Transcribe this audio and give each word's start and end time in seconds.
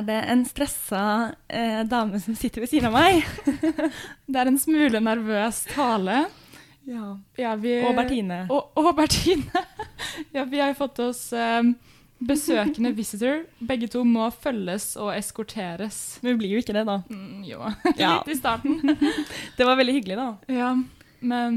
er 0.00 0.06
det 0.08 0.18
en 0.32 0.42
stressa 0.48 1.02
eh, 1.48 1.82
dame 1.88 2.18
som 2.22 2.36
sitter 2.38 2.64
ved 2.64 2.72
siden 2.72 2.90
av 2.90 2.96
meg. 2.96 3.22
Det 4.30 4.40
er 4.40 4.50
en 4.50 4.58
smule 4.60 5.00
nervøs 5.04 5.62
tale. 5.70 6.24
Ja. 6.88 7.12
Ja, 7.38 7.54
vi, 7.60 7.76
Og 7.86 7.94
Bertine. 7.98 8.42
Og, 8.50 8.72
og 8.80 8.90
Bertine. 8.98 9.64
ja, 10.36 10.44
vi 10.48 10.60
har 10.62 10.72
jo 10.72 10.78
fått 10.80 11.00
oss 11.04 11.20
eh, 11.36 11.62
besøkende 12.20 12.92
visitor. 12.96 13.44
Begge 13.64 13.88
to 13.92 14.02
må 14.04 14.26
følges 14.32 14.92
og 15.00 15.12
eskorteres. 15.14 16.00
Men 16.24 16.34
vi 16.34 16.38
blir 16.42 16.56
jo 16.56 16.62
ikke 16.64 16.76
det, 16.76 16.86
da. 16.88 16.98
Mm, 17.12 17.44
jo, 17.48 17.60
Ja. 18.00 18.16
litt 18.20 18.32
i 18.34 18.38
starten. 18.40 18.96
Det 19.56 19.68
var 19.68 19.78
veldig 19.80 19.96
hyggelig, 20.00 20.18
da. 20.20 20.30
ja, 20.60 20.72
men 21.20 21.54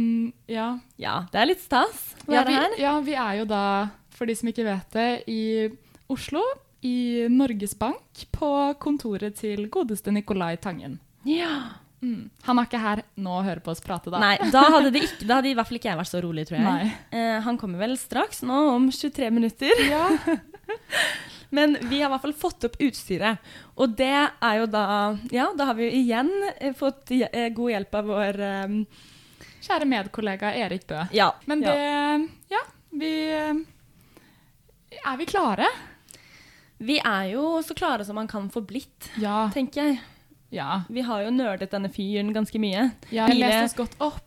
ja. 0.51 0.73
Ja, 0.99 1.21
det 1.31 1.39
er 1.39 1.49
litt 1.53 1.63
stas 1.63 2.09
å 2.27 2.33
være 2.33 2.51
ja, 2.51 2.61
her. 2.65 2.77
ja, 2.81 2.93
vi 3.05 3.13
er 3.15 3.37
jo 3.41 3.47
da, 3.47 3.63
for 4.11 4.27
de 4.27 4.35
som 4.35 4.49
ikke 4.51 4.65
vet 4.67 4.95
det, 4.99 5.09
i 5.31 5.41
Oslo. 6.11 6.43
I 6.83 7.27
Norges 7.31 7.77
Bank, 7.79 8.25
på 8.35 8.49
kontoret 8.83 9.37
til 9.39 9.69
godeste 9.71 10.11
Nicolai 10.11 10.57
Tangen. 10.59 10.99
Ja. 11.23 11.79
Mm. 12.03 12.27
Han 12.43 12.59
er 12.59 12.67
ikke 12.67 12.81
her 12.83 13.01
nå 13.15 13.37
og 13.37 13.45
hører 13.47 13.61
på 13.63 13.71
oss 13.71 13.81
prate, 13.83 14.11
da. 14.11 14.19
Nei, 14.19 14.35
da 14.51 14.65
hadde, 14.73 14.91
de 14.91 15.03
ikke, 15.05 15.23
da 15.23 15.37
hadde 15.39 15.53
i 15.53 15.55
hvert 15.55 15.69
fall 15.69 15.79
ikke 15.79 15.89
jeg 15.93 15.99
vært 16.01 16.11
så 16.11 16.19
rolig, 16.25 16.43
tror 16.49 16.59
jeg. 16.59 16.89
Eh, 17.15 17.37
han 17.45 17.59
kommer 17.61 17.79
vel 17.79 17.95
straks, 17.99 18.41
nå 18.43 18.57
om 18.73 18.89
23 18.91 19.29
minutter. 19.31 19.83
Ja. 19.87 20.09
Men 21.55 21.77
vi 21.85 22.01
har 22.01 22.09
i 22.09 22.11
hvert 22.11 22.25
fall 22.25 22.35
fått 22.35 22.67
opp 22.67 22.75
utstyret. 22.81 23.53
Og 23.79 23.95
det 23.95 24.11
er 24.11 24.59
jo 24.59 24.67
da 24.73 24.85
Ja, 25.31 25.51
da 25.55 25.69
har 25.69 25.77
vi 25.77 25.87
jo 25.87 25.95
igjen 26.01 26.31
eh, 26.57 26.73
fått 26.75 27.13
eh, 27.15 27.49
god 27.55 27.75
hjelp 27.75 27.99
av 28.01 28.11
vår 28.11 28.43
um... 28.67 28.77
Kjære 29.63 29.87
medkollega 29.87 30.51
Erik 30.59 30.83
Bø. 30.89 31.05
Ja. 31.15 31.29
Men 31.47 31.63
det 31.63 31.77
ja. 31.77 32.17
Ja, 32.57 32.63
vi 32.99 33.13
Er 34.99 35.15
vi 35.21 35.29
klare? 35.29 35.69
Vi 36.83 36.97
er 36.99 37.29
jo 37.31 37.43
så 37.63 37.75
klare 37.77 38.03
som 38.05 38.17
man 38.19 38.27
kan 38.27 38.49
få 38.51 38.61
blitt, 38.67 39.09
Ja. 39.19 39.49
tenker 39.53 39.83
jeg. 39.83 39.99
Ja. 40.51 40.83
Vi 40.89 41.01
har 41.01 41.23
jo 41.23 41.31
nerdet 41.31 41.71
denne 41.71 41.89
fyren 41.89 42.33
ganske 42.33 42.59
mye. 42.59 42.91
Ja, 43.11 43.27
Jeg 43.27 43.39
leste 43.39 43.63
oss 43.63 43.73
godt 43.73 43.95
opp. 43.99 44.21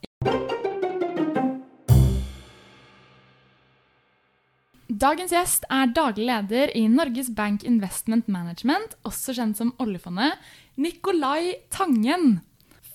Dagens 4.88 5.32
gjest 5.34 5.64
er 5.68 5.86
daglig 5.92 6.26
leder 6.26 6.72
i 6.78 6.86
Norges 6.88 7.28
Bank 7.34 7.64
Investment 7.64 8.28
Management, 8.28 8.94
også 9.04 9.34
kjent 9.36 9.56
som 9.58 9.72
oljefondet, 9.82 10.32
Nikolai 10.78 11.56
Tangen. 11.70 12.40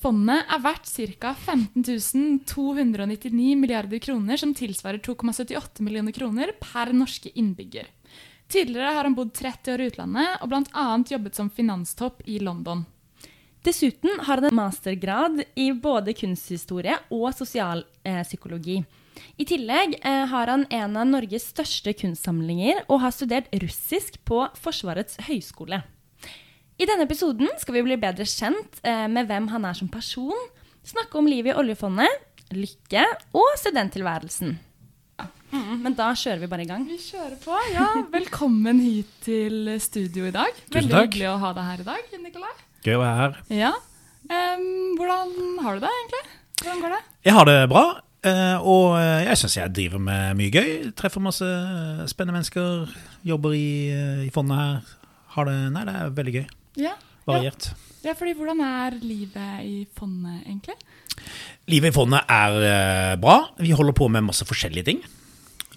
Fondet 0.01 0.47
er 0.49 0.61
verdt 0.63 0.87
ca. 1.19 1.33
15 1.35 2.39
299 2.47 3.55
milliarder 3.59 3.99
kroner, 4.01 4.37
som 4.39 4.53
tilsvarer 4.57 4.99
2,78 5.03 5.81
millioner 5.85 6.11
kroner 6.15 6.55
per 6.59 6.91
norske 6.95 7.29
innbygger. 7.37 7.85
Tidligere 8.51 8.95
har 8.95 9.07
han 9.07 9.15
bodd 9.15 9.33
30 9.33 9.73
år 9.73 9.81
i 9.81 9.85
utlandet 9.87 10.41
og 10.43 10.49
bl.a. 10.51 10.87
jobbet 11.07 11.37
som 11.37 11.49
finanstopp 11.49 12.19
i 12.27 12.39
London. 12.43 12.83
Dessuten 13.63 14.17
har 14.25 14.41
han 14.41 14.49
en 14.49 14.57
mastergrad 14.57 15.43
i 15.55 15.69
både 15.71 16.11
kunsthistorie 16.17 16.97
og 17.13 17.29
sosialpsykologi. 17.37 18.81
I 19.37 19.45
tillegg 19.47 19.95
eh, 20.01 20.25
har 20.31 20.49
han 20.51 20.65
en 20.67 20.97
av 20.97 21.07
Norges 21.07 21.45
største 21.53 21.93
kunstsamlinger 21.95 22.81
og 22.87 23.03
har 23.05 23.13
studert 23.15 23.47
russisk 23.61 24.17
på 24.27 24.41
Forsvarets 24.59 25.19
høgskole. 25.29 25.79
I 26.81 26.87
denne 26.89 27.05
episoden 27.05 27.53
skal 27.61 27.77
vi 27.77 27.85
bli 27.85 27.99
bedre 28.01 28.25
kjent 28.27 28.81
eh, 28.81 29.05
med 29.07 29.29
hvem 29.29 29.47
han 29.53 29.69
er 29.69 29.77
som 29.77 29.91
person, 29.93 30.49
snakke 30.83 31.21
om 31.21 31.29
livet 31.29 31.53
i 31.53 31.59
oljefondet, 31.61 32.09
lykke 32.51 33.05
og 33.37 33.47
studenttilværelsen. 33.61 34.57
Mm, 35.51 35.81
men 35.85 35.95
da 35.97 36.11
kjører 36.17 36.41
vi 36.43 36.49
bare 36.51 36.65
i 36.65 36.69
gang. 36.69 36.85
Vi 36.87 36.97
kjører 37.01 37.37
på. 37.43 37.55
Ja, 37.75 37.87
velkommen 38.13 38.79
hit 38.83 39.11
til 39.25 39.71
studio 39.83 40.27
i 40.29 40.33
dag. 40.35 40.51
Tusen 40.67 40.77
Veldig 40.79 40.93
takk. 40.95 41.09
hyggelig 41.09 41.29
å 41.31 41.39
ha 41.43 41.53
deg 41.57 41.69
her 41.71 41.83
i 41.83 41.87
dag, 41.89 42.13
Nikolai. 42.23 42.53
Gøy 42.85 42.95
å 42.97 43.01
være 43.03 43.17
her. 43.23 43.35
Ja. 43.53 43.73
Um, 44.31 44.63
hvordan 44.99 45.33
har 45.65 45.75
du 45.77 45.83
det 45.83 45.91
egentlig? 45.97 46.23
Hvordan 46.61 46.81
går 46.85 46.95
det? 46.95 47.01
Jeg 47.27 47.35
har 47.35 47.47
det 47.49 47.57
bra, 47.71 47.83
eh, 48.29 48.57
og 48.71 48.95
eh, 48.99 49.23
jeg 49.27 49.39
syns 49.41 49.55
jeg 49.57 49.73
driver 49.75 50.01
med 50.07 50.37
mye 50.39 50.53
gøy. 50.53 50.71
Treffer 50.97 51.23
masse 51.25 51.47
spennende 52.09 52.37
mennesker. 52.39 52.91
Jobber 53.27 53.55
i, 53.57 53.67
eh, 53.93 54.25
i 54.27 54.31
fondet 54.33 54.57
her. 54.61 54.91
Har 55.35 55.47
det 55.49 55.55
Nei, 55.73 55.85
det 55.87 55.95
er 55.97 56.13
veldig 56.17 56.35
gøy. 56.39 56.45
Ja. 56.85 56.95
Variert. 57.27 57.69
ja, 58.01 58.15
fordi 58.17 58.33
hvordan 58.33 58.61
er 58.65 58.95
livet 59.03 59.65
i 59.67 59.75
fondet 59.97 60.39
egentlig? 60.47 60.73
Livet 61.69 61.91
i 61.91 61.95
fondet 61.95 62.23
er 62.33 63.17
bra. 63.21 63.35
Vi 63.61 63.75
holder 63.77 63.93
på 63.93 64.07
med 64.09 64.25
masse 64.25 64.47
forskjellige 64.49 64.87
ting. 64.89 65.03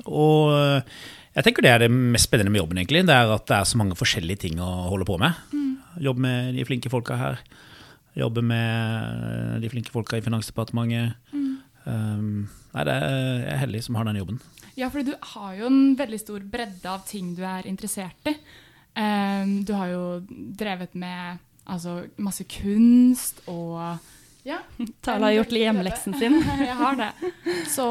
Og 0.07 0.55
eh, 0.55 0.97
jeg 1.35 1.47
tenker 1.47 1.67
det 1.67 1.73
er 1.73 1.85
det 1.85 1.91
mest 1.93 2.29
spennende 2.29 2.53
med 2.55 2.63
jobben, 2.63 2.79
egentlig. 2.79 3.05
Det 3.09 3.15
er 3.15 3.33
at 3.35 3.47
det 3.51 3.57
er 3.59 3.69
så 3.69 3.81
mange 3.81 3.99
forskjellige 3.99 4.45
ting 4.47 4.61
å 4.63 4.71
holde 4.91 5.07
på 5.09 5.19
med. 5.23 5.39
Jobbe 6.03 6.23
med 6.27 6.59
de 6.59 6.67
flinke 6.67 6.91
folka 6.93 7.19
her. 7.19 7.41
Jobbe 8.19 8.45
med 8.47 9.25
eh, 9.31 9.57
de 9.63 9.71
flinke 9.73 9.95
folka 9.95 10.19
i 10.19 10.25
Finansdepartementet. 10.25 11.19
Um, 11.85 12.47
nei, 12.73 12.85
det 12.89 12.93
er, 12.97 13.17
jeg 13.43 13.51
er 13.53 13.59
heldig 13.61 13.81
som 13.85 13.99
har 13.99 14.07
den 14.09 14.21
jobben. 14.23 14.39
Ja, 14.79 14.89
for 14.91 15.07
du 15.07 15.13
har 15.35 15.57
jo 15.59 15.67
en 15.69 15.97
veldig 15.99 16.21
stor 16.23 16.45
bredde 16.51 16.89
av 16.91 17.03
ting 17.07 17.35
du 17.37 17.43
er 17.47 17.67
interessert 17.69 18.31
i. 18.31 18.37
Um, 18.95 19.61
du 19.67 19.75
har 19.75 19.91
jo 19.91 20.05
drevet 20.31 20.95
med 20.95 21.43
altså, 21.67 22.05
masse 22.23 22.47
kunst 22.47 23.43
og 23.51 23.99
ja. 24.45 24.61
Tala 25.03 25.31
har 25.31 25.39
gjort 25.41 25.55
hjemmeleksen 25.57 26.17
sin. 26.21 26.39
Jeg 26.69 26.77
har 26.79 26.99
det. 27.01 27.11
Så 27.73 27.87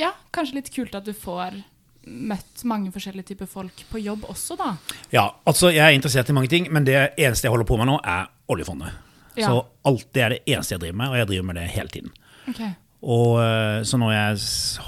ja, 0.00 0.12
kanskje 0.34 0.60
litt 0.60 0.70
kult 0.74 0.94
at 0.98 1.06
du 1.06 1.12
får 1.16 1.58
møtt 2.06 2.62
mange 2.68 2.92
forskjellige 2.94 3.32
typer 3.32 3.48
folk 3.50 3.80
på 3.90 3.98
jobb 3.98 4.28
også, 4.30 4.54
da. 4.60 4.76
Ja, 5.10 5.26
altså 5.48 5.72
jeg 5.74 5.82
er 5.82 5.96
interessert 5.96 6.30
i 6.30 6.36
mange 6.36 6.50
ting, 6.52 6.68
men 6.72 6.86
det 6.86 6.94
eneste 7.18 7.48
jeg 7.48 7.54
holder 7.54 7.66
på 7.66 7.78
med 7.80 7.90
nå, 7.90 7.98
er 8.04 8.28
oljefondet. 8.52 8.94
Ja. 9.36 9.50
Så 9.50 9.64
alt 9.90 10.06
det 10.14 10.22
er 10.22 10.34
det 10.36 10.42
eneste 10.46 10.76
jeg 10.76 10.84
driver 10.84 11.00
med, 11.02 11.12
og 11.12 11.18
jeg 11.18 11.30
driver 11.32 11.48
med 11.50 11.58
det 11.58 11.64
hele 11.74 11.92
tiden. 11.92 12.12
Ok. 12.48 12.60
Og 13.06 13.40
eh, 13.42 13.82
Så 13.84 13.98
når 14.00 14.12
jeg 14.12 14.38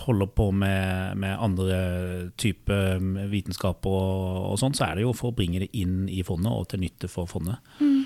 holder 0.07 0.27
på 0.27 0.51
med, 0.51 1.17
med 1.17 1.37
andre 1.39 2.31
typer 2.41 3.03
vitenskap 3.31 3.87
og, 3.87 4.53
og 4.53 4.57
sånn, 4.59 4.75
så 4.75 4.87
er 4.89 4.99
det 4.99 5.05
jo 5.05 5.13
for 5.17 5.31
å 5.31 5.37
bringe 5.37 5.61
det 5.65 5.69
inn 5.77 6.09
i 6.09 6.23
fondet 6.27 6.55
og 6.55 6.71
til 6.71 6.83
nytte 6.83 7.11
for 7.13 7.29
fondet. 7.31 7.59
Mm. 7.81 8.05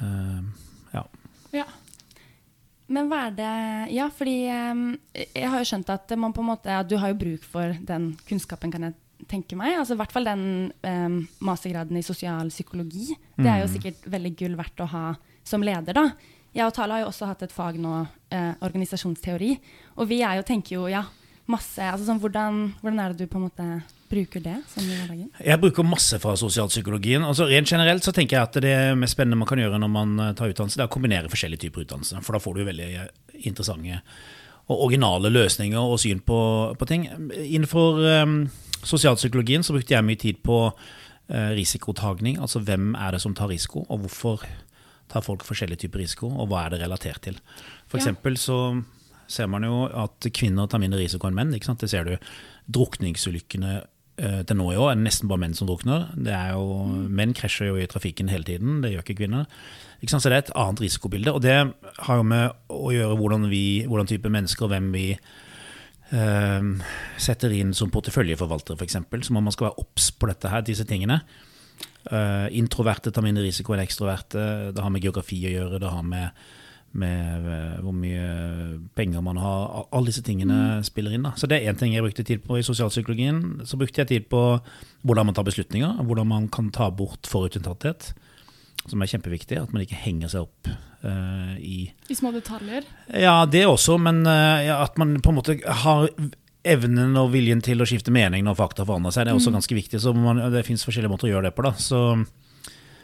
Uh, 0.00 0.40
Ja. 0.94 1.02
Men 2.92 3.08
hva 3.10 3.24
er 3.26 3.34
det 3.34 3.54
Ja, 3.96 4.06
fordi 4.14 4.36
em, 4.52 4.84
jeg 5.14 5.50
har 5.50 5.62
jo 5.62 5.68
skjønt 5.72 5.90
at 5.90 6.14
man 6.18 6.34
på 6.34 6.44
en 6.44 6.50
måte 6.52 6.70
ja, 6.70 6.84
du 6.86 6.96
har 7.02 7.10
jo 7.12 7.18
bruk 7.18 7.46
for 7.46 7.74
den 7.88 8.12
kunnskapen, 8.28 8.70
kan 8.74 8.86
jeg 8.86 8.94
tenke 9.30 9.58
meg. 9.58 9.74
Altså 9.80 9.96
I 9.96 10.00
hvert 10.00 10.14
fall 10.14 10.28
den 10.28 10.46
um, 10.86 11.18
mastergraden 11.46 11.98
i 11.98 12.04
sosialpsykologi. 12.06 13.16
Det 13.36 13.50
er 13.50 13.62
jo 13.64 13.70
sikkert 13.72 14.06
veldig 14.12 14.32
gull 14.38 14.56
verdt 14.58 14.84
å 14.84 14.90
ha 14.92 15.04
som 15.46 15.64
leder, 15.64 15.96
da. 15.96 16.10
Jeg 16.56 16.64
og 16.64 16.72
Tale 16.72 16.96
har 16.96 17.04
jo 17.04 17.10
også 17.10 17.28
hatt 17.28 17.42
et 17.44 17.52
fag 17.52 17.76
nå, 17.78 17.98
eh, 18.32 18.52
organisasjonsteori. 18.64 19.50
Og 20.00 20.08
vi 20.08 20.22
er 20.24 20.38
jo, 20.38 20.46
tenker 20.48 20.78
jo 20.78 20.86
ja, 20.88 21.02
masse 21.52 21.84
altså 21.84 22.06
sånn, 22.08 22.20
hvordan, 22.22 22.62
hvordan 22.80 23.02
er 23.02 23.12
det 23.12 23.26
du 23.26 23.30
på 23.30 23.36
en 23.36 23.44
måte 23.44 23.66
bruker 24.10 24.42
det? 24.42 24.56
Jeg 25.44 25.60
bruker 25.62 25.86
masse 25.86 26.18
fra 26.22 26.34
sosialpsykologien. 26.38 27.24
Altså 27.26 27.46
Rent 27.50 27.70
generelt 27.70 28.06
så 28.06 28.14
tenker 28.14 28.38
jeg 28.38 28.48
at 28.48 28.58
det 28.64 28.74
mest 28.98 29.16
spennende 29.16 29.38
man 29.40 29.48
kan 29.50 29.60
gjøre 29.60 29.80
når 29.82 29.92
man 29.92 30.16
eh, 30.22 30.32
tar 30.38 30.52
utdannelse, 30.52 30.78
det 30.78 30.84
er 30.86 30.90
å 30.90 30.94
kombinere 30.96 31.32
forskjellige 31.32 31.66
typer 31.66 31.84
utdannelse. 31.84 32.22
For 32.26 32.36
da 32.36 32.42
får 32.42 32.58
du 32.58 32.66
veldig 32.68 32.90
eh, 33.02 33.08
interessante 33.48 34.00
og 34.66 34.82
originale 34.88 35.30
løsninger 35.30 35.78
og 35.78 36.00
syn 36.02 36.20
på, 36.26 36.38
på 36.78 36.88
ting. 36.90 37.04
Innenfor 37.38 38.00
um, 38.02 38.38
sosialpsykologien 38.82 39.62
så 39.62 39.76
brukte 39.76 39.94
jeg 39.94 40.06
mye 40.06 40.18
tid 40.18 40.40
på 40.42 40.56
uh, 40.72 41.50
risikotagning. 41.54 42.40
Altså 42.42 42.64
hvem 42.66 42.96
er 42.98 43.14
det 43.14 43.22
som 43.22 43.34
tar 43.38 43.52
risiko, 43.52 43.84
og 43.86 44.02
hvorfor 44.02 44.42
tar 45.12 45.22
folk 45.22 45.46
forskjellige 45.46 45.84
typer 45.84 46.02
risiko, 46.02 46.32
og 46.34 46.50
hva 46.50 46.64
er 46.64 46.74
det 46.74 46.82
relatert 46.82 47.22
til. 47.28 47.38
For 47.86 48.02
Ja. 48.02 48.10
så 48.34 48.58
ser 49.28 49.46
man 49.46 49.62
jo 49.62 49.84
at 49.86 50.26
kvinner 50.34 50.66
tar 50.66 50.82
mindre 50.82 50.98
risiko 50.98 51.28
enn 51.28 51.34
menn. 51.34 51.52
Det 51.52 51.90
ser 51.90 52.04
du. 52.04 52.16
Drukningsulykkene 52.66 53.84
til 54.16 54.56
nå 54.56 54.70
i 54.72 54.78
år 54.80 54.90
er 54.90 54.96
det 54.96 55.04
nesten 55.04 55.28
bare 55.28 55.42
menn 55.42 55.56
som 55.56 55.68
drukner. 55.68 56.06
Er 56.24 56.54
jo, 56.56 56.86
Menn 57.12 57.34
krasjer 57.36 57.68
jo 57.68 57.80
i 57.80 57.88
trafikken 57.90 58.30
hele 58.32 58.48
tiden, 58.48 58.78
det 58.80 58.94
gjør 58.94 59.04
ikke 59.04 59.18
kvinner. 59.18 59.44
Ikke 60.00 60.12
sant? 60.12 60.24
Så 60.24 60.32
det 60.32 60.38
er 60.38 60.44
et 60.44 60.54
annet 60.56 60.82
risikobilde. 60.84 61.32
Og 61.32 61.42
det 61.44 61.56
har 61.56 62.20
jo 62.20 62.24
med 62.26 62.72
å 62.72 62.92
gjøre 62.94 63.18
hvordan 63.18 63.48
vi, 63.52 63.64
hvordan 63.88 64.08
type 64.10 64.32
mennesker 64.32 64.66
og 64.66 64.72
hvem 64.72 64.88
vi 64.94 65.06
eh, 65.16 66.70
setter 67.22 67.56
inn 67.56 67.74
som 67.76 67.92
porteføljeforvaltere, 67.92 68.78
f.eks. 68.80 69.00
Så 69.28 69.36
man 69.36 69.52
skal 69.54 69.70
være 69.70 69.84
obs 69.84 70.10
på 70.12 70.30
dette 70.30 70.52
her, 70.52 70.64
disse 70.66 70.86
tingene. 70.88 71.20
Eh, 72.06 72.46
introverte 72.60 73.10
tar 73.10 73.24
mindre 73.26 73.46
risiko 73.46 73.74
enn 73.74 73.82
ekstroverte. 73.82 74.46
Det 74.76 74.84
har 74.84 74.92
med 74.92 75.04
geografi 75.04 75.40
å 75.48 75.54
gjøre, 75.54 75.82
det 75.82 75.92
har 75.92 76.06
med, 76.06 76.46
med 76.96 77.48
eh, 77.52 77.80
hvor 77.84 77.94
mye 77.96 78.26
penger 78.96 79.24
man 79.24 79.40
har. 79.40 79.86
Alle 79.90 80.10
disse 80.10 80.24
tingene 80.26 80.80
spiller 80.86 81.16
inn. 81.16 81.26
da. 81.26 81.34
Så 81.36 81.48
det 81.50 81.60
er 81.60 81.70
én 81.70 81.78
ting 81.78 81.94
jeg 81.94 82.04
brukte 82.04 82.24
tid 82.26 82.44
på 82.46 82.58
i 82.58 82.64
sosialpsykologien. 82.66 83.66
Så 83.68 83.78
brukte 83.80 84.02
jeg 84.02 84.12
tid 84.12 84.30
på 84.32 84.42
hvordan 85.06 85.28
man 85.28 85.36
tar 85.36 85.46
beslutninger, 85.46 86.02
hvordan 86.02 86.30
man 86.30 86.48
kan 86.52 86.70
ta 86.74 86.90
bort 86.90 87.28
forutinntatthet. 87.30 88.12
Som 88.86 89.02
er 89.02 89.10
kjempeviktig, 89.10 89.58
at 89.58 89.72
man 89.74 89.82
ikke 89.82 89.98
henger 89.98 90.30
seg 90.30 90.46
opp 90.46 90.68
uh, 90.70 91.54
i 91.58 91.88
I 91.90 92.14
små 92.14 92.30
detaljer. 92.30 92.86
ja, 93.10 93.40
det 93.50 93.64
også, 93.66 93.96
men 93.98 94.20
uh, 94.28 94.62
ja, 94.62 94.76
at 94.84 94.94
man 95.00 95.16
på 95.18 95.32
en 95.32 95.38
måte 95.40 95.56
har 95.82 96.06
evnen 96.66 97.16
og 97.18 97.32
viljen 97.34 97.62
til 97.62 97.82
å 97.82 97.86
skifte 97.88 98.14
mening 98.14 98.46
når 98.46 98.58
fakta 98.58 98.86
forandrer 98.86 99.14
seg, 99.14 99.26
det 99.26 99.34
er 99.34 99.40
også 99.40 99.54
ganske 99.54 99.78
viktig. 99.78 100.00
Så 100.02 100.14
man, 100.14 100.38
det 100.54 100.62
fins 100.66 100.86
forskjellige 100.86 101.12
måter 101.12 101.28
å 101.28 101.34
gjøre 101.34 101.50
det 101.50 101.56
på. 101.56 101.66
da. 101.66 101.74
Så 101.78 102.00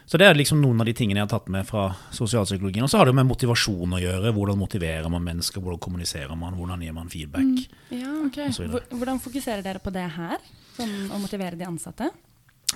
Så 0.05 0.17
det 0.19 0.27
er 0.27 0.35
liksom 0.35 0.59
noen 0.61 0.81
av 0.83 0.85
de 0.89 0.93
tingene 0.93 1.21
jeg 1.21 1.27
har 1.29 1.39
tatt 1.39 1.47
med 1.49 1.65
fra 1.65 1.85
sosialpsykologien. 2.11 2.83
Og 2.83 2.91
så 2.91 2.99
har 2.99 3.05
det 3.07 3.15
med 3.15 3.25
motivasjon 3.29 3.95
å 3.95 4.01
gjøre. 4.03 4.33
Hvordan 4.35 4.57
motiverer 4.59 5.09
man 5.09 5.23
mennesker, 5.23 5.61
hvordan 5.63 5.79
kommuniserer 5.79 6.35
man, 6.37 6.53
hvordan 6.59 6.81
gir 6.83 6.93
man 6.93 7.09
feedback. 7.09 7.63
Ja, 7.89 8.11
Ok. 8.25 8.37
og 8.47 8.53
så 8.53 8.63
videre. 8.65 8.81
Hvor- 8.81 8.97
Hvordan 8.99 9.19
fokuserer 9.23 9.63
dere 9.63 9.79
på 9.79 9.93
det 9.93 10.09
her? 10.11 10.37
Sånn 10.77 11.09
å 11.09 11.19
motivere 11.21 11.57
de 11.57 11.65
ansatte? 11.65 12.09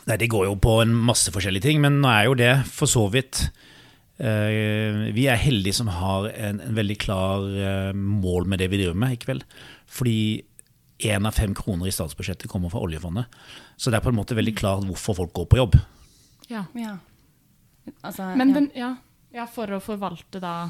Nei, 0.07 0.15
det 0.17 0.29
går 0.29 0.45
jo 0.45 0.55
på 0.55 0.81
en 0.81 0.93
masse 0.93 1.31
forskjellige 1.31 1.61
ting, 1.63 1.81
men 1.81 2.01
nå 2.01 2.07
er 2.07 2.25
jo 2.25 2.33
det 2.35 2.65
for 2.65 2.85
så 2.87 3.09
vidt 3.11 3.49
eh, 4.19 5.11
Vi 5.13 5.25
er 5.27 5.35
heldige 5.37 5.73
som 5.73 5.87
har 5.87 6.29
en, 6.33 6.59
en 6.61 6.75
veldig 6.77 6.97
klar 6.97 7.43
eh, 7.43 7.93
mål 7.93 8.45
med 8.47 8.59
det 8.59 8.69
vi 8.71 8.77
driver 8.77 8.95
med 8.95 9.11
i 9.17 9.17
kveld. 9.21 9.43
Fordi 9.87 10.43
én 10.99 11.27
av 11.27 11.33
fem 11.37 11.53
kroner 11.53 11.87
i 11.87 11.91
statsbudsjettet 11.93 12.47
kommer 12.49 12.71
fra 12.73 12.79
oljefondet. 12.81 13.25
Så 13.77 13.91
det 13.91 13.99
er 13.99 14.05
på 14.05 14.09
en 14.13 14.17
måte 14.17 14.35
veldig 14.37 14.55
klart 14.57 14.85
hvorfor 14.87 15.15
folk 15.15 15.33
går 15.33 15.45
på 15.51 15.57
jobb. 15.61 15.75
Ja. 16.49 16.65
Ja. 16.73 16.97
Altså, 18.01 18.33
Men 18.39 18.53
den, 18.55 18.71
ja, 18.77 18.95
ja, 19.35 19.47
for 19.51 19.71
å 19.75 19.81
forvalte 19.83 20.41
da 20.43 20.69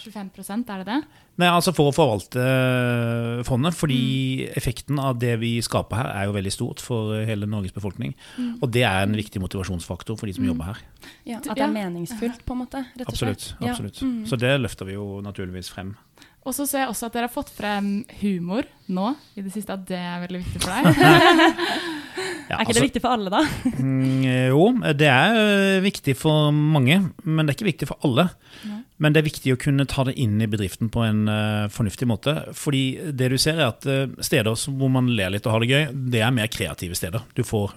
25% 0.00 0.70
er 0.72 0.82
det 0.82 0.86
det? 0.88 1.00
Nei, 1.40 1.48
altså 1.48 1.72
For 1.76 1.88
å 1.88 1.94
forvalte 1.94 2.42
eh, 2.42 3.42
fondet, 3.46 3.76
fordi 3.76 4.48
effekten 4.58 4.98
av 5.00 5.20
det 5.22 5.36
vi 5.40 5.54
skaper 5.64 6.00
her, 6.00 6.10
er 6.12 6.28
jo 6.28 6.34
veldig 6.36 6.52
stort 6.52 6.82
for 6.84 7.14
hele 7.28 7.48
Norges 7.48 7.74
befolkning. 7.76 8.12
Og 8.58 8.66
det 8.74 8.84
er 8.88 9.06
en 9.06 9.16
viktig 9.16 9.40
motivasjonsfaktor 9.44 10.18
for 10.20 10.28
de 10.28 10.36
som 10.36 10.48
jobber 10.48 10.72
her. 10.72 10.82
ja, 11.28 11.38
at 11.40 11.48
det 11.48 11.64
er 11.64 11.72
meningsfullt, 11.72 12.44
på 12.44 12.56
en 12.56 12.62
måte? 12.64 12.84
Rett 12.92 13.06
og 13.06 13.14
Absolutt. 13.14 13.46
slett. 13.46 13.62
Ja. 13.62 13.72
absolutt. 13.72 14.02
Mm. 14.02 14.20
Så 14.28 14.40
det 14.40 14.52
løfter 14.60 14.90
vi 14.90 14.98
jo 14.98 15.06
naturligvis 15.24 15.72
frem. 15.72 15.94
Og 16.48 16.54
så 16.56 16.64
ser 16.66 16.86
jeg 16.86 16.88
også 16.92 17.08
at 17.10 17.16
dere 17.16 17.26
har 17.28 17.34
fått 17.34 17.50
frem 17.52 17.88
humor 18.22 18.64
nå 18.88 19.10
i 19.36 19.42
det 19.44 19.52
siste, 19.52 19.74
at 19.76 19.82
det 19.90 19.98
er 20.00 20.22
veldig 20.24 20.40
viktig 20.44 20.62
for 20.64 20.72
deg. 20.72 20.84
Ja, 22.50 22.56
er 22.58 22.64
ikke 22.64 22.72
altså- 22.72 22.80
det 22.80 22.88
viktig 22.88 23.00
for 23.04 23.14
alle, 23.14 23.30
da? 23.30 23.40
Mm, 23.78 24.24
jo, 24.50 24.64
det 24.98 25.06
er 25.06 25.80
viktig 25.84 26.16
for 26.18 26.48
mange, 26.50 26.96
men 27.22 27.46
det 27.46 27.52
er 27.52 27.56
ikke 27.60 27.68
viktig 27.68 27.86
for 27.86 28.02
alle. 28.08 28.24
Ja. 28.66 28.78
Men 28.98 29.14
det 29.14 29.20
er 29.20 29.28
viktig 29.28 29.52
å 29.54 29.58
kunne 29.62 29.86
ta 29.88 30.02
det 30.08 30.16
inn 30.18 30.34
i 30.42 30.48
bedriften 30.50 30.90
på 30.92 31.04
en 31.06 31.20
uh, 31.30 31.68
fornuftig 31.70 32.08
måte. 32.10 32.34
Fordi 32.58 32.82
det 33.16 33.30
du 33.30 33.36
ser 33.38 33.60
er 33.62 33.68
at 33.70 33.86
uh, 33.86 34.10
steder 34.18 34.58
som- 34.58 34.74
hvor 34.82 34.90
man 34.90 35.12
ler 35.14 35.30
litt 35.30 35.46
og 35.46 35.54
har 35.54 35.62
det 35.62 35.70
gøy, 35.70 35.86
det 36.10 36.24
er 36.26 36.34
mer 36.34 36.50
kreative 36.50 36.98
steder. 36.98 37.22
Du 37.38 37.44
får 37.46 37.70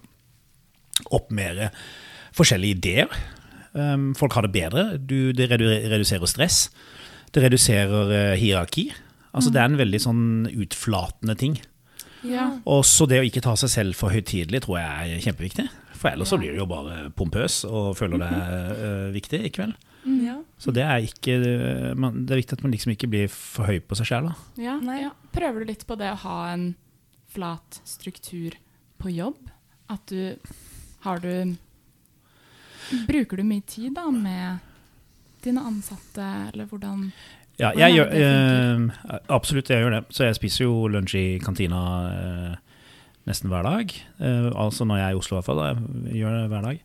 opp 1.14 1.30
mer 1.32 1.70
forskjellige 2.34 2.80
ideer. 2.82 3.14
Um, 3.78 4.16
folk 4.18 4.34
har 4.34 4.48
det 4.50 4.56
bedre. 4.58 4.88
Du, 4.98 5.32
det 5.38 5.52
reduserer 5.54 6.26
stress. 6.28 6.64
Det 7.34 7.44
reduserer 7.44 8.36
hierarki. 8.38 8.92
Altså 9.34 9.50
Det 9.50 9.62
er 9.62 9.72
en 9.72 9.80
veldig 9.80 10.02
sånn 10.02 10.26
utflatende 10.54 11.36
ting. 11.40 11.56
Ja. 12.24 12.50
Og 12.70 12.86
så 12.88 13.08
det 13.10 13.20
å 13.20 13.26
ikke 13.28 13.44
ta 13.44 13.56
seg 13.60 13.72
selv 13.72 13.98
for 14.00 14.14
høytidelig 14.14 14.64
tror 14.64 14.80
jeg 14.80 15.16
er 15.18 15.24
kjempeviktig. 15.26 15.66
For 15.98 16.12
ellers 16.12 16.32
så 16.34 16.40
blir 16.40 16.54
du 16.54 16.62
jo 16.62 16.68
bare 16.70 17.08
pompøs 17.16 17.64
og 17.68 17.94
føler 17.98 18.22
det 18.22 18.30
er 18.36 18.72
øh, 18.76 19.10
viktig 19.16 19.40
i 19.48 19.52
kveld. 19.56 19.76
Ja. 20.04 20.36
Så 20.60 20.74
det 20.76 20.84
er 20.84 21.06
ikke 21.06 21.38
man, 21.96 22.26
Det 22.26 22.36
er 22.36 22.42
viktig 22.42 22.58
at 22.58 22.64
man 22.66 22.74
liksom 22.74 22.92
ikke 22.92 23.08
blir 23.08 23.30
for 23.32 23.70
høy 23.70 23.80
på 23.80 23.96
seg 23.96 24.10
sjæl. 24.10 24.32
Ja, 24.60 24.76
ja. 25.00 25.14
Prøver 25.36 25.64
du 25.64 25.72
litt 25.72 25.86
på 25.88 25.96
det 26.00 26.10
å 26.12 26.20
ha 26.26 26.40
en 26.52 26.74
flat 27.32 27.80
struktur 27.88 28.58
på 29.00 29.14
jobb? 29.14 29.40
At 29.92 30.04
du 30.12 30.36
har 31.08 31.24
du 31.24 31.56
Bruker 33.08 33.40
du 33.40 33.48
mye 33.48 33.64
tid 33.64 33.96
da 33.96 34.10
med 34.12 34.60
dine 35.46 35.64
ansatte, 35.68 36.28
eller 36.52 36.70
hvordan 36.70 37.08
Ja, 37.60 37.70
jeg 37.78 37.94
gjør, 37.94 38.10
øh, 38.18 39.20
absolutt, 39.30 39.70
jeg 39.70 39.84
gjør 39.84 40.00
det. 40.00 40.04
Så 40.10 40.24
jeg 40.26 40.36
spiser 40.36 40.66
jo 40.66 40.88
lunsj 40.90 41.16
i 41.20 41.38
kantina 41.38 41.82
øh, 42.10 42.56
nesten 43.30 43.52
hver 43.52 43.62
dag. 43.62 43.94
Eh, 44.20 44.52
altså 44.56 44.86
når 44.86 44.98
jeg 44.98 45.06
er 45.06 45.16
i 45.16 45.20
Oslo, 45.22 45.36
i 45.36 45.38
hvert 45.38 45.46
fall. 45.46 45.62
Jeg 46.08 46.24
gjør 46.24 46.42
det 46.42 46.48
hver 46.50 46.62
dag. 46.62 46.84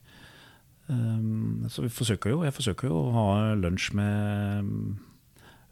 Um, 0.89 1.67
så 1.69 1.83
vi 1.85 1.89
forsøker 1.93 2.31
jo, 2.31 2.45
jeg 2.47 2.55
forsøker 2.57 2.89
jo 2.89 2.97
å 2.97 3.11
ha 3.13 3.25
lunsj 3.61 3.91
med 3.99 4.71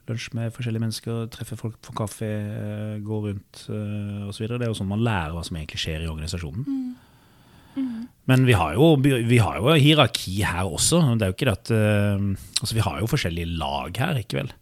lunsj 0.06 0.26
med 0.36 0.52
forskjellige 0.54 0.84
mennesker, 0.84 1.22
treffe 1.32 1.56
folk 1.58 1.78
på 1.82 1.94
kafé, 1.96 2.28
eh, 2.28 2.98
gå 3.02 3.20
rundt 3.24 3.62
uh, 3.72 4.28
osv. 4.28 4.44
Det 4.46 4.60
er 4.60 4.70
jo 4.70 4.76
sånn 4.76 4.90
man 4.92 5.02
lærer 5.02 5.34
hva 5.34 5.42
som 5.46 5.56
egentlig 5.58 5.80
skjer 5.82 6.04
i 6.04 6.10
organisasjonen. 6.10 6.66
Men 8.26 8.46
vi 8.48 8.56
har, 8.58 8.74
jo, 8.74 8.94
vi 8.98 9.38
har 9.38 9.58
jo 9.60 9.74
hierarki 9.78 10.40
her 10.42 10.66
også. 10.66 11.02
Det 11.14 11.26
er 11.26 11.32
jo 11.32 11.36
ikke 11.36 11.48
det 11.48 11.56
at 11.60 11.72
eh, 11.76 12.24
Altså, 12.62 12.74
vi 12.74 12.84
har 12.86 13.00
jo 13.00 13.10
forskjellige 13.10 13.58
lag 13.60 14.00
her, 14.00 14.18
ikke 14.18 14.40
vel? 14.40 14.54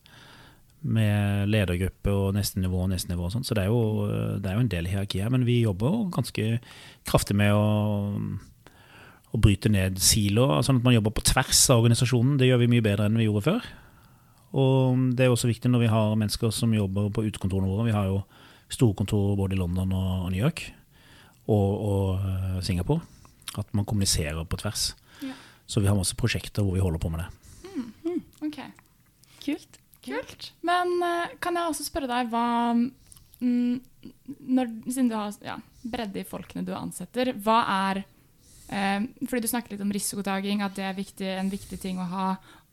Med 0.84 1.48
ledergruppe 1.48 2.12
og 2.12 2.34
neste 2.36 2.60
nivå 2.60 2.82
og 2.84 2.90
neste 2.92 3.08
nivå 3.12 3.24
og 3.28 3.32
sånn. 3.32 3.46
Så 3.46 3.56
det 3.56 3.64
er, 3.64 3.72
jo, 3.72 4.08
det 4.42 4.50
er 4.50 4.58
jo 4.58 4.64
en 4.66 4.72
del 4.74 4.90
hierarki 4.90 5.22
her. 5.24 5.32
Men 5.32 5.46
vi 5.48 5.62
jobber 5.62 5.94
jo 5.94 6.02
ganske 6.12 6.58
kraftig 7.08 7.38
med 7.40 7.54
å, 7.56 7.64
å 9.32 9.40
bryte 9.40 9.72
ned 9.72 9.96
siloer, 10.02 10.60
sånn 10.66 10.82
at 10.82 10.86
man 10.90 10.98
jobber 10.98 11.16
på 11.16 11.24
tvers 11.32 11.64
av 11.72 11.80
organisasjonen. 11.80 12.36
Det 12.40 12.50
gjør 12.50 12.64
vi 12.66 12.70
mye 12.74 12.84
bedre 12.84 13.08
enn 13.08 13.16
vi 13.22 13.30
gjorde 13.30 13.46
før. 13.48 13.72
Og 14.54 15.10
det 15.16 15.24
er 15.24 15.32
også 15.32 15.48
viktig 15.50 15.72
når 15.72 15.86
vi 15.86 15.92
har 15.94 16.18
mennesker 16.20 16.52
som 16.54 16.76
jobber 16.76 17.08
på 17.14 17.24
utekontorene 17.30 17.70
våre. 17.70 17.88
Vi 17.88 17.96
har 17.96 18.12
jo 18.12 18.20
storkontor 18.74 19.38
både 19.40 19.56
i 19.56 19.60
London 19.60 19.96
og 19.96 20.28
New 20.28 20.42
York 20.42 20.68
og, 21.46 21.70
og 21.88 22.26
eh, 22.28 22.60
Singapore. 22.66 23.02
At 23.58 23.70
man 23.76 23.86
kommuniserer 23.86 24.44
på 24.44 24.58
tvers. 24.58 24.92
Ja. 25.22 25.34
Så 25.66 25.80
vi 25.80 25.88
har 25.88 25.96
masse 25.96 26.16
prosjekter 26.18 26.64
hvor 26.64 26.76
vi 26.76 26.82
holder 26.82 27.02
på 27.02 27.10
med 27.12 27.24
det. 27.24 27.30
Ok, 28.44 28.58
Kult. 29.44 29.78
kult. 30.04 30.50
Men 30.64 30.98
eh, 31.04 31.36
kan 31.40 31.56
jeg 31.56 31.70
også 31.70 31.86
spørre 31.86 32.10
deg 32.10 32.30
hva 32.32 32.46
mm, 32.74 33.76
når, 34.56 34.72
Siden 34.88 35.08
du 35.08 35.16
har 35.16 35.32
ja, 35.44 35.56
bredde 35.80 36.20
i 36.20 36.28
folkene 36.28 36.64
du 36.66 36.74
ansetter, 36.76 37.32
hva 37.44 37.60
er 37.90 38.02
eh, 38.68 39.06
Fordi 39.24 39.44
du 39.44 39.50
snakker 39.50 39.74
litt 39.74 39.84
om 39.84 39.94
risikotaking, 39.94 40.64
at 40.64 40.76
det 40.76 40.88
er 40.88 40.98
viktig, 40.98 41.30
en 41.38 41.52
viktig 41.52 41.80
ting 41.80 42.00
å 42.02 42.08
ha, 42.10 42.28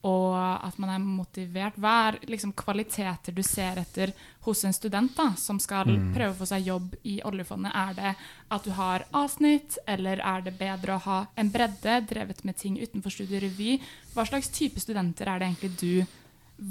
og 0.08 0.34
at 0.38 0.78
man 0.82 0.90
er 0.96 1.02
motivert. 1.04 1.78
Hva 1.78 1.94
er 2.08 2.18
liksom 2.30 2.56
kvaliteter 2.58 3.36
du 3.36 3.44
ser 3.46 3.78
etter 3.82 4.14
hos 4.48 4.64
en 4.66 4.74
student 4.74 5.14
da, 5.18 5.28
som 5.38 5.60
skal 5.62 5.92
prøve 6.16 6.34
å 6.34 6.40
få 6.40 6.48
seg 6.50 6.66
jobb 6.66 6.96
i 7.06 7.20
oljefondet? 7.28 7.76
Er 7.76 7.94
det 7.98 8.14
at 8.52 8.66
du 8.66 8.72
har 8.78 9.06
avsnitt, 9.18 9.78
eller 9.86 10.24
er 10.26 10.48
det 10.48 10.58
bedre 10.58 10.98
å 10.98 11.04
ha 11.06 11.20
en 11.38 11.52
bredde, 11.54 12.00
drevet 12.10 12.42
med 12.48 12.58
ting 12.58 12.80
utenfor 12.82 13.14
studierevy? 13.14 13.78
Hva 14.16 14.26
slags 14.26 14.50
type 14.54 14.82
studenter 14.82 15.30
er 15.30 15.42
det 15.42 15.52
egentlig 15.52 15.78
du 15.78 16.18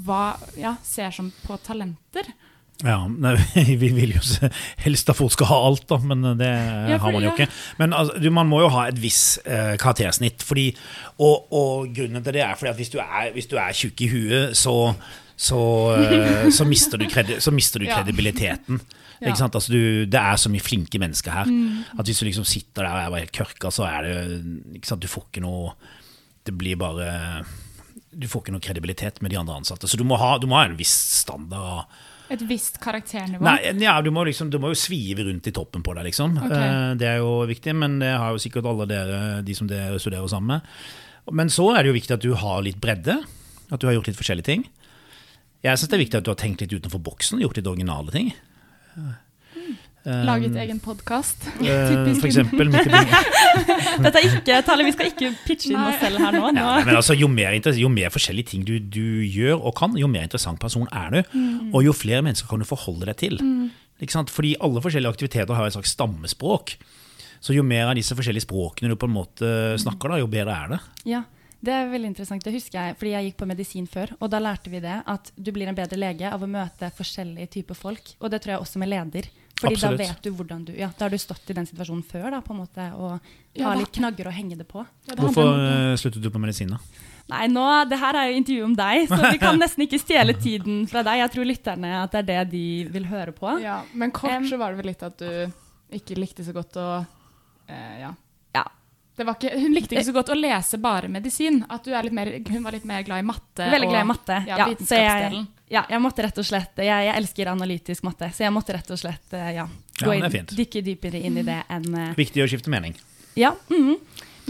hva, 0.05 0.37
ja, 0.59 0.75
ser 0.83 1.11
som 1.15 1.31
på 1.43 1.57
talenter? 1.63 2.27
Ja, 2.81 2.97
nei, 3.07 3.35
Vi 3.81 3.89
vil 3.93 4.15
jo 4.15 4.21
helst 4.81 5.09
at 5.11 5.17
folk 5.19 5.33
skal 5.35 5.49
ha 5.51 5.57
alt, 5.67 5.83
da, 5.91 5.97
men 6.01 6.23
det 6.39 6.47
Ja, 6.49 6.95
for- 6.97 7.03
har 7.07 7.11
man 7.17 7.25
jo 7.27 7.33
ikke. 7.35 7.49
Men 7.77 7.93
altså, 7.93 8.15
du, 8.23 8.29
man 8.33 8.49
må 8.49 8.61
jo 8.63 8.69
ha 8.73 8.87
et 8.89 8.97
visst 9.01 9.41
eh, 9.45 9.75
karaktersnitt. 9.81 10.41
Fordi, 10.47 10.69
og, 11.21 11.45
og 11.53 11.91
grunnen 11.95 12.23
til 12.25 12.33
det 12.39 12.41
er 12.45 12.55
fordi 12.57 12.71
at 12.73 12.79
hvis 12.81 12.89
du 12.93 12.97
er, 13.03 13.29
hvis 13.35 13.49
du 13.51 13.57
er 13.61 13.75
tjukk 13.77 14.01
i 14.01 14.09
huet, 14.15 14.57
så, 14.57 14.73
så, 15.37 15.59
eh, 15.99 16.49
så 16.53 16.65
mister 16.65 16.97
du, 17.01 17.05
kredi, 17.11 17.37
så 17.43 17.53
mister 17.53 17.83
du 17.83 17.89
kredibiliteten. 17.93 18.81
Ja. 19.21 19.29
Ikke 19.29 19.37
sant? 19.43 19.53
Altså, 19.59 19.75
du, 19.77 20.05
det 20.09 20.17
er 20.17 20.41
så 20.41 20.49
mye 20.49 20.65
flinke 20.65 20.97
mennesker 20.97 21.35
her. 21.37 21.49
At 22.01 22.07
hvis 22.09 22.23
du 22.23 22.25
liksom 22.25 22.47
sitter 22.49 22.87
der 22.87 22.95
og 22.95 23.01
er 23.03 23.11
bare 23.13 23.25
helt 23.27 23.35
kørka, 23.37 23.69
så 23.69 23.85
er 23.85 24.07
det 24.09 24.15
ikke 24.81 24.89
sant? 24.89 25.05
Du 25.05 25.11
får 25.11 25.27
ikke 25.29 25.43
noe 25.45 25.75
Det 26.49 26.55
blir 26.57 26.79
bare 26.81 27.43
Du 28.09 28.25
får 28.27 28.41
ikke 28.41 28.55
noe 28.55 28.63
kredibilitet 28.65 29.21
med 29.21 29.29
de 29.29 29.37
andre 29.37 29.59
ansatte. 29.61 29.85
Så 29.85 29.99
du 30.01 30.03
må 30.09 30.17
ha, 30.17 30.31
du 30.41 30.47
må 30.49 30.57
ha 30.57 30.65
en 30.65 30.73
viss 30.79 30.95
standard. 31.21 31.85
Et 32.31 32.43
visst 32.47 32.77
karakternivå? 32.79 33.43
Nei, 33.43 33.57
ja, 33.83 33.97
du, 34.03 34.07
må 34.15 34.23
liksom, 34.27 34.49
du 34.53 34.57
må 34.61 34.71
jo 34.71 34.79
svive 34.79 35.25
rundt 35.27 35.49
i 35.49 35.53
toppen 35.55 35.83
på 35.83 35.95
deg, 35.97 36.07
liksom. 36.07 36.37
Okay. 36.39 36.67
Eh, 36.67 36.91
Det 37.01 37.09
er 37.09 37.17
jo 37.19 37.41
viktig, 37.49 37.73
men 37.75 37.97
det 37.99 38.13
har 38.15 38.31
jo 38.31 38.39
sikkert 38.41 38.69
alle 38.71 38.87
dere, 38.87 39.17
de 39.43 39.55
som 39.57 39.67
dere 39.67 39.99
studerer 39.99 40.29
sammen 40.31 40.55
med. 40.55 40.69
Men 41.37 41.51
så 41.53 41.67
er 41.75 41.83
det 41.83 41.91
jo 41.91 41.97
viktig 41.99 42.15
at 42.15 42.23
du 42.23 42.31
har 42.39 42.63
litt 42.65 42.79
bredde. 42.81 43.17
At 43.71 43.79
du 43.83 43.87
har 43.87 43.97
gjort 43.97 44.07
litt 44.11 44.19
forskjellige 44.19 44.47
ting. 44.47 44.63
Jeg 45.61 45.77
syns 45.77 45.91
det 45.91 45.97
er 45.99 46.03
viktig 46.05 46.17
at 46.21 46.25
du 46.25 46.31
har 46.33 46.39
tenkt 46.41 46.63
litt 46.63 46.73
utenfor 46.73 47.03
boksen, 47.05 47.41
gjort 47.43 47.59
litt 47.59 47.67
originale 47.69 48.11
ting. 48.15 48.31
Eh, 50.11 50.23
Laget 50.25 50.55
egen 50.57 50.79
podkast? 50.81 51.43
Uh, 51.59 52.07
For 52.17 52.25
eksempel. 52.25 52.71
Dette 54.01 54.17
er 54.17 54.23
ikke, 54.25 54.55
Tale, 54.65 54.85
vi 54.87 54.93
skal 54.95 55.11
ikke 55.11 55.29
pitche 55.45 55.69
inn 55.69 55.77
Nei. 55.77 55.91
oss 55.91 55.99
selv 56.01 56.17
her 56.23 56.33
nå. 56.33 56.47
nå. 56.55 56.63
Ja, 56.63 56.79
men 56.87 56.97
altså, 56.97 57.13
jo, 57.13 57.27
mer, 57.29 57.53
jo 57.77 57.91
mer 57.93 58.09
forskjellige 58.09 58.49
ting 58.55 58.63
du, 58.65 58.79
du 58.81 59.21
gjør 59.21 59.61
og 59.61 59.75
kan, 59.77 59.93
jo 59.99 60.09
mer 60.09 60.25
interessant 60.25 60.57
person 60.61 60.87
er 60.89 61.13
du. 61.13 61.19
Mm. 61.35 61.67
Og 61.69 61.85
jo 61.85 61.93
flere 61.93 62.23
mennesker 62.25 62.49
kan 62.49 62.63
du 62.63 62.65
forholde 62.65 63.05
deg 63.11 63.19
til. 63.21 63.37
Ikke 64.01 64.15
sant? 64.15 64.33
Fordi 64.33 64.55
alle 64.65 64.81
forskjellige 64.81 65.13
aktiviteter 65.13 65.53
har 65.53 65.69
et 65.69 65.75
slags 65.77 65.93
stammespråk. 65.93 66.73
Så 67.41 67.53
jo 67.53 67.61
mer 67.65 67.91
av 67.91 67.93
disse 67.97 68.17
forskjellige 68.17 68.47
språkene 68.47 68.89
du 68.89 68.97
på 68.97 69.09
en 69.09 69.13
måte 69.13 69.51
snakker, 69.81 70.15
da, 70.15 70.17
jo 70.21 70.29
bedre 70.33 70.57
er 70.57 70.73
det. 70.73 70.81
Ja, 71.13 71.21
det 71.61 71.73
er 71.77 71.91
veldig 71.91 72.09
interessant. 72.15 72.41
Det 72.45 72.55
husker 72.55 72.79
jeg, 72.79 72.97
fordi 72.97 73.13
jeg 73.13 73.29
gikk 73.29 73.37
på 73.37 73.49
medisin 73.49 73.85
før. 73.89 74.15
Og 74.17 74.33
da 74.33 74.41
lærte 74.41 74.73
vi 74.73 74.81
det, 74.81 74.97
at 75.05 75.29
du 75.37 75.53
blir 75.53 75.69
en 75.69 75.77
bedre 75.77 75.99
lege 75.99 76.29
av 76.29 76.41
å 76.41 76.49
møte 76.49 76.89
forskjellige 76.97 77.53
typer 77.59 77.77
folk. 77.77 78.15
Og 78.17 78.33
det 78.33 78.41
tror 78.41 78.55
jeg 78.55 78.65
også 78.65 78.81
med 78.81 78.89
leder. 78.95 79.29
Fordi 79.61 79.77
Absolutt. 79.77 79.99
da 79.99 80.07
vet 80.09 80.25
du 80.25 80.31
hvordan 80.33 80.65
du 80.65 80.71
Ja, 80.73 80.89
da 80.97 81.05
har 81.05 81.13
du 81.13 81.19
stått 81.21 81.49
i 81.53 81.55
den 81.57 81.67
situasjonen 81.69 82.01
før, 82.07 82.31
da, 82.33 82.41
på 82.41 82.55
en 82.55 82.61
måte, 82.63 82.87
og 82.97 83.19
Ja, 83.53 83.67
har 83.69 83.77
litt 83.77 83.91
knagger 83.93 84.29
å 84.31 84.33
henge 84.33 84.57
det 84.57 84.65
på. 84.69 84.81
Ja, 85.05 85.13
det 85.13 85.21
Hvorfor 85.21 85.51
eh, 85.53 85.93
sluttet 86.01 86.23
du 86.23 86.29
på 86.33 86.41
medisin, 86.41 86.73
da? 86.73 86.79
Nei, 87.31 87.45
nå, 87.47 87.63
det 87.87 87.99
her 88.01 88.17
er 88.19 88.31
jo 88.31 88.39
intervju 88.41 88.63
om 88.65 88.73
deg, 88.75 89.05
så 89.07 89.19
vi 89.29 89.37
kan 89.39 89.59
nesten 89.61 89.85
ikke 89.85 89.99
stjele 90.01 90.33
tiden 90.35 90.81
fra 90.89 91.03
deg. 91.07 91.21
Jeg 91.21 91.31
tror 91.35 91.47
lytterne 91.47 91.91
at 92.01 92.11
det 92.17 92.23
er 92.23 92.27
det 92.31 92.39
de 92.51 92.63
vil 92.91 93.05
høre 93.07 93.31
på. 93.35 93.53
Ja, 93.63 93.77
men 93.93 94.11
kort 94.15 94.35
um, 94.41 94.49
så 94.49 94.59
var 94.59 94.73
det 94.73 94.81
vel 94.81 94.91
litt 94.91 95.05
at 95.07 95.21
du 95.21 95.95
ikke 95.95 96.17
likte 96.19 96.43
så 96.47 96.55
godt 96.55 96.75
å 96.81 96.89
uh, 97.05 97.95
Ja. 98.01 98.11
Ja. 98.57 98.65
det 99.15 99.27
var 99.27 99.37
ikke, 99.39 99.53
hun 99.61 99.77
likte 99.77 99.95
ikke 99.95 100.09
så 100.09 100.15
godt 100.17 100.33
å 100.33 100.39
lese 100.39 100.81
bare 100.81 101.07
medisin. 101.11 101.61
At 101.71 101.87
du 101.87 101.93
er 101.95 102.09
litt 102.09 102.17
mer, 102.17 102.33
hun 102.49 102.67
var 102.67 102.75
litt 102.75 102.89
mer 102.89 103.05
glad 103.07 103.23
i 103.23 103.27
matte. 103.31 103.69
Veldig 103.77 103.91
glad 103.93 104.01
i 104.01 104.05
og- 104.07 104.11
matte. 104.11 104.43
Ja, 104.49 104.57
Ja, 104.65 104.69
så 104.81 104.99
jeg. 104.99 105.45
Ja, 105.71 105.85
jeg 105.89 106.01
måtte 106.03 106.25
rett 106.25 106.41
og 106.41 106.47
slett 106.47 106.81
Jeg, 106.83 107.05
jeg 107.07 107.15
elsker 107.15 107.51
analytisk 107.51 108.03
matte, 108.03 108.27
så 108.35 108.43
jeg 108.45 108.53
måtte 108.53 108.75
rett 108.75 108.91
og 108.91 108.99
slett 108.99 109.37
eh, 109.37 109.53
ja, 109.55 109.67
gå 110.01 110.17
ja, 110.17 110.27
inn, 110.27 110.51
dykke 110.51 110.83
dypere 110.83 111.21
inn 111.21 111.39
i 111.39 111.45
det 111.47 111.61
enn 111.71 111.87
uh, 111.95 112.11
Viktig 112.17 112.43
å 112.43 112.49
skifte 112.51 112.73
mening. 112.73 112.97
Ja. 113.39 113.55
mhm. 113.71 113.95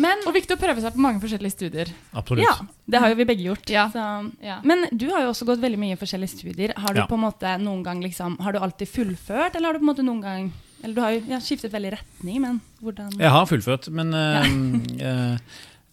Men 0.01 0.23
Og 0.25 0.33
viktig 0.33 0.55
å 0.55 0.59
prøve 0.59 0.81
seg 0.81 0.95
på 0.95 1.01
mange 1.03 1.19
forskjellige 1.21 1.53
studier. 1.53 1.89
Absolutt. 2.17 2.45
ja, 2.45 2.53
det 2.89 3.01
har 3.03 3.11
jo 3.11 3.17
vi 3.19 3.25
begge 3.27 3.43
gjort. 3.43 3.69
Ja. 3.69 3.83
Så. 3.91 4.05
Ja. 4.41 4.59
Men 4.65 4.85
du 4.89 5.09
har 5.11 5.25
jo 5.25 5.33
også 5.33 5.45
gått 5.49 5.61
veldig 5.61 5.79
mye 5.81 5.97
forskjellige 5.99 6.31
studier. 6.31 6.73
Har 6.79 6.95
du 6.95 7.01
Ja. 7.01 7.07
på 7.09 7.19
en 7.19 7.25
måte 7.25 7.51
noen 7.59 7.83
gang 7.83 8.01
liksom 8.01 8.39
Har 8.39 8.53
du 8.53 8.59
alltid 8.59 8.89
fullført, 8.89 9.55
eller 9.55 9.67
har 9.67 9.73
du 9.73 9.79
på 9.79 9.85
en 9.85 9.91
måte 9.91 10.05
noen 10.07 10.21
gang 10.21 10.51
Eller 10.83 10.95
du 10.95 11.01
har 11.01 11.11
jo 11.11 11.21
ja, 11.27 11.39
skiftet 11.39 11.71
veldig 11.71 11.91
retning, 11.91 12.41
men 12.41 12.61
hvordan 12.81 13.11
Jeg 13.19 13.29
har 13.29 13.45
fullført, 13.45 13.89
men 13.89 14.13
eh, 14.13 14.47
eh, 15.07 15.37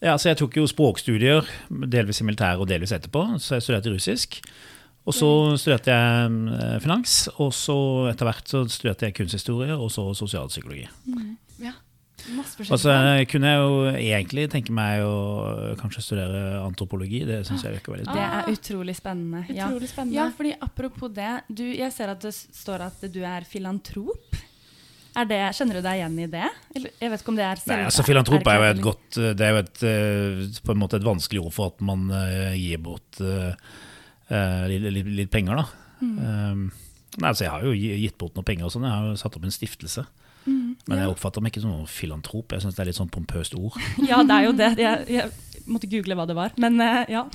ja, 0.00 0.16
så 0.16 0.30
Jeg 0.30 0.38
tok 0.38 0.56
jo 0.56 0.66
språkstudier, 0.70 1.44
delvis 1.68 2.22
i 2.22 2.24
militæret 2.24 2.62
og 2.62 2.68
delvis 2.70 2.92
etterpå. 2.94 3.38
Så 3.42 3.58
jeg 3.58 3.66
studerte 3.66 3.90
russisk. 3.92 4.40
Og 5.08 5.14
så 5.16 5.28
studerte 5.56 5.94
jeg 5.94 6.38
eh, 6.58 6.78
finans, 6.84 7.18
og 7.40 7.52
så 7.56 7.76
etter 8.10 8.28
hvert 8.28 8.50
så 8.50 8.64
studerte 8.68 9.08
jeg 9.08 9.16
kunsthistorie 9.16 9.76
og 9.76 9.88
så 9.94 10.04
sosialpsykologi. 10.18 10.88
ja. 11.64 11.72
Masse 12.34 12.58
Og 12.60 12.66
så 12.76 12.90
forskjellige. 12.90 13.20
eh, 13.22 13.26
kunne 13.30 13.50
jeg 13.52 13.60
jo 13.62 13.76
egentlig 13.94 14.42
tenke 14.52 14.74
meg 14.74 15.00
å 15.06 15.12
kanskje 15.80 16.02
studere 16.04 16.58
antropologi. 16.60 17.22
Det 17.24 17.38
syns 17.46 17.64
jeg 17.64 17.78
virker 17.78 17.94
veldig 17.94 18.04
spennende. 18.04 18.42
Det 18.42 18.50
er 18.50 18.58
utrolig 18.58 18.96
spennende. 18.98 19.40
Ja. 19.48 19.70
Utrolig 19.70 19.88
spennende. 19.88 20.18
ja, 20.18 20.26
fordi 20.36 20.52
apropos 20.60 21.14
det, 21.14 21.30
du, 21.48 21.64
jeg 21.78 21.94
ser 21.94 22.12
at 22.12 22.20
det 22.26 22.34
står 22.36 22.84
at 22.90 23.06
du 23.14 23.22
er 23.24 23.46
filantrop. 23.48 24.36
Er 25.18 25.26
det, 25.26 25.40
kjenner 25.56 25.78
du 25.78 25.82
deg 25.82 26.02
igjen 26.02 26.18
i 26.20 26.28
det? 26.30 26.48
Eller, 26.76 26.92
jeg 27.00 27.10
vet 27.10 27.22
ikke 27.22 27.32
om 27.32 27.38
det 27.38 27.46
er 27.48 27.62
Nei, 27.70 27.78
altså 27.88 28.04
Filantrop 28.06 28.50
er 28.52 28.58
jo 28.60 28.66
et 28.68 28.82
godt 28.84 29.16
Det 29.38 29.46
er 29.46 29.54
jo 29.54 29.60
et, 29.64 29.80
eh, 29.88 30.42
på 30.62 30.74
en 30.74 30.78
måte 30.78 31.00
et 31.00 31.06
vanskelig 31.06 31.40
ord 31.42 31.54
for 31.56 31.72
at 31.72 31.80
man 31.82 32.04
eh, 32.14 32.54
gir 32.60 32.78
bort 32.84 33.18
eh, 33.24 33.48
eh, 33.48 33.86
litt, 34.28 34.84
litt, 34.92 35.08
litt 35.22 35.32
penger, 35.32 35.62
da. 35.62 35.84
Mm. 35.98 36.18
Um, 36.22 36.58
nei, 37.18 37.26
altså 37.30 37.42
Jeg 37.46 37.50
har 37.50 37.64
jo 37.66 37.72
gitt 37.74 38.18
bort 38.20 38.36
noen 38.36 38.46
penger 38.46 38.68
og 38.68 38.72
sånn. 38.74 38.84
Jeg 38.86 38.94
har 38.94 39.06
jo 39.10 39.18
satt 39.20 39.36
opp 39.38 39.46
en 39.48 39.54
stiftelse. 39.54 40.04
Mm, 40.48 40.68
Men 40.86 40.94
ja. 40.96 41.00
jeg 41.02 41.12
oppfatter 41.12 41.42
meg 41.44 41.52
ikke 41.52 41.64
som 41.64 41.72
noen 41.74 41.90
filantrop. 41.90 42.54
Jeg 42.54 42.64
syns 42.64 42.76
det 42.76 42.82
er 42.84 42.88
litt 42.90 42.98
sånn 43.00 43.12
pompøst 43.12 43.56
ord. 43.58 43.76
Ja, 44.10 44.22
det 44.24 44.36
er 44.36 44.46
jo 44.46 44.52
det. 44.56 44.70
Jeg, 44.80 45.08
jeg 45.12 45.64
måtte 45.68 45.90
google 45.90 46.16
hva 46.18 46.28
det 46.28 46.36
var. 46.38 46.54
Men 46.60 46.78
eh, 46.84 47.02
ja. 47.12 47.24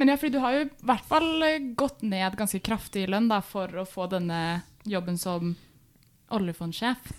Men 0.00 0.08
ja, 0.08 0.14
fordi 0.16 0.32
du 0.34 0.40
har 0.42 0.54
jo 0.56 0.62
i 0.64 0.70
hvert 0.88 1.04
fall 1.06 1.28
eh, 1.46 1.58
gått 1.78 2.00
ned 2.06 2.38
ganske 2.38 2.58
kraftig 2.64 3.04
i 3.04 3.10
lønn 3.12 3.28
da, 3.30 3.42
for 3.44 3.68
å 3.82 3.84
få 3.86 4.08
denne 4.10 4.62
jobben 4.88 5.18
som 5.20 5.52
oljefondsjef. 6.32 7.10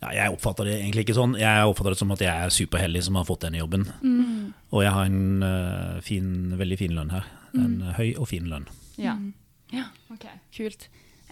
Ja, 0.00 0.12
jeg 0.14 0.36
oppfatter 0.36 0.68
det 0.68 0.76
egentlig 0.78 1.08
ikke 1.08 1.18
sånn. 1.18 1.34
Jeg 1.40 1.66
oppfatter 1.66 1.96
det 1.96 2.00
som 2.00 2.12
at 2.14 2.22
jeg 2.22 2.30
er 2.30 2.54
superheldig 2.54 3.02
som 3.02 3.18
har 3.18 3.26
fått 3.28 3.42
denne 3.48 3.58
jobben. 3.60 3.88
Mm. 4.00 4.39
Og 4.72 4.82
jeg 4.84 4.92
har 4.94 5.04
en 5.10 5.42
uh, 5.42 6.00
fin, 6.06 6.56
veldig 6.58 6.78
fin 6.78 6.94
lønn 6.94 7.10
her. 7.10 7.24
En 7.54 7.78
Mm. 7.80 7.92
høy 7.98 8.14
og 8.18 8.28
fin 8.30 8.44
lønn. 8.46 8.68
Ja. 8.96 9.16
ja. 9.72 9.88
Ok. 10.12 10.26
Kult. 10.54 10.84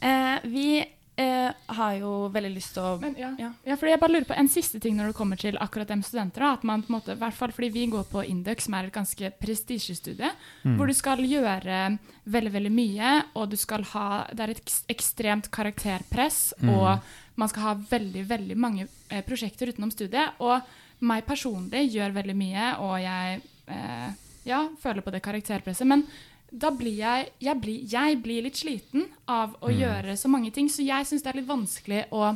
Eh, 0.02 0.38
vi 0.50 0.80
eh, 1.18 1.52
har 1.75 1.92
jo 1.99 2.28
veldig 2.35 2.50
lyst 2.54 2.75
til 2.75 2.83
å 2.83 3.00
Men 3.00 3.14
ja. 3.18 3.30
Ja. 3.38 3.52
Ja. 3.66 3.76
fordi 3.76 3.90
jeg 3.92 4.00
bare 4.00 4.12
lurer 4.12 4.26
på 4.26 4.37
En 4.38 4.49
siste 4.50 4.80
ting 4.80 4.97
når 4.97 5.09
det 5.12 5.16
kommer 5.18 5.37
til 5.38 5.57
akkurat 5.59 5.87
dem 5.88 6.02
studenter. 6.02 6.42
At 6.42 6.64
man 6.64 6.83
på 6.83 6.90
en 6.90 6.97
måte, 6.99 7.12
i 7.14 7.18
hvert 7.18 7.35
fall 7.35 7.50
fordi 7.54 7.71
Vi 7.71 7.87
går 7.87 8.04
på 8.11 8.25
Induc, 8.26 8.62
som 8.66 8.75
er 8.75 8.87
et 8.87 8.92
ganske 8.95 9.30
prestisjestudie, 9.38 10.30
hvor 10.76 10.87
du 10.90 10.95
skal 10.95 11.18
gjøre 11.23 11.99
veldig 12.26 12.52
veldig 12.52 12.73
mye. 12.75 13.23
og 13.35 13.50
du 13.50 13.57
skal 13.57 13.83
ha, 13.95 14.26
Det 14.35 14.40
er 14.40 14.50
et 14.50 14.75
ekstremt 14.88 15.50
karakterpress, 15.50 16.54
og 16.62 16.99
man 17.37 17.49
skal 17.49 17.62
ha 17.62 17.75
veldig 17.75 18.26
veldig 18.28 18.57
mange 18.59 18.88
eh, 19.11 19.23
prosjekter 19.23 19.68
utenom 19.71 19.90
studiet. 19.95 20.35
Og 20.40 20.61
meg 21.00 21.26
personlig 21.26 21.85
gjør 21.93 22.14
veldig 22.17 22.35
mye, 22.37 22.71
og 22.83 22.97
jeg 23.02 23.40
eh, 23.71 24.09
ja, 24.49 24.64
føler 24.81 25.05
på 25.05 25.12
det 25.14 25.23
karakterpresset. 25.23 25.87
Men 25.87 26.02
da 26.50 26.71
blir 26.73 26.97
jeg, 26.99 27.28
jeg, 27.45 27.61
blir, 27.61 27.83
jeg 27.93 28.19
blir 28.25 28.43
litt 28.47 28.57
sliten 28.57 29.05
av 29.28 29.55
å 29.61 29.69
gjøre 29.71 30.17
så 30.17 30.31
mange 30.33 30.50
ting, 30.50 30.69
så 30.73 30.83
jeg 30.83 31.07
syns 31.07 31.23
det 31.23 31.31
er 31.35 31.40
litt 31.43 31.50
vanskelig 31.50 32.05
å 32.11 32.33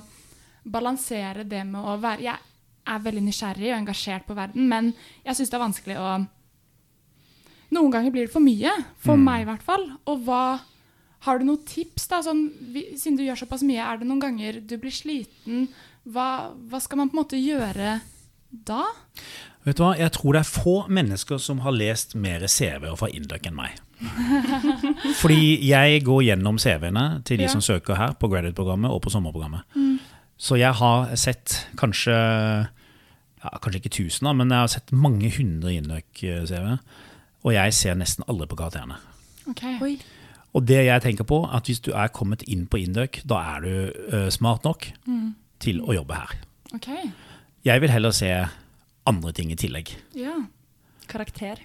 balansere 0.62 1.42
det 1.48 1.64
med 1.66 1.80
å 1.82 1.96
være 1.98 2.22
Jeg 2.22 2.38
er 2.86 3.02
veldig 3.02 3.22
nysgjerrig 3.24 3.70
og 3.72 3.78
engasjert 3.80 4.26
på 4.26 4.34
verden, 4.34 4.68
men 4.68 4.92
jeg 5.24 5.34
syns 5.38 5.50
det 5.50 5.58
er 5.58 5.64
vanskelig 5.66 5.98
å 5.98 6.12
Noen 7.72 7.88
ganger 7.94 8.12
blir 8.12 8.26
det 8.26 8.32
for 8.34 8.44
mye, 8.44 8.68
for 9.00 9.16
Mm. 9.16 9.22
meg 9.24 9.42
i 9.42 9.44
hvert 9.48 9.62
fall. 9.64 9.86
Og 10.06 10.24
hva 10.26 10.60
Har 11.22 11.38
du 11.38 11.44
noen 11.44 11.64
tips, 11.64 12.08
da? 12.08 12.18
Sånn, 12.20 12.50
siden 12.98 13.16
du 13.16 13.22
gjør 13.22 13.38
såpass 13.38 13.62
mye, 13.62 13.78
er 13.78 13.98
det 13.98 14.06
noen 14.08 14.18
ganger 14.20 14.60
du 14.60 14.76
blir 14.76 14.90
sliten? 14.90 15.68
Hva, 16.04 16.50
hva 16.68 16.80
skal 16.82 16.98
man 16.98 17.08
på 17.08 17.14
en 17.14 17.20
måte 17.22 17.38
gjøre 17.38 18.00
da? 18.52 18.82
Vet 19.64 19.78
du 19.78 19.82
hva? 19.84 19.92
Jeg 19.98 20.12
tror 20.16 20.34
det 20.34 20.40
er 20.42 20.48
få 20.50 20.74
mennesker 20.90 21.38
som 21.38 21.60
har 21.62 21.72
lest 21.74 22.14
mer 22.18 22.42
CV-er 22.50 22.96
fra 22.98 23.08
Induc 23.14 23.46
enn 23.46 23.54
meg. 23.56 23.76
Fordi 25.22 25.58
jeg 25.68 26.02
går 26.06 26.22
gjennom 26.26 26.58
CV-ene 26.58 27.22
til 27.24 27.38
de 27.38 27.46
Ja. 27.46 27.52
som 27.52 27.60
søker 27.62 27.94
her 27.98 28.12
på 28.18 28.28
graduate-programmet 28.28 28.90
og 28.90 29.02
på 29.02 29.10
sommerprogrammet. 29.14 29.62
Så 30.38 30.56
jeg 30.58 30.74
har 30.74 31.12
sett 31.16 31.66
kanskje 31.78 32.12
ja, 32.16 33.50
Kanskje 33.62 33.78
ikke 33.82 33.90
tusen, 33.90 34.28
men 34.36 34.50
jeg 34.50 34.58
har 34.58 34.66
sett 34.70 34.92
mange 34.92 35.30
hundre 35.36 35.72
Induc-CV. 35.74 36.76
Og 37.44 37.52
jeg 37.54 37.74
ser 37.74 37.94
nesten 37.98 38.24
alle 38.30 38.46
på 38.46 38.56
karakterene. 38.58 38.98
Ok. 39.50 39.62
Oi. 39.82 39.96
Og 40.54 40.66
det 40.68 40.84
jeg 40.86 41.02
tenker 41.02 41.24
på, 41.26 41.40
at 41.50 41.66
hvis 41.66 41.80
du 41.82 41.90
er 41.92 42.08
kommet 42.14 42.42
inn 42.46 42.66
på 42.70 42.78
Induc, 42.78 43.22
da 43.26 43.40
er 43.56 43.60
du 43.64 43.72
uh, 44.14 44.28
smart 44.30 44.62
nok 44.64 44.86
til 45.62 45.80
å 45.82 45.94
jobbe 45.96 46.14
her. 46.14 46.36
ok. 46.74 46.88
Jeg 47.64 47.82
vil 47.82 47.92
heller 47.94 48.10
se 48.14 48.28
andre 49.06 49.32
ting 49.36 49.52
i 49.54 49.58
tillegg. 49.58 49.92
Ja. 50.18 50.34
Karakter. 51.10 51.60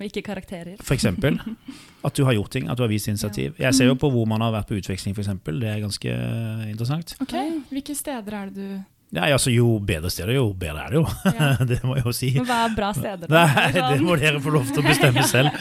Og 0.00 0.08
ikke 0.08 0.22
karakterer. 0.26 0.80
For 0.82 0.96
eksempel 0.96 1.38
at 2.06 2.16
du 2.16 2.24
har 2.26 2.36
gjort 2.36 2.52
ting, 2.52 2.68
at 2.68 2.78
du 2.78 2.82
har 2.84 2.90
vist 2.90 3.08
initiativ. 3.08 3.54
Jeg 3.60 3.74
ser 3.76 3.88
jo 3.88 3.98
på 3.98 4.10
hvor 4.12 4.26
man 4.28 4.42
har 4.44 4.52
vært 4.54 4.68
på 4.68 4.76
utveksling, 4.80 5.14
for 5.16 5.24
eksempel. 5.24 5.60
Det 5.62 5.70
er 5.70 5.82
ganske 5.84 6.16
eh, 6.16 6.64
interessant. 6.72 7.14
Ok. 7.22 7.36
Hvilke 7.70 7.96
steder 7.96 8.38
er 8.40 8.50
det 8.52 8.56
du 8.72 8.80
Nei, 9.12 9.26
altså 9.28 9.50
Jo 9.52 9.74
bedre 9.84 10.08
steder, 10.08 10.38
jo 10.38 10.46
bedre 10.56 10.86
er 10.86 10.94
det 10.94 10.96
jo. 10.96 11.02
Ja. 11.36 11.48
det 11.70 11.82
må 11.84 11.98
jeg 11.98 12.06
jo 12.06 12.14
si. 12.16 12.30
Men 12.38 12.46
hva 12.48 12.60
er 12.64 12.76
bra 12.78 12.92
steder? 12.96 13.28
da? 13.28 13.42
Nei, 13.44 13.66
det 13.76 13.98
må 14.00 14.16
dere 14.16 14.40
få 14.40 14.54
lov 14.54 14.70
til 14.72 14.80
å 14.80 14.86
bestemme 14.86 15.24
selv. 15.34 15.52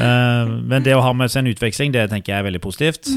Eh, 0.00 0.52
men 0.72 0.84
det 0.86 0.94
å 0.96 1.02
ha 1.04 1.12
med 1.12 1.32
seg 1.32 1.44
en 1.44 1.50
utveksling, 1.52 1.92
det 1.92 2.06
tenker 2.12 2.32
jeg 2.32 2.40
er 2.40 2.46
veldig 2.48 2.62
positivt. 2.64 3.12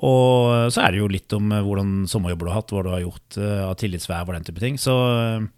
Og 0.00 0.72
så 0.72 0.80
er 0.84 0.94
det 0.94 1.02
jo 1.02 1.10
litt 1.12 1.32
om 1.36 1.50
eh, 1.52 1.64
hvordan 1.64 2.04
sommerjobber 2.08 2.48
du 2.48 2.52
har 2.52 2.62
hatt, 2.62 2.72
hva 2.72 2.84
du 2.86 2.92
har 2.92 3.02
gjort 3.04 3.36
eh, 3.40 3.64
av 3.66 3.74
tillitsverv 3.80 4.30
og 4.30 4.38
den 4.38 4.46
type 4.48 4.62
ting. 4.62 4.78
Så 4.80 4.94
eh, 4.96 5.48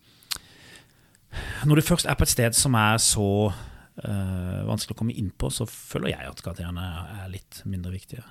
når 1.69 1.79
du 1.79 1.87
først 1.87 2.09
er 2.11 2.19
på 2.19 2.27
et 2.27 2.33
sted 2.33 2.57
som 2.59 2.75
er 2.77 2.99
så 3.01 3.29
uh, 3.49 4.59
vanskelig 4.69 4.97
å 4.97 4.99
komme 4.99 5.15
inn 5.17 5.31
på, 5.33 5.49
så 5.55 5.65
føler 5.69 6.13
jeg 6.13 6.29
at 6.29 6.43
karakterene 6.45 6.89
er 7.23 7.31
litt 7.33 7.63
mindre 7.65 7.95
viktige. 7.95 8.25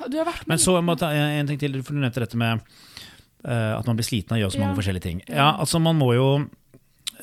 Har 0.00 0.10
vært 0.26 0.48
Men 0.50 0.58
så 0.58 0.74
må 0.82 0.96
jeg 0.96 1.02
ta 1.04 1.10
en 1.14 1.50
ting 1.50 1.60
til, 1.60 1.76
for 1.86 1.94
du 1.94 2.02
nevnte 2.02 2.24
dette 2.24 2.40
med 2.40 2.64
uh, 3.44 3.76
at 3.76 3.86
man 3.86 3.98
blir 3.98 4.08
sliten 4.08 4.34
av 4.34 4.40
å 4.40 4.42
gjøre 4.44 4.56
så 4.56 4.62
mange 4.62 4.74
Ja. 4.74 4.78
forskjellige 4.80 5.06
ting. 5.06 5.22
Ja, 5.28 5.50
altså 5.52 5.78
man 5.82 6.00
må 6.00 6.10
jo 6.16 6.26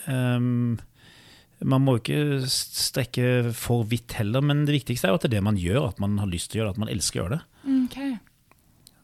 ehm, 0.07 0.77
Man 1.65 1.81
må 1.81 1.97
ikke 1.97 2.45
strekke 2.51 3.51
for 3.57 3.87
vidt 3.89 4.13
heller, 4.19 4.43
men 4.45 4.65
det 4.67 4.75
viktigste 4.75 5.07
er 5.07 5.15
jo 5.15 5.17
at 5.17 5.25
det 5.25 5.31
er 5.31 5.39
det 5.39 5.45
man 5.47 5.57
gjør, 5.57 5.87
at 5.89 6.01
man 6.03 6.19
har 6.21 6.29
lyst 6.29 6.51
til 6.51 6.59
å 6.59 6.61
gjøre 6.61 6.73
det, 6.73 6.77
at 6.77 6.83
man 6.83 6.91
elsker 6.93 7.19
å 7.19 7.23
gjøre 7.23 7.37
det. 7.37 7.43
Okay. 7.87 8.11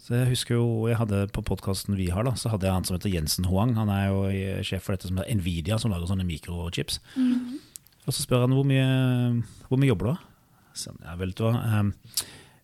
Så 0.03 0.17
jeg 0.19 0.29
husker 0.33 0.57
jo, 0.57 0.67
jeg 0.91 1.00
hadde 1.00 1.22
På 1.31 1.41
podkasten 1.48 1.95
vi 1.95 2.10
har, 2.12 2.27
da, 2.27 2.36
så 2.36 2.51
hadde 2.51 2.67
jeg 2.67 2.75
han 2.75 2.86
som 2.88 2.98
heter 2.98 3.13
Jensen 3.13 3.48
Hoang. 3.48 3.74
Han 3.79 3.89
er 3.89 4.12
jo 4.12 4.62
sjef 4.67 4.86
for 4.86 4.95
dette 4.95 5.10
som 5.10 5.17
heter 5.17 5.39
Nvidia, 5.39 5.79
som 5.79 5.93
lager 5.93 6.12
sånne 6.12 6.27
mikrochips. 6.27 7.00
Og 8.03 8.12
så 8.12 8.19
spør 8.19 8.45
han 8.45 8.55
hvor 8.55 8.67
mye, 8.67 8.86
hvor 9.69 9.79
mye 9.79 9.93
jobber 9.93 10.12
du? 10.12 10.29
Så, 10.75 10.91
ja, 11.05 11.15
vel, 11.15 11.31
du 11.38 11.45
um, 11.48 11.93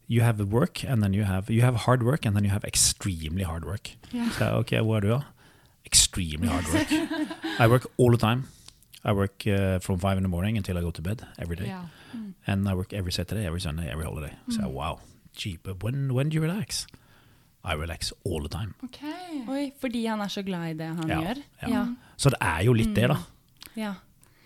You 0.10 0.24
have 0.26 0.42
work, 0.50 0.84
and 0.84 1.04
then 1.04 1.14
you 1.14 1.24
have, 1.24 1.52
you 1.54 1.62
have 1.62 1.86
hard 1.86 2.02
work, 2.04 2.26
and 2.26 2.36
then 2.36 2.44
you 2.44 2.50
have 2.50 2.66
extremely 2.66 3.44
hard 3.44 3.64
work. 3.64 3.96
Yeah. 4.12 4.32
Så 4.34 4.46
jeg, 4.46 4.54
ok, 4.54 4.72
hvor 4.84 4.98
er 4.98 5.00
du 5.00 5.10
da? 5.10 5.20
Extremely 5.86 6.48
hard 6.50 6.66
work. 6.74 6.92
I 7.60 7.68
work 7.68 7.86
all 7.98 8.10
the 8.10 8.18
time. 8.18 8.48
I 9.06 9.12
work 9.14 9.46
uh, 9.48 9.80
from 9.80 10.00
five 10.00 10.18
in 10.18 10.24
the 10.24 10.30
morning 10.30 10.58
until 10.58 10.78
I 10.78 10.82
go 10.82 10.92
to 10.92 11.02
bed 11.02 11.22
every 11.38 11.56
day. 11.56 11.68
Ja. 11.70 11.82
And 12.48 12.68
I 12.68 12.74
work 12.74 12.92
every 12.94 13.12
Saturday, 13.12 13.46
every 13.46 13.62
Sunday, 13.62 13.88
every 13.92 14.06
holiday. 14.06 14.34
Så 14.50 14.60
jeg, 14.62 14.72
wow, 14.74 15.00
gee, 15.38 15.58
but 15.64 15.84
when, 15.84 16.12
when 16.14 16.30
do 16.30 16.36
you 16.36 16.42
relax? 16.44 16.86
I 17.64 17.74
relax 17.76 18.12
all 18.26 18.40
the 18.42 18.50
time. 18.50 18.74
Ok. 18.84 19.00
Oi, 19.50 19.72
fordi 19.80 20.06
han 20.06 20.20
er 20.22 20.28
så 20.32 20.42
glad 20.44 20.70
i 20.70 20.74
det 20.74 20.88
han 20.96 21.10
Ja, 21.10 21.20
gjør? 21.22 21.42
ja. 21.62 21.70
Ja. 21.70 21.86
Så 22.18 22.30
det 22.30 22.38
er 22.42 22.64
jo 22.66 22.74
litt 22.74 22.94
det, 22.96 23.08
da. 23.10 23.18
ja. 23.76 23.94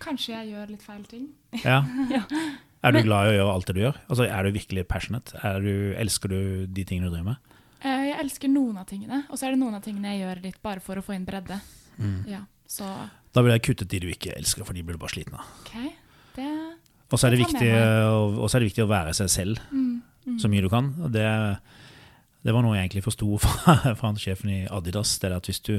Kanskje 0.03 0.33
jeg 0.36 0.50
gjør 0.51 0.69
litt 0.74 0.81
feil 0.83 1.03
ting. 1.07 1.27
Ja. 1.63 1.81
Ja. 2.12 2.24
Er 2.83 2.91
du 2.91 2.98
Men- 2.98 3.05
glad 3.05 3.25
i 3.27 3.29
å 3.31 3.36
gjøre 3.38 3.51
alt 3.53 3.67
det 3.69 3.75
du 3.75 3.81
gjør? 3.81 3.98
Altså, 4.10 4.25
er 4.27 4.43
du 4.43 4.51
virkelig 4.51 4.81
passionate? 4.88 5.38
Er 5.43 5.60
du, 5.63 5.93
elsker 5.98 6.27
du 6.29 6.65
de 6.67 6.83
tingene 6.83 7.07
du 7.07 7.13
driver 7.15 7.29
med? 7.29 7.38
Eh, 7.79 8.01
Jeg 8.10 8.17
elsker 8.19 8.50
noen 8.51 8.77
av 8.77 8.86
tingene, 8.89 9.22
og 9.29 9.38
så 9.39 9.48
er 9.48 9.51
det 9.55 9.60
noen 9.62 9.75
av 9.77 9.81
tingene 9.86 10.12
jeg 10.17 10.25
gjør 10.25 10.41
litt 10.43 10.62
bare 10.62 10.79
for 10.83 11.00
å 11.00 11.03
få 11.05 11.15
inn 11.15 11.24
bredde. 11.25 11.62
Mm. 11.98 12.17
Ja, 12.27 12.41
så 12.67 12.89
Da 13.34 13.42
ville 13.42 13.56
jeg 13.58 13.66
kuttet 13.70 13.90
de 13.90 14.00
du 14.04 14.08
ikke 14.12 14.34
elsker, 14.38 14.66
for 14.68 14.74
de 14.78 14.84
blir 14.86 14.98
du 14.98 15.02
bare 15.02 15.13
sliten 15.16 15.34
av. 15.40 15.48
Okay. 15.63 15.92
Det 16.36 16.48
Og 17.13 17.20
så 17.20 17.28
er, 17.28 17.36
det 17.36 17.44
viktig, 17.44 17.70
å- 17.74 18.40
og 18.42 18.50
så 18.50 18.58
er 18.58 18.63
det 18.63 18.70
viktig 18.72 18.84
å 18.86 18.90
være 18.90 19.13
seg 19.13 19.30
selv 19.30 19.60
mm. 19.72 20.38
så 20.42 20.50
mye 20.50 20.62
du 20.66 20.70
kan. 20.70 20.92
Og 21.06 21.12
det, 21.13 21.25
det 22.46 22.54
var 22.56 22.66
noe 22.66 22.78
jeg 22.78 22.88
egentlig 22.88 23.04
forsto 23.06 23.38
fra, 23.44 23.75
fra 23.94 24.08
han 24.10 24.18
sjefen 24.22 24.50
i 24.54 24.62
Adidas. 24.70 25.16
Det 25.22 25.30
er 25.30 25.36
at 25.38 25.50
hvis 25.50 25.62
du, 25.66 25.75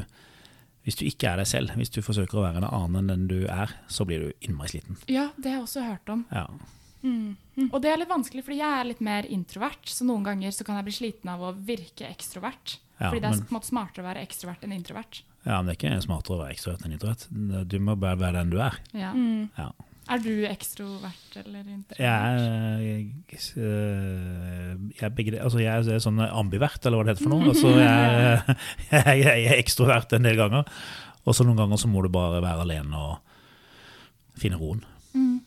hvis 0.86 0.98
du 1.00 1.04
ikke 1.08 1.30
er 1.32 1.42
deg 1.42 1.50
selv, 1.50 1.74
hvis 1.78 1.90
du 1.94 2.00
forsøker 2.06 2.38
å 2.38 2.46
være 2.46 2.62
en 2.62 2.68
annen 2.70 3.00
enn 3.02 3.10
den 3.14 3.26
du 3.30 3.46
er, 3.50 3.74
så 3.90 4.06
blir 4.08 4.26
du 4.28 4.46
innmari 4.46 4.74
sliten. 4.74 4.98
Ja, 5.10 5.30
det 5.36 5.50
har 5.52 5.60
jeg 5.60 5.66
også 5.68 5.86
hørt 5.88 6.14
om. 6.14 6.24
Ja. 6.34 6.46
Mm. 7.04 7.68
Og 7.68 7.76
det 7.84 7.90
er 7.92 7.98
litt 8.00 8.08
vanskelig, 8.08 8.46
fordi 8.46 8.62
jeg 8.62 8.78
er 8.80 8.86
litt 8.88 9.02
mer 9.04 9.26
introvert, 9.28 9.82
så 9.92 10.06
noen 10.08 10.24
ganger 10.24 10.54
så 10.56 10.64
kan 10.64 10.78
jeg 10.80 10.86
bli 10.86 10.94
sliten 10.96 11.30
av 11.34 11.42
å 11.44 11.50
virke 11.54 12.06
ekstrovert. 12.08 12.78
Ja, 13.00 13.10
fordi 13.10 13.20
det 13.20 13.28
er 13.32 13.42
men- 13.50 13.66
smartere 13.66 14.04
å 14.04 14.08
være 14.08 14.22
ekstrovert 14.24 14.62
enn 14.64 14.72
introvert. 14.72 15.22
Ja, 15.44 15.58
men 15.58 15.68
det 15.68 15.74
er 15.74 15.80
ikke 15.80 16.04
smartere 16.04 16.38
å 16.38 16.42
være 16.42 16.54
ekstrovert 16.56 16.86
enn 16.86 16.94
introvert. 16.96 17.26
Du 17.68 17.76
må 17.84 17.96
bare 18.00 18.20
være 18.20 18.40
den 18.40 18.54
du 18.54 18.60
er. 18.64 18.78
Ja. 18.96 19.10
Mm. 19.12 19.50
Ja. 19.58 19.72
Er 20.04 20.20
du 20.20 20.32
ekstrovert 20.44 21.36
eller 21.40 21.60
introvert? 21.64 22.00
Jeg 22.00 22.10
er, 22.10 22.80
jeg, 22.84 23.06
jeg 25.00 25.04
er 25.04 25.38
altså 25.40 25.62
jeg 25.62 25.84
er 25.96 26.02
sånn 26.04 26.20
ambivert, 26.26 26.80
eller 26.84 27.00
hva 27.00 27.06
det 27.06 27.14
heter 27.14 27.24
for 27.24 27.32
noe. 27.32 27.52
Altså 27.52 27.72
jeg, 27.78 28.56
jeg, 28.92 29.22
jeg 29.24 29.46
er 29.48 29.60
ekstrovert 29.60 30.12
en 30.16 30.28
del 30.28 30.40
ganger, 30.40 30.68
og 31.24 31.36
så 31.36 31.46
noen 31.48 31.60
ganger 31.60 31.80
så 31.80 31.88
må 31.92 32.04
du 32.04 32.10
bare 32.12 32.42
være 32.44 32.66
alene 32.66 33.00
og 33.00 34.40
finne 34.40 34.60
roen. 34.60 34.84
Mm. 35.14 35.38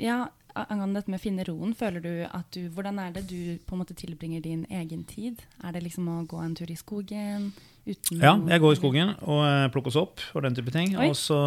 Ja, 0.00 0.22
angående 0.54 1.00
dette 1.00 1.12
med 1.12 1.20
å 1.20 1.22
finne 1.22 1.44
roen, 1.48 1.74
føler 1.76 2.04
du 2.04 2.12
at 2.24 2.48
du 2.56 2.70
Hvordan 2.72 2.98
er 3.02 3.12
det 3.14 3.26
du 3.28 3.58
på 3.66 3.76
en 3.76 3.82
måte 3.82 3.96
tilbringer 3.98 4.40
din 4.44 4.64
egen 4.70 5.04
tid? 5.04 5.44
Er 5.64 5.76
det 5.76 5.84
liksom 5.84 6.08
å 6.08 6.22
gå 6.28 6.40
en 6.40 6.56
tur 6.56 6.72
i 6.72 6.78
skogen? 6.78 7.50
Uten 7.86 8.20
Ja, 8.20 8.34
jeg 8.36 8.60
går 8.60 8.72
i 8.74 8.78
skogen 8.80 9.14
og 9.22 9.40
eh, 9.46 9.68
plukker 9.72 9.90
sopp 9.94 10.20
og 10.34 10.42
den 10.44 10.54
type 10.54 10.70
ting. 10.74 10.92
Oi. 10.98 11.08
Og 11.08 11.16
så 11.16 11.38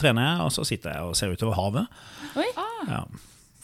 trener 0.00 0.22
jeg, 0.30 0.40
og 0.46 0.50
så 0.54 0.64
sitter 0.64 0.94
jeg 0.96 1.02
og 1.10 1.14
ser 1.18 1.32
utover 1.34 1.54
havet. 1.58 1.86
Oi, 2.36 2.46
Ah, 2.56 2.84
Ja. 2.88 3.04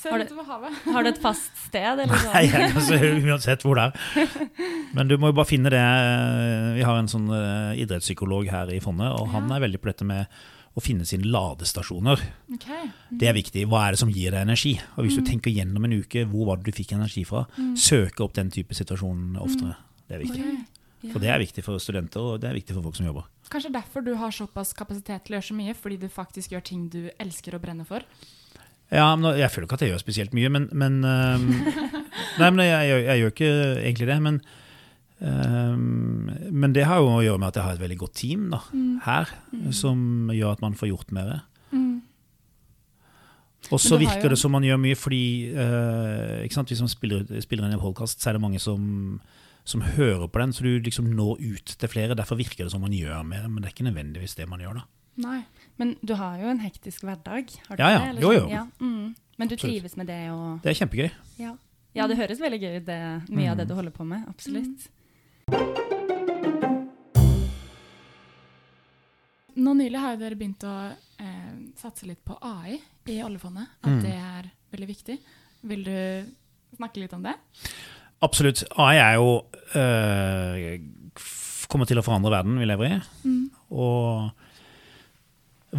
ser 0.01 0.11
Har 0.13 0.19
du- 0.19 0.25
utover 0.29 0.45
havet. 0.49 0.73
Har 0.95 1.03
du 1.03 1.09
et 1.11 1.19
fast 1.21 1.51
sted? 1.67 1.83
Eller 2.01 2.07
sånn? 2.09 2.33
Nei, 2.33 2.45
jeg 2.49 2.73
kan 2.73 2.81
se 2.83 2.99
uansett 3.25 3.63
hvor 3.65 3.75
det 3.77 3.89
er. 3.89 4.47
Men 4.97 5.09
du 5.09 5.17
må 5.19 5.29
jo 5.33 5.37
bare 5.37 5.49
finne 5.49 5.69
det 5.73 5.83
Vi 6.79 6.83
har 6.87 6.97
en 7.01 7.09
sånn 7.11 7.29
eh, 7.35 7.83
idrettspsykolog 7.85 8.49
her 8.53 8.71
i 8.73 8.81
fondet, 8.81 9.11
og 9.21 9.29
han 9.35 9.51
er 9.53 9.61
veldig 9.67 9.81
på 9.81 9.91
dette 9.93 10.05
med 10.09 10.27
å 10.79 10.81
finne 10.81 11.05
sine 11.05 11.27
ladestasjoner. 11.27 12.21
Ok. 12.55 12.67
Det 13.19 13.27
er 13.29 13.35
viktig. 13.35 13.65
Hva 13.67 13.89
er 13.89 13.97
det 13.97 13.99
som 14.05 14.13
gir 14.15 14.31
deg 14.31 14.45
energi? 14.47 14.77
Og 14.97 15.03
Mm. 15.03 15.07
hvis 15.09 15.17
du 15.19 15.25
tenker 15.27 15.51
gjennom 15.51 15.85
en 15.85 15.97
uke, 15.99 16.23
hvor 16.31 16.47
var 16.47 16.57
det 16.61 16.65
du 16.71 16.73
fikk 16.77 16.93
energi 16.95 17.25
fra? 17.27 17.47
Søke 17.75 18.23
opp 18.23 18.33
den 18.39 18.51
type 18.55 18.71
situasjon 18.73 19.35
oftere. 19.43 19.75
Det 20.09 20.15
er 20.21 20.23
viktig. 20.25 20.45
Ok. 20.47 20.80
Ja. 21.01 21.13
For 21.15 21.23
det 21.23 21.31
er 21.33 21.41
viktig 21.41 21.63
for 21.65 21.81
studenter, 21.81 22.21
og 22.21 22.41
det 22.43 22.51
er 22.51 22.57
viktig 22.59 22.75
for 22.77 22.85
folk 22.85 22.99
som 22.99 23.07
jobber. 23.09 23.25
Kanskje 23.51 23.73
derfor 23.73 24.05
du 24.05 24.13
har 24.21 24.31
såpass 24.37 24.75
kapasitet 24.77 25.25
til 25.25 25.35
å 25.35 25.39
gjøre 25.39 25.49
så 25.49 25.57
mye, 25.57 25.75
fordi 25.75 25.97
du 26.03 26.09
faktisk 26.13 26.53
gjør 26.53 26.65
ting 26.69 26.89
du 26.93 27.01
elsker 27.19 27.57
og 27.57 27.63
brenner 27.65 27.89
for? 27.89 28.05
Ja, 28.91 29.15
men 29.17 29.39
Jeg 29.39 29.51
føler 29.55 29.69
ikke 29.69 29.79
at 29.79 29.85
jeg 29.87 29.93
gjør 29.95 30.03
spesielt 30.03 30.33
mye, 30.35 30.51
men, 30.51 30.69
men 30.75 30.99
um, 31.07 31.47
Nei, 32.41 32.51
men 32.51 32.65
jeg, 32.67 32.89
jeg, 32.91 33.05
jeg 33.07 33.21
gjør 33.23 33.33
ikke 33.35 33.51
egentlig 33.87 34.09
det. 34.11 34.19
Men, 34.27 34.41
um, 35.21 36.31
men 36.51 36.75
det 36.77 36.85
har 36.91 37.01
jo 37.01 37.11
å 37.15 37.23
gjøre 37.25 37.39
med 37.41 37.49
at 37.53 37.59
jeg 37.61 37.67
har 37.69 37.79
et 37.79 37.85
veldig 37.85 37.99
godt 38.03 38.17
team 38.21 38.49
da, 38.53 38.61
her, 39.07 39.31
som 39.77 40.31
gjør 40.35 40.57
at 40.57 40.65
man 40.65 40.77
får 40.79 40.91
gjort 40.93 41.15
mer. 41.17 41.33
Mm. 41.71 42.01
Og 43.71 43.79
så 43.83 43.99
virker 44.01 44.27
jo- 44.27 44.33
det 44.35 44.39
som 44.41 44.53
man 44.57 44.65
gjør 44.67 44.81
mye 44.83 44.99
fordi 44.99 45.23
uh, 45.55 46.41
ikke 46.45 46.57
sant? 46.59 46.71
Hvis 46.73 46.83
man 46.83 46.91
spiller, 46.93 47.25
spiller 47.45 47.69
inn 47.69 47.77
en 47.79 47.83
podkast, 47.83 48.19
så 48.23 48.31
er 48.31 48.39
det 48.39 48.43
mange 48.43 48.59
som, 48.63 49.21
som 49.71 49.81
hører 49.87 50.27
på 50.29 50.41
den, 50.43 50.53
så 50.53 50.65
du 50.67 50.71
liksom 50.83 51.09
når 51.17 51.39
ut 51.41 51.75
til 51.79 51.89
flere. 51.93 52.17
Derfor 52.19 52.37
virker 52.41 52.65
det 52.67 52.73
som 52.75 52.83
man 52.85 52.93
gjør 52.97 53.23
mer, 53.27 53.47
men 53.49 53.63
det 53.63 53.71
er 53.71 53.75
ikke 53.77 53.87
nødvendigvis 53.89 54.35
det 54.39 54.49
man 54.51 54.61
gjør. 54.65 54.81
da. 54.83 54.85
Nei. 55.21 55.41
Men 55.79 55.95
du 56.07 56.15
har 56.17 56.39
jo 56.41 56.49
en 56.51 56.61
hektisk 56.63 57.03
hverdag. 57.05 57.51
Har 57.69 57.77
du 57.77 57.83
Ja, 57.83 57.89
ja. 57.91 57.99
det, 57.99 58.09
eller 58.11 58.23
Jo, 58.23 58.31
jo. 58.33 58.49
Ja. 58.49 58.67
Mm. 58.81 59.15
Men 59.39 59.49
du 59.49 59.55
Absolutt. 59.55 59.61
trives 59.81 59.97
med 59.97 60.07
det 60.07 60.31
og 60.31 60.61
Det 60.63 60.71
er 60.71 60.79
kjempegøy. 60.85 61.11
Ja, 61.41 61.55
ja 61.95 62.07
det 62.07 62.17
høres 62.19 62.41
veldig 62.41 62.61
gøy 62.61 62.77
ut, 62.81 62.87
mye 62.87 63.23
mye 63.31 63.51
av 63.51 63.57
det 63.57 63.65
Mm. 63.67 63.69
du 63.69 63.75
holder 63.75 63.91
på 63.97 64.05
med. 64.07 64.29
Absolutt. 64.29 64.89
Nå 69.61 69.73
nylig 69.77 69.99
har 70.01 70.15
jo 70.15 70.21
dere 70.23 70.37
begynt 70.39 70.63
å 70.65 70.75
eh, 71.21 71.55
satse 71.77 72.07
litt 72.09 72.23
på 72.25 72.37
AI 72.41 72.79
i 73.11 73.19
oljefondet. 73.27 73.67
At 73.83 73.91
Mm. 73.91 74.03
det 74.03 74.15
er 74.15 74.51
veldig 74.73 74.89
viktig. 74.89 75.19
Vil 75.65 75.85
du 75.85 76.27
snakke 76.77 77.01
litt 77.03 77.13
om 77.13 77.23
det? 77.23 77.35
Absolutt. 78.23 78.65
AI 78.77 78.97
er 79.01 79.15
jo 79.17 79.31
øh, 79.75 80.81
kommer 81.71 81.89
til 81.89 82.01
å 82.01 82.05
forandre 82.05 82.33
verden 82.35 82.59
vi 82.61 82.69
lever 82.69 82.97
i. 82.97 83.01
Og 83.71 84.31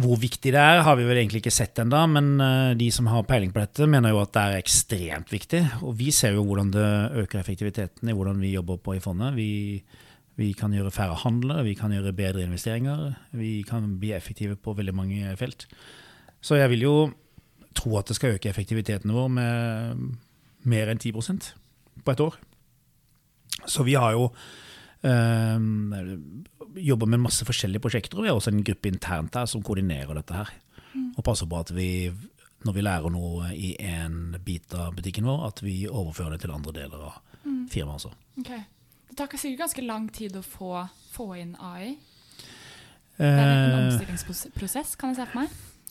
hvor 0.02 0.16
viktig 0.16 0.54
det 0.54 0.60
er, 0.60 0.80
har 0.86 0.96
vi 0.96 1.04
vel 1.04 1.18
egentlig 1.20 1.42
ikke 1.42 1.52
sett 1.52 1.76
ennå, 1.82 1.98
men 2.08 2.28
øh, 2.40 2.70
de 2.80 2.88
som 2.94 3.10
har 3.12 3.26
peiling 3.28 3.52
på 3.52 3.60
dette, 3.60 3.88
mener 3.90 4.14
jo 4.14 4.22
at 4.22 4.32
det 4.32 4.42
er 4.42 4.62
ekstremt 4.62 5.32
viktig. 5.34 5.60
Og 5.84 5.98
vi 5.98 6.08
ser 6.16 6.32
jo 6.32 6.46
hvordan 6.48 6.72
det 6.72 6.86
øker 7.24 7.42
effektiviteten 7.42 8.08
i 8.08 8.16
hvordan 8.16 8.40
vi 8.40 8.54
jobber 8.54 8.80
på 8.80 8.96
i 8.96 9.02
fondet. 9.04 9.36
Vi, 9.36 9.82
vi 10.40 10.52
kan 10.56 10.72
gjøre 10.72 10.94
færre 10.94 11.18
handler, 11.20 11.60
vi 11.66 11.76
kan 11.76 11.92
gjøre 11.92 12.14
bedre 12.16 12.46
investeringer, 12.46 13.10
vi 13.36 13.58
kan 13.68 13.98
bli 14.00 14.14
effektive 14.16 14.56
på 14.56 14.72
veldig 14.78 14.96
mange 14.96 15.36
felt. 15.36 15.68
Så 16.40 16.56
jeg 16.56 16.72
vil 16.72 16.88
jo 16.88 16.96
tro 17.76 17.98
at 18.00 18.08
det 18.08 18.16
skal 18.16 18.38
øke 18.38 18.48
effektiviteten 18.48 19.12
vår 19.12 19.28
med 19.28 20.08
mer 20.64 20.88
enn 20.88 21.00
10 21.00 21.12
på 22.04 22.14
et 22.14 22.22
år. 22.24 22.36
Så 23.68 23.84
vi 23.86 23.94
har 23.94 24.14
jo 24.16 24.28
eh, 25.06 25.58
jobba 26.82 27.06
med 27.06 27.22
masse 27.22 27.46
forskjellige 27.46 27.82
prosjekter, 27.84 28.18
og 28.18 28.26
vi 28.26 28.32
har 28.32 28.38
også 28.38 28.52
en 28.54 28.64
gruppe 28.66 28.90
internt 28.90 29.36
her 29.38 29.48
som 29.50 29.64
koordinerer 29.64 30.16
dette 30.18 30.36
her. 30.36 30.52
Og 31.16 31.24
passer 31.24 31.48
på 31.48 31.58
at 31.60 31.72
vi, 31.76 32.10
når 32.64 32.76
vi 32.76 32.84
lærer 32.84 33.12
noe 33.12 33.50
i 33.56 33.74
en 33.80 34.36
bit 34.44 34.72
av 34.76 34.94
butikken 34.96 35.28
vår, 35.28 35.46
at 35.48 35.62
vi 35.64 35.82
overfører 35.88 36.36
det 36.36 36.44
til 36.44 36.54
andre 36.54 36.74
deler 36.76 37.08
av 37.08 37.20
firmaet 37.72 38.00
også. 38.00 38.12
Okay. 38.40 38.62
Det 39.08 39.18
tar 39.18 39.36
sikkert 39.36 39.66
ganske 39.66 39.84
lang 39.84 40.08
tid 40.12 40.36
å 40.38 40.42
få, 40.44 40.86
få 41.12 41.26
inn 41.40 41.52
AI. 41.60 41.94
Det 43.18 43.28
er 43.28 43.50
en 43.50 43.72
Eh, 43.72 43.78
omstillingsprosess, 43.92 44.96
kan 44.96 45.12
jeg 45.12 45.20
se 45.20 45.26
for 45.28 45.42
meg. 45.42 45.50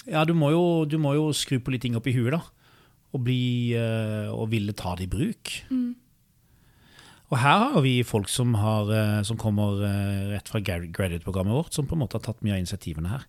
ja, 0.10 0.24
du 0.26 0.34
må, 0.34 0.50
jo, 0.52 0.86
du 0.86 0.98
må 0.98 1.14
jo 1.14 1.30
skru 1.34 1.60
på 1.62 1.72
litt 1.72 1.84
ting 1.86 1.96
opp 1.96 2.08
i 2.10 2.16
huet, 2.16 2.34
da. 2.34 2.42
Og, 3.12 3.24
bli, 3.26 3.74
eh, 3.76 4.30
og 4.32 4.50
ville 4.54 4.74
ta 4.78 4.96
det 4.96 5.10
i 5.10 5.12
bruk. 5.12 5.52
Mm. 5.70 5.96
Og 7.32 7.38
her 7.40 7.66
har 7.74 7.84
vi 7.84 7.98
folk 8.04 8.30
som, 8.32 8.54
har, 8.60 8.92
eh, 8.92 9.22
som 9.28 9.40
kommer 9.40 9.84
eh, 9.88 10.30
rett 10.34 10.48
fra 10.52 10.60
grad- 10.60 10.92
graduate-programmet 10.92 11.56
vårt, 11.56 11.74
som 11.74 11.88
på 11.88 11.96
en 11.96 12.04
måte 12.04 12.20
har 12.20 12.24
tatt 12.26 12.44
mye 12.44 12.56
av 12.56 12.64
initiativene 12.64 13.12
her. 13.12 13.28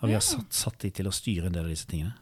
Og 0.00 0.08
vi 0.08 0.14
har 0.14 0.22
satt, 0.22 0.52
satt 0.54 0.78
de 0.82 0.90
til 0.94 1.08
å 1.10 1.14
styre 1.14 1.46
en 1.48 1.54
del 1.54 1.64
av 1.66 1.70
disse 1.72 1.88
tingene. 1.90 2.14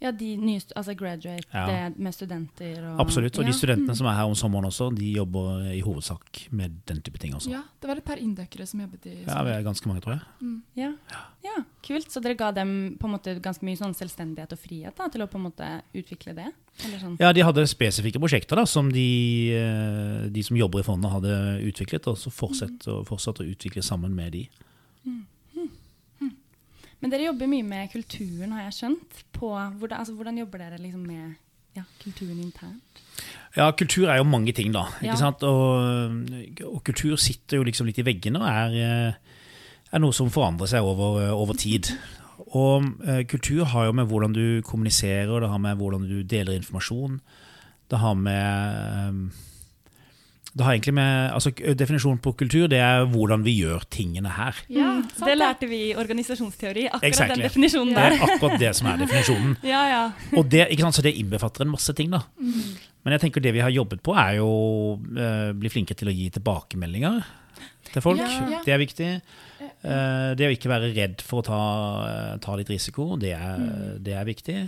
Ja, 0.00 0.10
de 0.16 0.30
nye, 0.40 0.60
altså 0.76 0.94
graduate 0.96 1.44
Ja. 1.52 1.90
med 1.92 2.14
studenter 2.16 2.78
og 2.88 3.00
Absolutt. 3.04 3.36
Og 3.38 3.44
ja. 3.44 3.50
de 3.50 3.56
studentene 3.58 3.96
som 3.96 4.06
er 4.08 4.14
her 4.16 4.24
om 4.30 4.34
sommeren 4.34 4.64
også, 4.64 4.88
de 4.96 5.10
jobber 5.12 5.66
i 5.74 5.80
hovedsak 5.84 6.46
med 6.56 6.78
den 6.88 7.02
type 7.04 7.18
ting 7.20 7.34
også. 7.36 7.50
Ja, 7.52 7.60
det 7.82 7.88
var 7.90 8.00
et 8.00 8.04
par 8.04 8.16
inndøkkere 8.16 8.66
som 8.66 8.80
jobbet 8.80 9.04
i 9.10 9.16
Ja, 9.26 9.42
vi 9.44 9.50
er 9.50 9.62
ganske 9.66 9.86
mange, 9.90 10.00
tror 10.00 10.16
jeg. 10.16 10.62
Ja. 10.80 10.92
ja, 11.44 11.56
kult. 11.84 12.08
Så 12.10 12.22
dere 12.24 12.34
ga 12.34 12.50
dem 12.50 12.96
på 12.98 13.10
en 13.10 13.12
måte 13.18 13.36
ganske 13.44 13.62
mye 13.66 13.76
sånn 13.76 13.92
selvstendighet 13.94 14.52
og 14.56 14.58
frihet 14.62 14.96
da, 14.96 15.08
til 15.12 15.20
å 15.20 15.28
på 15.28 15.36
en 15.36 15.46
måte 15.50 15.68
utvikle 15.92 16.34
det? 16.34 16.48
Eller 16.86 16.98
sånn? 16.98 17.18
Ja, 17.20 17.34
de 17.36 17.44
hadde 17.44 17.66
spesifikke 17.68 18.22
prosjekter 18.22 18.56
da, 18.56 18.64
som 18.64 18.88
de, 18.90 19.52
eh, 19.52 20.28
de 20.32 20.42
som 20.42 20.56
jobber 20.56 20.80
i 20.80 20.86
fondet 20.86 21.12
hadde 21.12 21.60
utviklet, 21.68 22.08
og 22.08 22.16
så 22.16 22.32
fortsatt, 22.32 22.88
og 22.88 23.04
fortsatt 23.06 23.44
å 23.44 23.48
utvikle 23.52 23.84
sammen 23.84 24.14
med 24.16 24.32
de. 24.32 24.48
Men 27.00 27.12
dere 27.12 27.30
jobber 27.30 27.48
mye 27.48 27.64
med 27.64 27.92
kulturen, 27.92 28.52
har 28.56 28.66
jeg 28.68 28.76
skjønt. 28.76 29.22
På, 29.32 29.54
hvordan, 29.54 29.98
altså, 30.02 30.14
hvordan 30.18 30.40
jobber 30.42 30.60
dere 30.64 30.80
liksom 30.80 31.06
med 31.08 31.38
ja, 31.78 31.84
kulturen 32.02 32.40
internt? 32.42 33.02
Ja, 33.56 33.70
kultur 33.76 34.08
er 34.10 34.20
jo 34.20 34.28
mange 34.28 34.52
ting, 34.56 34.72
da. 34.74 34.86
Ja. 35.04 35.16
sant? 35.18 35.42
Og, 35.46 36.64
og 36.68 36.80
kultur 36.86 37.16
sitter 37.20 37.60
jo 37.60 37.66
liksom 37.66 37.88
litt 37.88 38.00
i 38.02 38.06
veggene 38.06 38.42
og 38.42 38.48
er, 38.50 38.76
eh, 38.84 39.36
er 39.90 40.02
noe 40.02 40.14
som 40.16 40.30
forandrer 40.32 40.70
seg 40.70 40.86
over, 40.86 41.22
eh, 41.24 41.34
over 41.34 41.58
tid. 41.58 41.92
Og 42.56 42.86
eh, 43.04 43.24
kultur 43.28 43.66
har 43.68 43.84
jo 43.86 43.92
med 43.94 44.08
hvordan 44.08 44.32
du 44.32 44.62
kommuniserer, 44.64 45.42
det 45.42 45.50
har 45.52 45.60
med 45.60 45.76
hvordan 45.76 46.06
du 46.08 46.22
deler 46.24 46.56
informasjon. 46.56 47.18
Det 47.90 47.98
har 48.00 48.14
med 48.16 48.78
eh, 48.80 49.49
det 50.56 50.64
har 50.66 50.72
egentlig 50.74 50.94
med, 50.96 51.30
altså 51.32 51.50
Definisjonen 51.78 52.18
på 52.24 52.32
kultur 52.40 52.66
det 52.68 52.80
er 52.82 53.04
hvordan 53.06 53.44
vi 53.46 53.52
gjør 53.62 53.84
tingene 53.90 54.32
her. 54.34 54.56
Ja, 54.68 54.88
Mm, 55.00 55.04
sant 55.16 55.28
det 55.30 55.36
lærte 55.38 55.66
vi 55.70 55.76
i 55.90 55.94
organisasjonsteori. 55.96 56.86
Akkurat 56.90 57.04
Exactly. 57.08 57.36
den 57.36 57.44
definisjonen 57.46 57.94
Det 57.94 58.02
er 58.04 58.24
akkurat 58.26 58.58
det 58.60 58.72
som 58.76 58.88
er 58.90 58.96
definisjonen. 59.04 59.56
Ja, 59.72 59.82
ja. 59.88 60.00
Og 60.36 60.48
det, 60.50 60.66
ikke 60.74 60.82
sant? 60.82 60.94
Så 60.98 61.02
det 61.06 61.14
innbefatter 61.16 61.62
en 61.64 61.70
masse 61.72 61.94
ting. 61.96 62.10
da. 62.10 62.20
Men 62.36 63.12
jeg 63.14 63.20
tenker 63.22 63.40
det 63.40 63.52
vi 63.54 63.62
har 63.64 63.70
jobbet 63.72 64.02
på, 64.04 64.12
er 64.18 64.34
jo 64.40 64.48
å 64.50 65.54
bli 65.56 65.70
flinke 65.72 65.94
til 65.96 66.10
å 66.10 66.14
gi 66.14 66.26
tilbakemeldinger 66.34 67.22
til 67.92 68.02
folk. 68.04 68.18
Ja, 68.20 68.28
ja. 68.50 68.60
Det 68.66 68.74
er 68.74 68.82
viktig. 68.82 69.08
Eh, 69.60 70.34
det 70.36 70.48
å 70.48 70.52
ikke 70.52 70.68
være 70.72 70.90
redd 70.96 71.22
for 71.24 71.40
å 71.40 71.46
ta, 71.46 71.62
eh, 72.10 72.36
ta 72.44 72.56
litt 72.60 72.68
risiko, 72.68 73.16
det 73.20 73.32
er, 73.38 73.96
det 74.02 74.14
er 74.18 74.24
viktig. 74.28 74.58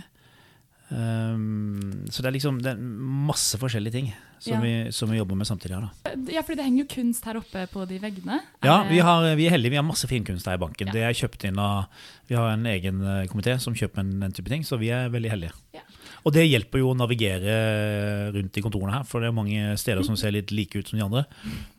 Um, 0.93 2.05
så 2.13 2.21
det 2.21 2.29
er 2.29 2.35
liksom 2.35 2.59
det 2.61 2.75
er 2.75 2.77
masse 2.77 3.57
forskjellige 3.57 3.95
ting 3.95 4.11
som, 4.37 4.53
Ja. 4.53 4.59
vi, 4.61 4.91
som 4.91 5.09
vi 5.09 5.17
jobber 5.17 5.35
med 5.39 5.47
samtidig. 5.47 5.73
her 5.73 5.87
da. 5.87 6.11
Ja, 6.29 6.41
fordi 6.43 6.59
det 6.59 6.65
henger 6.67 6.83
jo 6.83 6.89
kunst 6.91 7.25
her 7.25 7.39
oppe 7.39 7.63
på 7.71 7.85
de 7.89 7.97
veggene. 8.03 8.41
Er 8.61 8.67
Ja, 8.67 8.83
vi, 8.89 8.99
har, 8.99 9.35
vi 9.35 9.47
er 9.47 9.55
heldige. 9.55 9.71
Vi 9.71 9.79
har 9.79 9.87
masse 9.87 10.07
finkunst 10.07 10.45
her 10.45 10.59
i 10.59 10.61
banken. 10.61 10.91
Ja. 10.91 10.93
Det 10.93 11.01
er 11.07 11.13
kjøpt 11.17 11.47
inn 11.49 11.57
av, 11.57 11.85
Vi 12.29 12.35
har 12.35 12.53
en 12.53 12.65
egen 12.65 13.01
eh, 13.01 13.25
komité 13.27 13.57
som 13.59 13.73
kjøper 13.75 13.99
en, 13.99 14.19
den 14.19 14.31
type 14.31 14.49
ting, 14.49 14.63
så 14.63 14.77
vi 14.79 14.91
er 14.95 15.09
veldig 15.09 15.31
heldige. 15.31 15.51
Ja. 15.73 15.81
Og 16.23 16.31
det 16.31 16.45
hjelper 16.47 16.79
jo 16.79 16.91
å 16.93 16.95
navigere 16.95 18.31
rundt 18.31 18.55
i 18.55 18.61
kontorene 18.63 18.93
her, 18.95 19.03
for 19.03 19.19
det 19.19 19.27
er 19.27 19.35
mange 19.35 19.73
steder 19.79 20.05
som 20.07 20.15
ser 20.19 20.31
litt 20.31 20.53
like 20.55 20.79
ut 20.79 20.87
som 20.87 20.99
de 20.99 21.03
andre. 21.03 21.25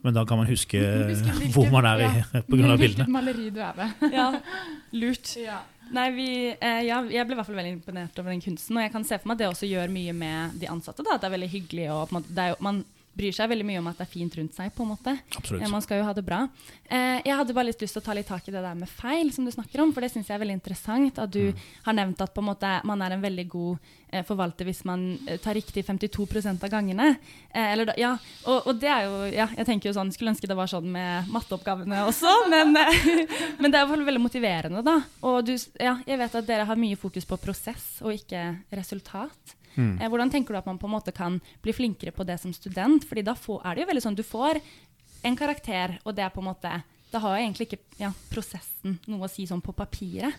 Men 0.05 0.16
da 0.16 0.24
kan 0.29 0.37
man 0.40 0.50
huske 0.50 0.81
hvor 1.55 1.70
man 1.72 1.88
er 1.88 2.05
ja. 2.05 2.42
på 2.44 2.59
grunn 2.59 2.74
av 2.74 2.79
Hvilket 2.85 3.09
maleri 3.09 3.48
du 3.55 3.62
er 3.64 3.72
ved. 3.79 4.05
Ja, 4.12 4.27
lurt. 5.00 5.33
Ja. 5.40 5.62
Nei, 5.92 6.08
vi, 6.16 6.28
eh, 6.54 6.80
ja, 6.86 7.02
jeg 7.04 7.26
ble 7.26 7.34
i 7.34 7.38
hvert 7.38 7.48
fall 7.48 7.58
veldig 7.58 7.74
imponert 7.76 8.18
over 8.18 8.32
den 8.32 8.42
kunsten. 8.44 8.78
Og 8.78 8.84
jeg 8.86 8.92
kan 8.94 9.04
se 9.04 9.18
for 9.20 9.30
meg 9.30 9.36
at 9.36 9.42
det 9.42 9.50
også 9.52 9.68
gjør 9.68 9.92
mye 9.92 10.14
med 10.16 10.56
de 10.62 10.70
ansatte. 10.72 11.04
Da, 11.04 11.16
at 11.16 11.24
det 11.24 11.28
er 11.28 11.36
veldig 11.36 11.50
hyggelig. 11.52 11.88
Og 11.92 12.14
måte, 12.16 12.32
er 12.40 12.54
jo, 12.54 12.60
man 12.64 12.80
bryr 13.16 13.35
seg 13.35 13.50
veldig 13.50 13.66
mye 13.66 13.81
om 13.81 13.88
at 13.90 14.00
det 14.00 14.07
er 14.07 14.12
fint 14.12 14.37
rundt 14.38 14.57
seg. 14.57 14.72
på 14.74 14.85
en 14.85 14.92
måte. 14.92 15.16
Absolutt. 15.38 15.62
Eh, 15.62 15.70
man 15.70 15.83
skal 15.85 16.00
jo 16.00 16.07
ha 16.09 16.14
det 16.16 16.24
bra. 16.27 16.44
Eh, 16.85 17.20
jeg 17.24 17.37
hadde 17.38 17.57
bare 17.57 17.70
litt 17.70 17.83
lyst 17.83 17.96
til 17.96 18.03
å 18.03 18.07
ta 18.09 18.16
litt 18.16 18.29
tak 18.29 18.48
i 18.48 18.55
det 18.55 18.62
der 18.64 18.79
med 18.79 18.90
feil, 18.90 19.33
som 19.33 19.46
du 19.46 19.53
snakker 19.55 19.83
om. 19.85 19.92
For 19.94 20.05
det 20.05 20.12
syns 20.12 20.31
jeg 20.31 20.37
er 20.37 20.42
veldig 20.42 20.59
interessant. 20.59 21.20
At 21.22 21.33
du 21.35 21.53
har 21.87 21.96
nevnt 21.96 22.20
at 22.24 22.42
måte 22.44 22.72
man 22.85 23.03
er 23.03 23.14
en 23.14 23.24
veldig 23.24 23.46
god 23.48 23.88
eh, 24.11 24.24
forvalter 24.27 24.68
hvis 24.68 24.85
man 24.88 25.07
tar 25.42 25.57
riktig 25.57 25.87
52% 25.87 26.66
av 26.66 26.72
gangene. 26.72 27.14
Eller 27.55 27.94
ja, 28.00 28.14
og, 28.44 28.68
og 28.68 28.79
det 28.83 28.90
er 28.90 29.07
jo 29.07 29.24
ja, 29.33 29.48
jeg 29.57 29.66
tenker 29.68 29.88
jo 29.88 29.96
sånn, 29.96 30.12
Skulle 30.12 30.35
ønske 30.35 30.50
det 30.50 30.59
var 30.59 30.70
sånn 30.70 30.90
med 30.92 31.31
matteoppgavene 31.33 32.05
også, 32.09 32.31
men, 32.53 32.74
men 32.74 33.70
det 33.70 33.79
er 33.79 33.81
i 33.81 33.81
hvert 33.81 33.94
fall 33.94 34.07
veldig 34.11 34.24
motiverende. 34.27 34.85
da. 34.87 34.98
Og 35.24 35.42
du, 35.46 35.55
ja, 35.81 35.98
jeg 36.07 36.20
vet 36.20 36.40
at 36.40 36.48
dere 36.48 36.68
har 36.68 36.81
mye 36.81 36.98
fokus 37.00 37.29
på 37.29 37.40
prosess 37.40 38.00
og 38.05 38.14
ikke 38.16 38.48
resultat. 38.74 39.57
Mm. 39.74 39.98
Eh, 40.00 40.08
hvordan 40.10 40.32
tenker 40.32 40.54
du 40.54 40.60
at 40.60 40.68
man 40.70 40.80
på 40.80 40.88
en 40.88 40.94
måte 40.96 41.14
kan 41.14 41.40
bli 41.64 41.74
flinkere 41.76 42.14
på 42.14 42.26
det 42.26 42.38
som 42.42 42.54
student? 42.56 43.06
Fordi 43.08 43.24
da 43.26 43.37
får, 43.38 43.62
er 43.64 43.74
det 43.74 43.84
jo 43.84 43.90
veldig 43.92 44.04
sånn 44.06 44.18
du 44.18 44.24
får 44.26 44.60
en 45.24 45.38
karakter, 45.38 45.98
og 46.04 46.16
det 46.16 46.26
er 46.26 46.34
på 46.34 46.42
en 46.42 46.50
måte 46.52 46.80
Da 47.14 47.20
har 47.22 47.37
jo 47.37 47.44
egentlig 47.44 47.68
ikke 47.68 48.00
ja, 48.00 48.08
prosessen 48.32 48.98
noe 49.06 49.28
å 49.28 49.30
si 49.30 49.46
sånn 49.46 49.62
på 49.62 49.72
papiret. 49.76 50.34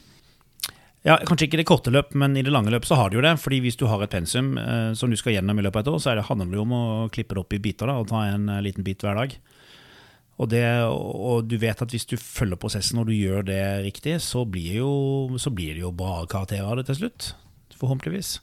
Ja, 1.05 1.19
Kanskje 1.21 1.45
ikke 1.45 1.59
i 1.59 1.61
det 1.61 1.67
korte 1.69 1.91
løp, 1.93 2.15
men 2.17 2.33
i 2.35 2.41
det 2.43 2.51
lange 2.51 2.71
løp 2.73 2.87
så 2.89 2.97
har 2.97 3.11
det 3.11 3.19
jo 3.19 3.23
det. 3.23 3.35
fordi 3.39 3.61
hvis 3.61 3.77
du 3.77 3.85
har 3.85 4.01
et 4.01 4.11
pensum 4.11 4.57
eh, 4.57 4.91
som 4.97 5.11
du 5.11 5.15
skal 5.15 5.37
gjennom 5.37 5.59
i 5.59 5.63
løpet 5.63 5.83
av 5.83 5.85
et 5.85 5.91
år, 5.93 5.99
så 6.01 6.11
er 6.11 6.19
det, 6.19 6.25
handler 6.27 6.49
det 6.49 6.57
jo 6.57 6.65
om 6.65 6.73
å 6.73 6.85
klippe 7.13 7.37
det 7.37 7.43
opp 7.43 7.53
i 7.53 7.61
biter 7.61 7.87
da, 7.87 7.99
og 8.01 8.09
ta 8.09 8.25
en 8.25 8.49
eh, 8.49 8.63
liten 8.65 8.83
bit 8.83 9.05
hver 9.05 9.15
dag. 9.21 9.37
Og, 10.35 10.49
det, 10.51 10.65
og 10.89 11.45
du 11.47 11.55
vet 11.61 11.79
at 11.79 11.93
hvis 11.93 12.09
du 12.09 12.17
følger 12.19 12.59
prosessen 12.59 12.99
og 12.99 13.07
du 13.07 13.13
gjør 13.15 13.45
det 13.47 13.61
riktig, 13.85 14.17
så 14.25 14.43
blir, 14.49 14.81
jo, 14.81 14.91
så 15.39 15.53
blir 15.53 15.77
det 15.77 15.85
jo 15.85 15.93
bra 15.95 16.25
karakterer 16.27 16.67
av 16.67 16.81
det 16.81 16.89
til 16.89 17.03
slutt. 17.05 17.29
Forhåpentligvis. 17.79 18.39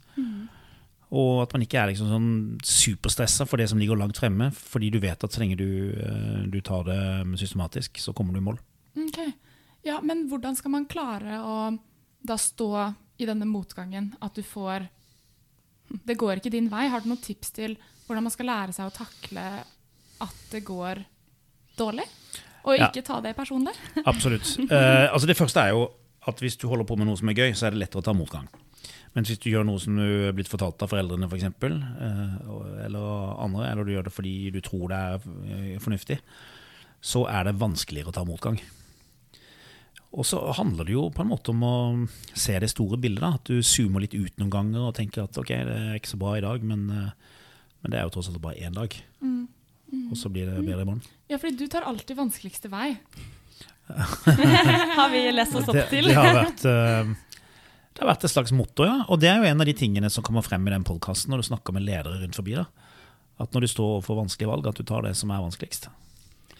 Og 1.12 1.42
at 1.42 1.52
man 1.52 1.60
ikke 1.66 1.76
er 1.76 1.90
liksom 1.90 2.08
sånn 2.08 2.28
superstressa 2.64 3.44
for 3.48 3.60
det 3.60 3.66
som 3.68 3.80
ligger 3.80 3.98
langt 4.00 4.16
fremme, 4.16 4.48
fordi 4.56 4.88
du 4.94 4.98
vet 5.02 5.20
at 5.26 5.34
så 5.34 5.42
lenge 5.42 5.58
du, 5.60 5.92
eh, 5.92 6.46
du 6.48 6.60
tar 6.64 6.86
det 6.88 7.00
systematisk, 7.40 8.00
så 8.00 8.14
kommer 8.16 8.32
du 8.32 8.40
i 8.40 8.46
mål. 8.46 8.58
Ok. 8.96 9.18
Ja, 9.84 9.98
men 10.00 10.24
hvordan 10.30 10.56
skal 10.56 10.70
man 10.72 10.86
klare 10.88 11.40
å 11.44 11.56
da 12.24 12.36
stå 12.40 12.94
i 13.20 13.26
denne 13.28 13.44
motgangen? 13.50 14.14
At 14.22 14.34
du 14.38 14.42
får 14.46 14.88
Det 16.06 16.14
går 16.16 16.38
ikke 16.40 16.50
din 16.54 16.70
vei. 16.72 16.86
Har 16.88 17.02
du 17.04 17.08
noen 17.10 17.20
tips 17.20 17.50
til 17.52 17.74
hvordan 18.06 18.22
man 18.24 18.32
skal 18.32 18.46
lære 18.48 18.72
seg 18.72 18.86
å 18.88 18.94
takle 18.96 19.42
at 20.24 20.38
det 20.50 20.62
går 20.64 21.02
dårlig? 21.76 22.06
Og 22.64 22.78
Ja. 22.78 22.88
ikke 22.88 23.04
ta 23.04 23.20
det 23.20 23.34
personlig? 23.36 23.74
Absolutt. 24.06 24.56
Eh, 24.72 25.12
altså 25.12 25.26
det 25.28 25.36
første 25.36 25.60
er 25.60 25.74
jo 25.74 25.90
at 26.26 26.38
hvis 26.40 26.56
du 26.56 26.68
holder 26.68 26.86
på 26.88 26.96
med 26.96 27.06
noe 27.10 27.18
som 27.18 27.28
er 27.28 27.34
gøy, 27.34 27.52
så 27.52 27.66
er 27.66 27.70
det 27.74 27.80
lettere 27.82 28.00
å 28.00 28.04
ta 28.06 28.14
motgang. 28.16 28.48
Mens 29.12 29.28
hvis 29.28 29.40
du 29.42 29.50
gjør 29.50 29.66
noe 29.68 29.80
som 29.82 29.96
du 29.98 30.04
er 30.28 30.36
blitt 30.36 30.48
fortalt 30.48 30.80
av 30.84 30.88
foreldrene, 30.88 31.26
f.eks., 31.28 31.32
for 31.32 31.40
eksempel, 31.40 31.74
eh, 32.00 32.84
eller 32.86 33.34
andre, 33.44 33.66
eller 33.68 33.84
du 33.84 33.92
gjør 33.92 34.06
det 34.08 34.14
fordi 34.14 34.36
du 34.54 34.60
tror 34.64 34.86
det 34.92 35.00
er 35.00 35.26
eh, 35.26 35.80
fornuftig, 35.82 36.16
så 37.02 37.26
er 37.28 37.48
det 37.48 37.58
vanskeligere 37.60 38.12
å 38.12 38.16
ta 38.16 38.24
motgang. 38.24 38.56
Og 40.12 40.26
så 40.28 40.38
handler 40.56 40.88
det 40.88 40.94
jo 40.94 41.06
på 41.12 41.24
en 41.24 41.30
måte 41.30 41.52
om 41.52 41.62
å 41.64 41.74
se 42.36 42.58
det 42.60 42.68
store 42.72 42.98
bildet. 43.00 43.24
da, 43.24 43.34
At 43.36 43.48
du 43.48 43.64
zoomer 43.64 44.04
litt 44.04 44.16
ut 44.16 44.40
noen 44.40 44.52
ganger 44.52 44.88
og 44.90 44.96
tenker 44.96 45.24
at 45.24 45.38
ok, 45.40 45.52
det 45.68 45.76
er 45.76 45.96
ikke 45.96 46.12
så 46.12 46.20
bra 46.20 46.34
i 46.36 46.44
dag, 46.44 46.64
men, 46.68 46.84
eh, 46.92 47.36
men 47.82 47.94
det 47.94 48.00
er 48.00 48.08
jo 48.08 48.14
tross 48.16 48.28
alt 48.32 48.40
bare 48.44 48.60
én 48.60 48.76
dag. 48.76 48.96
Og 49.92 50.16
så 50.16 50.30
blir 50.32 50.48
det 50.48 50.60
bedre 50.64 50.84
i 50.84 50.88
morgen. 50.88 51.04
Ja, 51.28 51.38
fordi 51.40 51.56
du 51.60 51.68
tar 51.72 51.84
alltid 51.88 52.16
vanskeligste 52.16 52.70
vei. 52.72 52.94
Har 54.96 55.10
vi 55.12 55.24
lest 55.34 55.56
oss 55.58 55.68
opp 55.68 55.90
til? 55.90 56.08
det, 56.08 56.16
har 56.16 56.36
vært, 56.38 56.64
eh, 56.64 57.12
det 57.94 58.00
har 58.00 58.08
vært 58.14 58.24
et 58.24 58.30
slags 58.32 58.52
motto, 58.56 58.84
ja. 58.88 59.04
Og 59.08 59.20
det 59.20 59.28
er 59.28 59.36
jo 59.42 59.48
en 59.50 59.60
av 59.60 59.66
de 59.68 59.74
tingene 59.76 60.08
som 60.10 60.24
kommer 60.24 60.42
frem 60.42 60.66
i 60.66 60.70
den 60.72 60.84
podkasten 60.84 61.30
når 61.32 61.42
du 61.42 61.48
snakker 61.50 61.74
med 61.76 61.84
ledere 61.84 62.20
rundt 62.22 62.34
forbi. 62.38 62.54
da. 62.54 62.64
At 63.40 63.52
når 63.52 63.60
du 63.60 63.66
står 63.72 63.98
overfor 63.98 64.16
vanskelige 64.22 64.48
valg, 64.48 64.66
at 64.66 64.76
du 64.80 64.82
tar 64.84 65.02
det 65.02 65.16
som 65.16 65.30
er 65.30 65.42
vanskeligst. 65.44 65.88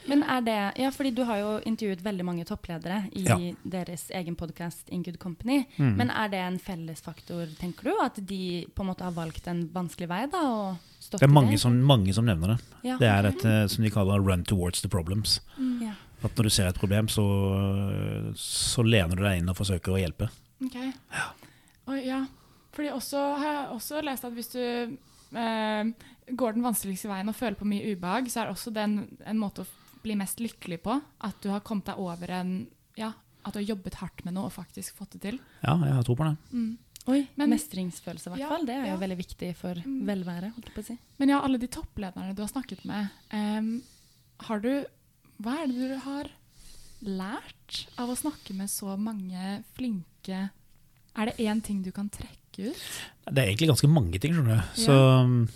Men 0.08 0.24
er 0.26 0.40
det, 0.42 0.56
ja, 0.82 0.88
fordi 0.90 1.12
Du 1.14 1.22
har 1.24 1.36
jo 1.38 1.50
intervjuet 1.64 2.02
veldig 2.02 2.24
mange 2.24 2.44
toppledere 2.44 3.04
i 3.14 3.22
Ja. 3.22 3.36
deres 3.64 4.10
egen 4.10 4.34
podkast 4.34 4.88
In 4.90 5.02
Good 5.02 5.18
Company. 5.18 5.64
Mm. 5.78 5.96
Men 5.96 6.10
er 6.10 6.28
det 6.28 6.40
en 6.40 6.58
fellesfaktor, 6.58 7.46
tenker 7.60 7.84
du? 7.84 7.92
At 8.02 8.18
de 8.26 8.66
på 8.74 8.82
en 8.82 8.88
måte 8.88 9.04
har 9.04 9.12
valgt 9.12 9.46
en 9.46 9.68
vanskelig 9.68 10.08
vei? 10.08 10.26
da, 10.26 10.38
og 10.38 10.76
Det 11.10 11.22
er 11.22 11.28
mange, 11.28 11.46
mange 11.52 11.58
som, 11.58 11.80
mange 11.86 12.12
som 12.14 12.24
nevner 12.24 12.56
det. 12.56 12.58
Ja. 12.82 12.96
Det 12.98 13.08
er 13.08 13.22
dette 13.30 13.68
som 13.70 13.84
de 13.84 13.90
kaller 13.90 14.18
'run 14.18 14.44
towards 14.44 14.80
the 14.82 14.88
problems'. 14.88 15.40
Ja. 15.80 15.92
At 16.24 16.34
når 16.36 16.42
du 16.42 16.50
ser 16.50 16.66
et 16.68 16.78
problem, 16.78 17.06
så, 17.08 18.34
så 18.34 18.82
lener 18.84 19.16
du 19.16 19.22
deg 19.22 19.38
inn 19.40 19.48
og 19.48 19.56
forsøker 19.56 19.92
å 19.92 20.00
hjelpe. 20.00 20.28
Ok. 20.64 20.76
Og 21.90 21.98
ja, 22.06 22.20
fordi 22.72 22.92
også 22.94 23.22
har 23.42 23.52
jeg 23.56 23.70
også 23.76 24.02
lest 24.06 24.24
at 24.24 24.32
hvis 24.36 24.52
du 24.54 24.60
eh, 24.62 25.92
går 26.32 26.54
den 26.56 26.62
vanskeligste 26.64 27.08
veien 27.10 27.28
og 27.28 27.34
føler 27.36 27.58
på 27.58 27.66
mye 27.68 27.94
ubehag, 27.96 28.30
så 28.30 28.42
er 28.44 28.52
også 28.52 28.72
det 28.72 28.84
en, 28.86 28.96
en 29.26 29.38
måte 29.40 29.64
å 29.64 30.00
bli 30.02 30.14
mest 30.18 30.40
lykkelig 30.42 30.80
på. 30.84 30.94
At 31.26 31.40
du 31.42 31.50
har 31.50 31.60
kommet 31.66 31.86
deg 31.90 31.98
over 32.02 32.30
en 32.30 32.54
Ja, 32.98 33.12
at 33.44 33.54
du 33.54 33.58
har 33.58 33.64
jobbet 33.74 33.94
hardt 33.98 34.24
med 34.24 34.34
noe 34.36 34.46
og 34.50 34.52
faktisk 34.54 34.94
fått 34.98 35.14
det 35.16 35.22
til. 35.24 35.38
Ja, 35.64 35.74
jeg 35.82 35.94
har 35.96 36.02
tro 36.06 36.14
på 36.18 36.26
det. 36.28 36.36
Mm. 36.52 36.78
Oi, 37.10 37.26
Men- 37.36 37.50
Mestringsfølelse, 37.50 38.28
i 38.28 38.30
hvert 38.30 38.38
Ja, 38.44 38.48
fall. 38.52 38.64
Det 38.66 38.74
er 38.76 38.84
ja. 38.86 38.92
jo 38.94 39.00
veldig 39.00 39.16
viktig 39.18 39.56
for 39.56 39.74
Mm. 39.74 40.04
velvære. 40.06 40.52
holdt 40.54 40.66
jeg 40.68 40.74
på 40.76 40.82
å 40.82 40.86
si. 40.86 40.98
Men 41.18 41.28
ja, 41.30 41.40
alle 41.42 41.58
de 41.58 41.66
topplederne 41.66 42.34
du 42.36 42.42
har 42.42 42.48
snakket 42.52 42.84
med, 42.84 43.08
em, 43.32 43.82
har 44.40 44.60
du 44.60 44.84
Hva 45.42 45.62
er 45.62 45.66
det 45.66 45.88
du 45.90 45.98
har 45.98 46.28
lært 47.02 47.86
av 47.98 48.08
å 48.12 48.16
snakke 48.16 48.54
med 48.54 48.68
så 48.70 48.96
mange 48.96 49.64
flinke 49.74 50.06
Er 50.30 51.28
det 51.28 51.40
én 51.42 51.60
ting 51.64 51.82
du 51.84 51.90
kan 51.92 52.08
trekke 52.08 52.70
ut? 52.70 52.86
Det 53.26 53.38
er 53.38 53.50
egentlig 53.50 53.72
ganske 53.72 53.90
mange 53.90 54.18
ting, 54.22 54.36
skjønner 54.36 54.62
du. 54.62 54.80
Så 54.84 54.92
um, 54.92 55.48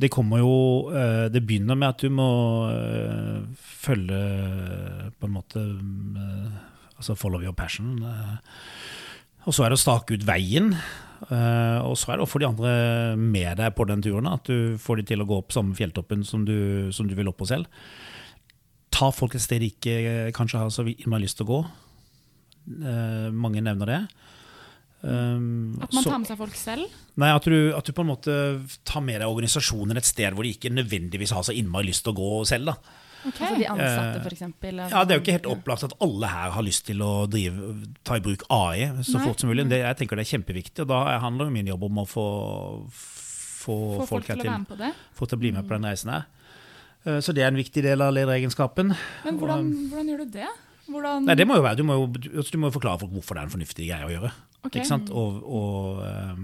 det 0.00 0.10
kommer 0.12 0.40
jo 0.40 0.54
eh, 0.94 1.28
Det 1.32 1.42
begynner 1.44 1.76
med 1.78 1.92
at 1.92 2.00
du 2.00 2.08
må 2.14 2.30
eh, 2.72 3.40
følge 3.56 4.20
på 5.18 5.28
en 5.28 5.34
måte 5.34 5.60
eh, 5.60 6.58
Altså 7.00 7.16
follow 7.16 7.40
your 7.40 7.56
passion. 7.56 8.02
Og 9.48 9.54
så 9.56 9.64
er 9.64 9.72
det 9.72 9.78
å 9.78 9.80
stake 9.80 10.18
ut 10.18 10.24
veien. 10.28 10.74
Og 11.30 11.94
så 11.96 12.10
er 12.12 12.18
det 12.20 12.26
å 12.26 12.28
få 12.28 12.42
de 12.42 12.44
andre 12.44 12.72
med 13.16 13.56
deg 13.56 13.72
på 13.72 13.86
den 13.88 14.02
turen. 14.04 14.28
At 14.28 14.44
du 14.44 14.76
får 14.76 15.00
de 15.00 15.06
til 15.08 15.24
å 15.24 15.26
gå 15.30 15.38
opp 15.40 15.54
samme 15.56 15.72
fjelltoppen 15.78 16.26
som 16.28 16.44
du, 16.44 16.92
som 16.92 17.08
du 17.08 17.14
vil 17.16 17.30
opp 17.32 17.38
på 17.40 17.48
selv. 17.48 17.72
Ta 18.92 19.08
folk 19.16 19.38
et 19.38 19.46
sted 19.46 19.64
de 19.64 19.70
ikke 19.72 20.28
kanskje 20.36 20.60
har 20.60 20.68
så 20.76 20.84
innmari 20.84 21.24
lyst 21.24 21.40
til 21.40 21.48
å 21.48 21.52
gå. 21.54 21.62
Eh, 22.68 23.30
mange 23.32 23.62
nevner 23.64 23.86
det. 23.86 24.00
Um, 25.02 25.78
At 25.80 25.94
man 25.94 26.04
så- 26.04 26.10
tar 26.10 26.18
med 26.18 26.28
seg 26.28 26.36
folk 26.36 26.54
selv? 26.54 26.90
Nei, 27.16 27.30
at 27.34 27.42
du, 27.44 27.72
at 27.74 27.84
du 27.86 27.92
på 27.92 28.02
en 28.04 28.10
måte 28.12 28.34
tar 28.84 29.00
med 29.00 29.20
deg 29.22 29.28
organisasjoner 29.28 29.96
et 29.96 30.04
sted 30.04 30.34
hvor 30.34 30.44
de 30.44 30.52
ikke 30.52 30.68
nødvendigvis 30.70 31.30
har 31.32 31.42
så 31.42 31.54
innmari 31.56 31.86
lyst 31.88 32.04
til 32.04 32.12
å 32.12 32.16
gå 32.18 32.46
selv. 32.46 32.66
da. 32.66 32.74
Okay. 33.26 33.46
Altså 33.46 33.58
de 33.58 33.64
ansatte, 33.66 34.16
Eh, 34.16 34.22
for 34.22 34.30
eksempel. 34.30 34.74
Ja, 34.90 35.04
Det 35.04 35.10
er 35.14 35.18
jo 35.18 35.24
ikke 35.24 35.38
helt 35.40 35.48
opplagt 35.56 35.84
at 35.84 35.92
alle 36.00 36.26
her 36.26 36.50
har 36.50 36.62
lyst 36.62 36.84
til 36.86 36.98
å 37.00 37.26
drive, 37.28 37.86
ta 38.04 38.14
i 38.16 38.20
bruk 38.20 38.42
AI 38.50 38.92
så 39.02 39.16
Nei. 39.18 39.26
fort 39.26 39.40
som 39.40 39.48
mulig. 39.50 39.68
Det, 39.68 39.80
jeg 39.80 39.96
tenker 39.98 40.16
det 40.16 40.26
er 40.28 40.38
kjempeviktig, 40.38 40.80
og 40.80 40.88
da 40.88 41.18
handler 41.18 41.46
jo 41.46 41.50
min 41.50 41.66
jobb 41.66 41.82
om 41.84 41.96
å 41.98 42.06
få, 42.08 42.90
få, 42.90 43.74
Få 44.00 44.06
folk 44.06 44.08
folk, 44.08 44.26
til 44.26 44.36
å 44.36 44.40
til, 44.40 44.50
være 44.50 44.58
med 44.58 44.68
på 44.68 44.76
det. 44.78 44.92
få 45.16 45.26
til 45.28 45.36
å 45.36 45.40
bli 45.40 45.50
med 45.52 45.64
på 45.68 45.68
den 45.80 45.82
reisen 45.84 46.10
her. 46.12 46.24
Eh, 47.06 47.20
Så 47.20 47.32
det 47.34 47.42
er 47.42 47.48
en 47.48 47.56
viktig 47.56 47.82
del 47.82 48.00
av 48.02 48.12
lederegenskapen. 48.12 48.94
Men 49.24 49.38
hvordan, 49.38 49.88
hvordan 49.90 50.08
gjør 50.08 50.18
du 50.18 50.30
det? 50.30 50.48
Hvordan, 50.90 51.24
Nei, 51.28 51.34
det 51.38 51.46
må 51.46 51.56
jo 51.58 51.62
være, 51.62 51.76
Du 51.78 51.84
må 51.86 51.94
jo, 52.00 52.06
du, 52.16 52.28
altså, 52.36 52.58
må 52.58 52.66
jo 52.70 52.76
forklare 52.78 52.98
folk 53.02 53.12
hvorfor 53.12 53.34
det 53.38 53.42
er 53.42 53.48
en 53.48 53.52
fornuftig 53.56 53.86
greie 53.90 54.06
å 54.08 54.10
gjøre. 54.14 54.32
Ok. 54.64 54.74
Ikke 54.76 54.86
sant? 54.90 55.10
Og, 55.10 55.36
og, 55.46 56.00
øh, 56.04 56.40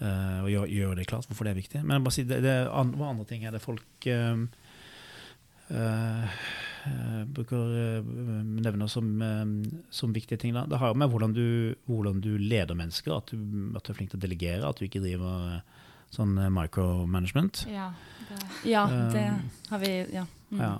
eh, 0.00 0.38
og 0.42 0.48
gjøre 0.52 0.68
gjør 0.74 0.96
det 1.00 1.06
klart 1.10 1.28
hvorfor 1.30 1.46
det 1.48 1.52
er 1.54 1.60
viktig. 1.60 1.82
Men 1.84 1.96
jeg 1.98 2.04
bare 2.08 2.16
si, 2.18 2.24
det, 2.28 2.40
det, 2.44 2.56
an- 2.68 2.94
hva 2.98 3.10
andre 3.14 3.24
ting 3.30 3.44
er 3.46 3.54
det 3.56 3.62
folk 3.64 4.08
øh, 4.10 4.42
eh, 5.70 6.24
eh, 6.90 7.20
bruker 7.36 8.02
nevner 8.44 8.88
som, 8.90 9.10
som 9.94 10.12
viktige 10.16 10.38
ting? 10.42 10.54
Da. 10.56 10.66
Det 10.70 10.78
har 10.82 10.92
jo 10.92 10.98
med 11.00 11.10
hvordan 11.12 11.34
du, 11.36 11.44
hvordan 11.90 12.20
du 12.24 12.32
leder 12.40 12.74
mennesker, 12.78 13.16
at 13.20 13.30
du, 13.32 13.70
at 13.76 13.84
du 13.86 13.92
er 13.92 13.98
flink 14.00 14.10
til 14.12 14.20
å 14.20 14.24
delegere, 14.26 14.66
at 14.68 14.80
du 14.80 14.86
ikke 14.88 15.02
driver 15.04 15.60
sånn 16.10 16.34
micromanagement. 16.50 17.64
Ja, 17.70 17.92
det, 18.28 18.38
Ja, 18.70 18.84
det 19.14 19.26
Um, 19.30 19.50
har 19.70 19.78
vi 19.78 19.90
ja, 20.14 20.24
mm, 20.50 20.58
Ja. 20.60 20.72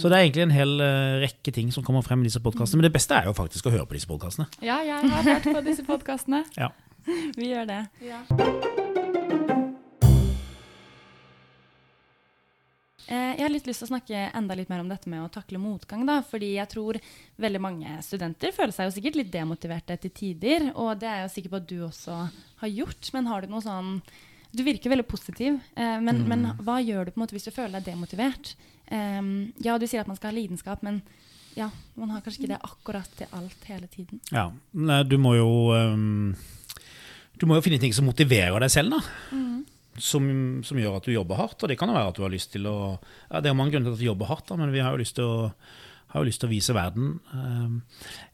Så 0.00 0.08
det 0.08 0.16
er 0.16 0.24
egentlig 0.24 0.42
en 0.46 0.54
hel 0.54 0.72
uh, 0.80 1.20
rekke 1.20 1.52
ting 1.52 1.68
som 1.72 1.84
kommer 1.84 2.02
frem 2.02 2.22
i 2.22 2.28
disse 2.30 2.40
podkastene. 2.40 2.80
Men 2.80 2.88
det 2.88 2.94
beste 2.96 3.14
er 3.18 3.28
jo 3.28 3.34
faktisk 3.36 3.66
å 3.68 3.74
høre 3.74 3.86
på 3.86 3.94
disse 3.98 4.08
podkastene. 4.08 4.46
ja, 4.64 4.80
jeg 4.82 5.10
har 5.12 5.22
hørt 5.22 5.44
på 5.52 5.60
disse 5.66 5.84
podkastene. 5.84 6.44
ja. 6.62 6.70
Vi 7.38 7.50
gjør 7.52 7.66
det. 7.68 7.82
Ja. 8.04 8.24
Eh, 13.10 13.32
jeg 13.34 13.42
har 13.42 13.50
litt 13.50 13.66
lyst 13.66 13.82
til 13.82 13.88
å 13.88 13.90
snakke 13.90 14.18
enda 14.38 14.54
litt 14.54 14.68
mer 14.70 14.82
om 14.84 14.90
dette 14.90 15.10
med 15.10 15.24
å 15.24 15.30
takle 15.32 15.58
motgang. 15.58 16.04
da, 16.06 16.20
fordi 16.22 16.52
jeg 16.54 16.70
tror 16.70 16.98
veldig 17.42 17.60
mange 17.62 17.96
studenter 18.06 18.52
føler 18.54 18.74
seg 18.76 18.86
jo 18.86 18.94
sikkert 18.96 19.16
litt 19.18 19.32
demotiverte 19.34 19.96
til 20.04 20.10
tider. 20.14 20.68
Og 20.76 21.00
det 21.00 21.08
er 21.10 21.16
jeg 21.22 21.28
jo 21.28 21.34
sikker 21.36 21.54
på 21.54 21.60
at 21.62 21.70
du 21.70 21.78
også 21.88 22.18
har 22.62 22.70
gjort. 22.70 23.10
Men 23.16 23.26
har 23.26 23.42
du 23.42 23.48
noe 23.54 23.64
sånn 23.64 24.00
Du 24.50 24.64
virker 24.66 24.90
veldig 24.90 25.06
positiv, 25.06 25.60
eh, 25.78 26.00
men, 26.02 26.24
Mm. 26.24 26.26
men 26.26 26.40
hva 26.58 26.80
gjør 26.82 27.04
du 27.06 27.10
på 27.12 27.20
en 27.20 27.22
måte 27.22 27.36
hvis 27.36 27.44
du 27.44 27.52
føler 27.54 27.78
deg 27.78 27.84
demotivert? 27.94 28.56
Em, 28.90 29.52
ja, 29.62 29.76
du 29.78 29.86
sier 29.86 30.02
at 30.02 30.10
man 30.10 30.18
skal 30.18 30.32
ha 30.32 30.36
lidenskap, 30.36 30.82
men 30.86 31.00
ja, 31.58 31.68
man 31.98 32.10
har 32.14 32.22
kanskje 32.24 32.44
ikke 32.44 32.52
det 32.52 32.60
akkurat 32.66 33.10
til 33.18 33.30
alt 33.36 33.66
hele 33.70 33.86
tiden. 33.90 34.20
Ja, 34.34 34.48
du 35.06 35.16
må 35.18 35.34
jo 35.34 35.48
um, 35.74 36.34
Du 37.40 37.46
må 37.48 37.56
jo 37.56 37.64
finne 37.64 37.80
ting 37.82 37.94
som 37.96 38.06
motiverer 38.06 38.60
deg 38.62 38.70
selv, 38.70 38.94
da. 38.96 39.00
Som, 40.00 40.24
som 40.64 40.78
gjør 40.78 40.96
at 41.00 41.06
du 41.08 41.12
jobber 41.12 41.36
hardt. 41.40 41.60
Og 41.62 41.68
det 41.68 41.76
kan 41.80 41.90
jo 41.90 41.96
være 41.96 42.12
at 42.12 42.16
du 42.18 42.22
har 42.24 42.32
lyst 42.32 42.52
til 42.54 42.66
å 42.70 42.76
ja, 42.96 43.40
Det 43.42 43.50
er 43.50 43.56
mange 43.58 43.74
grunner 43.74 43.90
til 43.90 43.98
at 43.98 44.02
vi 44.02 44.08
jobber 44.10 44.30
hardt, 44.30 44.46
da, 44.48 44.56
men 44.60 44.72
vi 44.74 44.82
har 44.84 44.94
jo 44.94 45.00
lyst 45.02 45.16
til 45.18 45.26
å, 45.26 45.50
har 46.14 46.22
jo 46.22 46.28
lyst 46.30 46.40
til 46.42 46.48
å 46.48 46.52
vise 46.54 46.76
verden. 46.76 47.12
Ehm, 47.36 47.74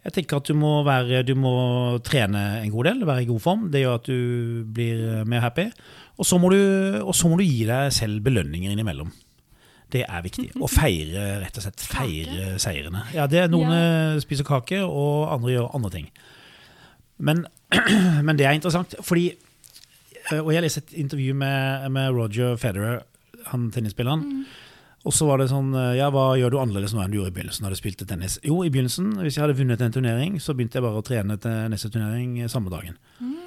Jeg 0.04 0.16
tenker 0.18 0.38
at 0.40 0.50
du 0.50 0.54
må, 0.58 0.72
være, 0.86 1.24
du 1.26 1.34
må 1.38 1.54
trene 2.06 2.44
en 2.62 2.72
god 2.74 2.90
del, 2.90 3.04
være 3.08 3.24
i 3.24 3.30
god 3.32 3.42
form. 3.42 3.68
Det 3.72 3.82
gjør 3.82 3.98
at 4.00 4.10
du 4.12 4.64
blir 4.76 5.04
mer 5.28 5.44
happy. 5.48 5.68
Og 6.16 6.28
så 6.28 6.38
må 6.40 6.52
du, 6.52 6.60
og 7.02 7.14
så 7.16 7.28
må 7.32 7.40
du 7.40 7.44
gi 7.48 7.64
deg 7.68 7.92
selv 7.92 8.22
belønninger 8.28 8.72
innimellom. 8.72 9.10
Det 9.92 10.02
er 10.02 10.22
viktig. 10.24 10.48
Å 10.64 10.70
feire, 10.70 11.26
rett 11.44 11.58
og 11.58 11.66
slett. 11.66 11.84
Feire 11.90 12.56
seirene. 12.62 13.04
Ja, 13.14 13.28
det 13.30 13.44
er 13.44 13.52
Noen 13.52 13.72
ja. 13.72 14.22
spiser 14.22 14.46
kake, 14.48 14.82
og 14.84 15.28
andre 15.34 15.56
gjør 15.56 15.74
andre 15.78 15.92
ting. 15.94 16.08
Men, 17.16 17.46
men 18.26 18.38
det 18.38 18.46
er 18.46 18.56
interessant, 18.58 18.96
fordi 19.04 19.30
eh, 19.32 20.40
Og 20.42 20.52
jeg 20.52 20.64
leste 20.66 20.82
et 20.84 20.96
intervju 21.00 21.36
med, 21.38 21.86
med 21.94 22.12
Roger 22.12 22.58
Federer, 22.60 23.04
han 23.46 23.70
tennisspilleren. 23.72 24.44
Og 25.06 25.14
så 25.14 25.28
var 25.28 25.38
det 25.38 25.48
sånn 25.52 25.70
eh, 25.78 25.94
Ja, 26.00 26.10
hva 26.12 26.32
gjør 26.38 26.52
du 26.52 26.58
annerledes 26.60 26.94
nå 26.94 27.02
enn 27.02 27.14
du 27.14 27.20
gjorde 27.20 27.30
i 27.32 27.36
begynnelsen? 27.38 27.66
Hadde 27.66 27.78
du 27.78 27.80
spilte 27.80 28.08
tennis? 28.10 28.40
Jo, 28.44 28.58
i 28.66 28.72
begynnelsen, 28.74 29.14
hvis 29.22 29.38
jeg 29.38 29.46
hadde 29.46 29.58
vunnet 29.58 29.84
en 29.86 29.94
turnering, 29.94 30.40
så 30.42 30.56
begynte 30.56 30.80
jeg 30.80 30.86
bare 30.86 31.00
å 31.00 31.06
trene 31.06 31.38
til 31.40 31.70
neste 31.72 31.92
turnering 31.94 32.40
eh, 32.42 32.50
samme 32.52 32.72
dagen. 32.74 32.98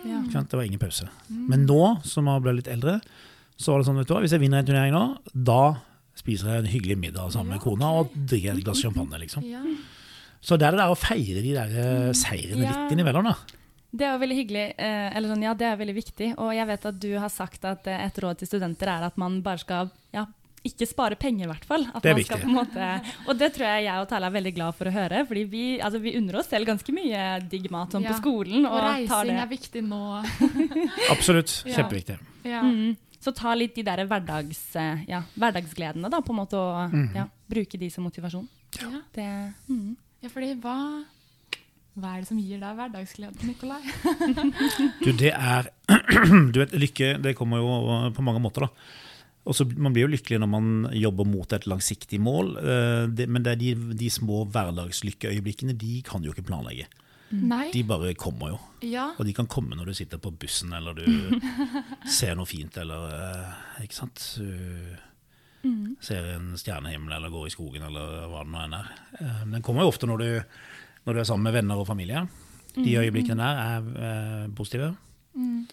Ja. 0.08 0.24
Det 0.32 0.56
var 0.56 0.64
ingen 0.64 0.80
pause. 0.82 1.10
Men 1.28 1.68
nå, 1.68 2.00
som 2.08 2.30
jeg 2.32 2.46
ble 2.46 2.56
litt 2.62 2.72
eldre, 2.72 3.00
så 3.60 3.74
var 3.74 3.82
det 3.82 3.90
sånn, 3.90 4.00
vet 4.00 4.08
du 4.08 4.16
hva, 4.16 4.24
hvis 4.24 4.34
jeg 4.34 4.42
vinner 4.42 4.62
en 4.62 4.70
turnering 4.70 4.96
nå, 4.96 5.04
da 5.36 5.64
spiser 6.20 6.60
en 6.60 6.68
hyggelig 6.70 6.98
middag 7.00 7.32
sammen 7.34 7.56
med 7.56 7.64
kona 7.64 7.90
og 8.02 8.12
drikker 8.16 8.58
et 8.58 8.64
glass 8.68 8.82
champagne, 8.84 9.20
liksom. 9.24 9.44
Ja. 9.48 9.64
Så 10.42 10.56
det 10.60 10.68
er 10.70 10.76
det 10.76 10.80
der 10.84 10.92
å 10.94 11.00
feire 11.00 11.42
de 11.44 11.54
der 11.56 11.72
eh, 11.84 12.12
seirene 12.16 12.64
Ja. 12.68 12.76
litt 12.86 12.94
innimellom, 12.98 13.32
da. 13.32 13.36
Det 13.92 14.06
er 14.06 14.12
jo 14.14 14.20
veldig 14.22 14.36
hyggelig, 14.38 14.66
eh, 14.78 15.16
eller 15.18 15.32
sånn, 15.34 15.42
ja, 15.48 15.54
det 15.58 15.66
er 15.66 15.78
veldig 15.80 15.96
viktig. 15.98 16.28
Og 16.38 16.52
jeg 16.54 16.68
vet 16.70 16.84
at 16.86 17.00
du 17.02 17.10
har 17.18 17.32
sagt 17.34 17.64
at 17.66 17.88
eh, 17.90 18.04
et 18.06 18.20
råd 18.22 18.38
til 18.38 18.48
studenter 18.52 18.88
er 18.94 19.08
at 19.08 19.18
man 19.18 19.40
bare 19.42 19.58
skal 19.64 19.90
ja, 20.14 20.28
ikke 20.64 20.86
spare 20.86 21.16
penger, 21.18 21.48
i 21.48 21.50
hvert 21.50 21.66
fall. 21.66 21.88
At 21.96 22.04
Det 22.04 22.12
er 22.12 22.16
man 22.20 22.24
skal 22.28 22.38
viktig. 22.38 22.46
på 22.46 22.50
en 22.52 22.60
måte, 22.60 23.14
og 23.32 23.38
det 23.40 23.50
tror 23.56 23.66
jeg 23.66 23.86
jeg 23.88 24.04
og 24.04 24.08
Tale 24.12 24.28
er 24.30 24.36
veldig 24.38 24.54
glad 24.60 24.76
for 24.78 24.86
å 24.86 24.94
høre. 24.94 25.24
fordi 25.26 25.44
vi, 25.50 25.64
altså, 25.82 26.02
vi 26.04 26.14
unner 26.20 26.36
oss 26.42 26.50
selv 26.52 26.68
ganske 26.70 26.94
mye 26.94 27.50
digg 27.50 27.72
mat 27.72 27.90
sånn 27.96 28.04
Ja. 28.06 28.12
på 28.14 28.20
skolen. 28.22 28.66
Og 28.68 28.74
Og, 28.78 29.08
tar 29.08 29.26
reising 29.26 29.34
det. 29.34 29.44
er 29.44 29.52
viktig 29.58 29.84
nå. 29.90 30.04
Absolutt. 31.10 31.64
Ja. 31.66 31.76
Kjempeviktig. 31.80 32.20
Ja. 32.46 32.62
Mm. 32.62 32.96
Så 33.20 33.34
ta 33.36 33.54
litt 33.58 33.76
de 33.76 33.84
der 33.84 34.06
hverdags, 34.08 34.62
eh, 34.80 35.04
ja, 35.10 35.24
hverdagsgledene, 35.36 36.12
da, 36.12 36.22
på 36.24 36.32
en 36.34 36.40
måte, 36.40 36.60
og 36.60 36.94
mm. 36.94 37.08
ja, 37.18 37.26
bruke 37.52 37.80
de 37.80 37.90
som 37.92 38.06
motivasjon. 38.08 38.48
Ja. 38.80 38.92
Det, 39.16 39.28
mm. 39.68 39.90
ja, 40.24 40.32
fordi 40.32 40.54
hva 40.62 40.78
Hva 42.00 42.14
er 42.14 42.22
det 42.22 42.30
som 42.30 42.40
gir 42.40 42.62
deg 42.62 42.78
hverdagsglede, 42.78 43.48
Nikolai? 43.50 43.82
Du, 45.04 45.12
det 45.18 45.34
er 45.34 45.72
Du 46.54 46.62
vet, 46.62 46.76
lykke 46.78 47.16
det 47.20 47.36
kommer 47.36 47.60
jo 47.60 48.10
på 48.16 48.24
mange 48.24 48.44
måter, 48.44 48.68
da. 48.68 48.96
Og 49.50 49.56
så 49.58 49.66
Man 49.66 49.96
blir 49.96 50.06
jo 50.06 50.14
lykkelig 50.14 50.40
når 50.40 50.52
man 50.52 50.72
jobber 50.94 51.28
mot 51.28 51.54
et 51.56 51.68
langsiktig 51.68 52.22
mål, 52.22 52.54
eh, 52.62 53.04
det, 53.12 53.28
men 53.28 53.44
det 53.44 53.56
er 53.56 53.62
de, 53.66 53.76
de 54.00 54.10
små 54.14 54.46
hverdagslykkeøyeblikkene 54.54 55.76
de 55.76 56.00
kan 56.08 56.22
du 56.22 56.30
jo 56.30 56.38
ikke 56.38 56.48
planlegge. 56.52 56.88
Nei. 57.32 57.68
De 57.74 57.84
bare 57.86 58.14
kommer 58.18 58.54
jo. 58.56 58.60
Ja. 58.90 59.10
Og 59.20 59.26
de 59.28 59.34
kan 59.38 59.48
komme 59.52 59.76
når 59.78 59.92
du 59.92 59.94
sitter 60.00 60.18
på 60.22 60.32
bussen, 60.42 60.72
eller 60.74 60.96
du 60.98 61.40
ser 62.20 62.36
noe 62.40 62.48
fint, 62.50 62.78
eller 62.82 63.12
eh, 63.14 63.84
Ikke 63.86 63.98
sant? 64.00 64.24
Du 64.40 65.98
ser 66.02 66.30
en 66.36 66.54
stjernehimmel, 66.58 67.12
eller 67.18 67.30
går 67.34 67.48
i 67.50 67.54
skogen, 67.54 67.84
eller 67.86 68.28
hva 68.32 68.44
det 68.46 68.54
nå 68.54 68.62
enn 68.64 68.78
er. 68.80 68.92
Eh, 69.20 69.42
Den 69.52 69.62
kommer 69.66 69.84
jo 69.86 69.92
ofte 69.92 70.08
når 70.10 70.24
du, 70.24 70.30
når 71.06 71.14
du 71.14 71.20
er 71.22 71.28
sammen 71.28 71.50
med 71.50 71.58
venner 71.60 71.82
og 71.82 71.88
familie. 71.90 72.26
De 72.80 72.94
øyeblikkene 73.02 73.44
der 73.44 73.60
er 73.66 73.90
eh, 74.08 74.48
positive. 74.56 74.94
Mm. 75.36 75.68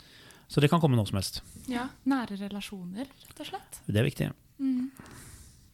Så 0.48 0.60
det 0.62 0.70
kan 0.70 0.80
komme 0.82 0.96
når 0.98 1.08
som 1.10 1.18
helst. 1.20 1.40
ja. 1.70 1.88
Nære 2.06 2.36
relasjoner, 2.44 3.06
rett 3.28 3.40
og 3.42 3.48
slett. 3.48 3.80
Det 3.86 3.98
er 4.02 4.06
viktig. 4.06 4.28
Mm. 4.62 4.90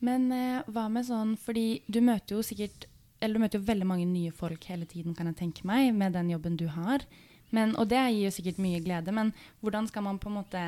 Men 0.03 0.31
eh, 0.35 0.63
hva 0.73 0.87
med 0.93 1.07
sånn, 1.07 1.35
fordi 1.39 1.83
du 1.87 2.01
møter 2.05 2.37
jo 2.39 2.43
sikkert 2.47 2.87
eller 3.23 3.35
du 3.39 3.41
møter 3.45 3.59
jo 3.61 3.67
veldig 3.69 3.87
mange 3.87 4.07
nye 4.07 4.33
folk 4.35 4.65
hele 4.69 4.85
tiden, 4.87 5.15
kan 5.15 5.27
jeg 5.31 5.37
tenke 5.39 5.65
meg, 5.69 5.95
med 5.95 6.13
den 6.13 6.31
jobben 6.35 6.57
du 6.61 6.67
har. 6.69 7.05
Men, 7.53 7.75
og 7.77 7.85
det 7.91 7.99
gir 8.15 8.23
jo 8.25 8.31
sikkert 8.33 8.59
mye 8.65 8.79
glede, 8.81 9.13
men 9.13 9.31
hvordan 9.61 9.87
skal 9.87 10.03
man 10.07 10.19
på 10.19 10.31
en 10.31 10.39
måte 10.39 10.61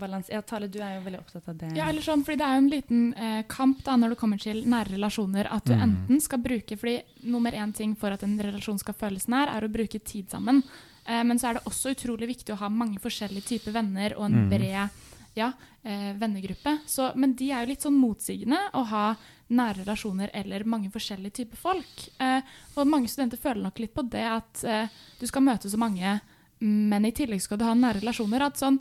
balansere 0.00 0.38
ja, 0.38 0.40
Tale, 0.40 0.68
du 0.72 0.78
er 0.80 0.94
jo 0.96 1.02
veldig 1.04 1.18
opptatt 1.20 1.48
av 1.52 1.56
det. 1.60 1.68
Ja, 1.76 1.88
eller 1.90 2.00
sånn, 2.00 2.22
fordi 2.24 2.38
Det 2.40 2.46
er 2.46 2.54
jo 2.54 2.62
en 2.62 2.70
liten 2.70 3.02
eh, 3.14 3.42
kamp 3.46 3.82
da, 3.84 3.96
når 4.00 4.14
det 4.14 4.18
kommer 4.22 4.40
til 4.40 4.62
nære 4.64 4.94
relasjoner. 4.94 5.50
At 5.52 5.64
du 5.68 5.74
Mm. 5.74 5.82
enten 5.84 6.20
skal 6.24 6.38
bruke 6.40 6.78
fordi 6.80 7.02
nummer 7.24 7.52
én 7.52 7.74
ting 7.76 7.94
for 7.94 8.10
at 8.10 8.22
en 8.24 8.38
relasjon 8.40 8.78
skal 8.80 8.94
føles 8.94 9.28
nær, 9.28 9.48
er 9.52 9.68
å 9.68 9.72
bruke 9.72 10.00
tid 10.02 10.30
sammen. 10.30 10.62
Eh, 11.06 11.22
men 11.22 11.36
så 11.38 11.50
er 11.50 11.54
det 11.58 11.64
også 11.68 11.92
utrolig 11.94 12.28
viktig 12.32 12.54
å 12.54 12.58
ha 12.62 12.68
mange 12.70 12.98
forskjellige 12.98 13.44
typer 13.44 13.72
venner 13.72 14.16
og 14.16 14.24
en 14.30 14.46
Mm. 14.46 14.48
bred 14.48 14.90
ja, 15.36 15.52
eh, 15.84 16.14
vennegruppe. 16.14 16.78
Så, 16.86 17.14
men 17.16 17.34
de 17.34 17.50
er 17.52 17.66
jo 17.66 17.70
litt 17.74 17.82
sånn 17.82 18.00
motsigende 18.00 18.58
å 18.72 18.86
ha 18.86 19.14
nære 19.50 19.82
relasjoner 19.84 20.30
eller 20.34 20.64
mange 20.64 20.90
forskjellige 20.94 21.40
typer 21.42 21.58
folk. 21.58 22.04
Eh, 22.22 22.40
og 22.76 22.86
mange 22.90 23.08
studenter 23.10 23.40
føler 23.42 23.62
nok 23.66 23.78
litt 23.82 23.94
på 23.96 24.04
det 24.10 24.24
at 24.30 24.64
eh, 24.64 25.00
du 25.20 25.26
skal 25.26 25.42
møte 25.46 25.70
så 25.72 25.78
mange, 25.80 26.18
men 26.60 27.06
i 27.08 27.12
tillegg 27.16 27.40
skal 27.42 27.58
du 27.60 27.64
ha 27.66 27.74
nære 27.74 28.00
relasjoner. 28.02 28.44
At 28.46 28.60
sånn, 28.60 28.78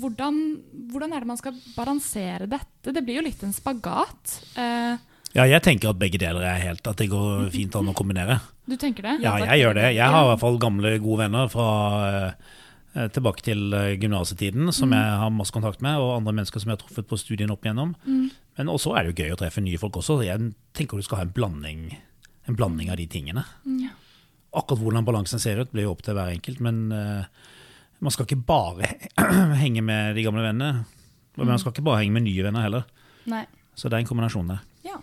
hvordan, 0.00 0.38
hvordan 0.92 1.12
er 1.16 1.24
det 1.24 1.30
man 1.32 1.40
skal 1.40 1.56
balansere 1.76 2.46
dette? 2.50 2.92
Det 2.94 3.02
blir 3.04 3.18
jo 3.20 3.26
litt 3.26 3.42
en 3.46 3.52
spagat. 3.56 4.38
Eh, 4.56 4.94
Ja, 5.34 5.48
jeg 5.50 5.64
tenker 5.66 5.90
at 5.90 5.98
begge 5.98 6.14
deler 6.22 6.44
er 6.46 6.60
helt 6.62 6.86
At 6.86 7.00
det 7.02 7.08
går 7.10 7.48
fint 7.50 7.74
an 7.74 7.88
å 7.90 7.94
kombinere. 7.98 8.36
du 8.70 8.76
tenker 8.78 9.02
det? 9.02 9.14
Ja, 9.24 9.32
jeg 9.42 9.64
gjør 9.64 9.74
det. 9.74 9.88
Jeg 9.96 10.06
har 10.14 10.22
i 10.22 10.28
hvert 10.30 10.40
fall 10.44 10.58
gamle, 10.62 10.92
gode 11.02 11.24
venner 11.24 11.48
fra 11.50 11.66
eh, 12.06 12.52
tilbake 12.94 13.42
til 13.42 13.74
eh, 13.74 13.96
gymnasetiden, 13.98 14.70
som 14.74 14.92
jeg 14.94 15.18
har 15.20 15.32
masse 15.34 15.54
kontakt 15.54 15.82
med, 15.82 15.98
og 15.98 16.16
andre 16.20 16.34
mennesker 16.36 16.62
som 16.62 16.70
jeg 16.70 16.78
har 16.78 16.84
truffet 16.84 17.08
på 17.10 17.18
studien 17.18 17.50
opp 17.50 17.66
igjennom. 17.66 17.94
Mm. 18.06 18.28
Men 18.58 18.70
også 18.70 18.94
er 18.94 19.04
det 19.04 19.14
jo 19.14 19.24
gøy 19.24 19.34
å 19.34 19.38
treffe 19.40 19.64
nye 19.64 19.80
folk 19.82 19.98
også. 19.98 20.20
Jeg 20.26 20.52
tenker 20.78 21.00
du 21.00 21.06
skal 21.06 21.22
ha 21.22 21.26
en 21.26 21.34
blanding, 21.34 21.88
en 22.46 22.58
blanding 22.58 22.92
av 22.94 23.00
de 23.00 23.08
tingene. 23.10 23.42
Ja. 23.82 23.90
Akkurat 24.54 24.84
hvordan 24.84 25.06
balansen 25.06 25.42
ser 25.42 25.58
ut, 25.58 25.72
blir 25.74 25.88
jo 25.88 25.96
opp 25.96 26.04
til 26.06 26.14
hver 26.14 26.30
enkelt, 26.30 26.60
men 26.62 26.84
uh, 26.94 27.26
man 27.98 28.14
skal 28.14 28.28
ikke 28.28 28.44
bare 28.46 28.92
henge 29.64 29.82
med 29.82 30.14
de 30.14 30.22
gamle 30.22 30.44
vennene. 30.46 30.84
Men 31.34 31.50
man 31.50 31.58
skal 31.58 31.74
ikke 31.74 31.82
bare 31.88 32.04
henge 32.04 32.14
med 32.14 32.28
nye 32.28 32.46
venner 32.46 32.62
heller. 32.62 32.86
Nei. 33.26 33.42
Så 33.74 33.90
det 33.90 33.98
er 33.98 34.04
en 34.04 34.10
kombinasjon 34.12 34.52
der. 34.52 34.62
Ja, 34.86 35.00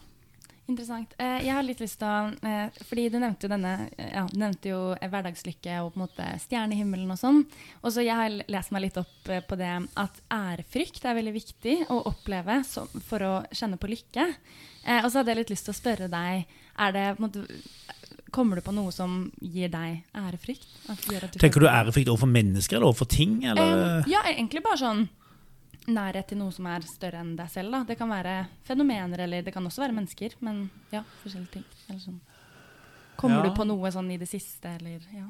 interessant. 0.69 1.13
Eh, 1.17 1.45
jeg 1.45 1.53
har 1.55 1.65
litt 1.65 1.81
lyst 1.83 1.99
til 2.01 2.07
å 2.07 2.47
eh, 2.47 2.81
Fordi 2.87 3.07
du 3.11 3.17
nevnte 3.19 3.47
jo 3.47 3.51
denne 3.51 3.73
eh, 3.97 4.11
ja, 4.13 4.25
du 4.29 4.37
nevnte 4.39 4.71
jo 4.71 4.79
hverdagslykke 4.99 5.77
og 5.83 5.93
på 5.93 5.99
en 5.99 6.05
måte 6.05 6.27
stjernehimmelen 6.45 7.13
og 7.13 7.19
sånn. 7.19 7.43
Og 7.81 7.93
så 7.93 8.05
jeg 8.05 8.17
har 8.17 8.37
lest 8.51 8.73
meg 8.73 8.87
litt 8.87 8.99
opp 9.01 9.31
på 9.47 9.59
det 9.59 9.73
at 9.99 10.21
ærefrykt 10.33 11.05
er 11.05 11.17
veldig 11.17 11.35
viktig 11.35 11.77
å 11.93 12.01
oppleve 12.11 12.61
for 13.07 13.27
å 13.27 13.33
kjenne 13.51 13.79
på 13.81 13.91
lykke. 13.91 14.27
Og 15.03 15.07
så 15.11 15.19
hadde 15.19 15.33
jeg 15.33 15.43
litt 15.43 15.53
lyst 15.53 15.67
til 15.67 15.75
å 15.75 15.77
spørre 15.77 16.09
deg 16.09 16.45
er 16.81 16.93
det, 16.95 17.07
på 17.17 17.21
en 17.21 17.27
måte, 17.27 17.47
Kommer 18.31 18.55
du 18.55 18.63
på 18.63 18.71
noe 18.71 18.93
som 18.95 19.25
gir 19.43 19.67
deg 19.67 20.05
ærefrykt? 20.15 20.69
At 20.87 21.03
gjør 21.03 21.25
at 21.27 21.33
Tenker 21.41 21.59
du 21.59 21.67
ærefrykt 21.67 22.07
overfor 22.07 22.29
mennesker 22.31 22.77
eller 22.77 22.87
overfor 22.87 23.09
ting? 23.11 23.41
Eller? 23.43 24.05
Ja, 24.07 24.21
egentlig 24.31 24.63
bare 24.63 24.79
sånn 24.79 25.01
nærhet 25.87 26.27
til 26.29 26.37
noe 26.37 26.51
som 26.53 26.65
er 26.69 26.81
større 26.85 27.19
enn 27.23 27.35
deg 27.35 27.49
selv. 27.49 27.71
Da. 27.71 27.83
Det 27.87 27.97
kan 27.97 28.09
være 28.09 28.47
fenomener, 28.67 29.19
eller 29.25 29.41
det 29.41 29.53
kan 29.53 29.65
også 29.65 29.81
være 29.81 29.95
mennesker. 29.97 30.35
Men 30.45 30.69
ja, 30.91 31.01
forskjellige 31.23 31.51
ting. 31.59 31.63
Eller 31.89 31.99
sånn. 32.03 32.19
Kommer 33.17 33.43
Ja. 33.43 33.49
du 33.49 33.55
på 33.55 33.65
noe 33.67 33.91
sånn 33.91 34.11
i 34.11 34.17
det 34.17 34.27
siste, 34.29 34.65
eller 34.79 34.99
ja. 35.13 35.27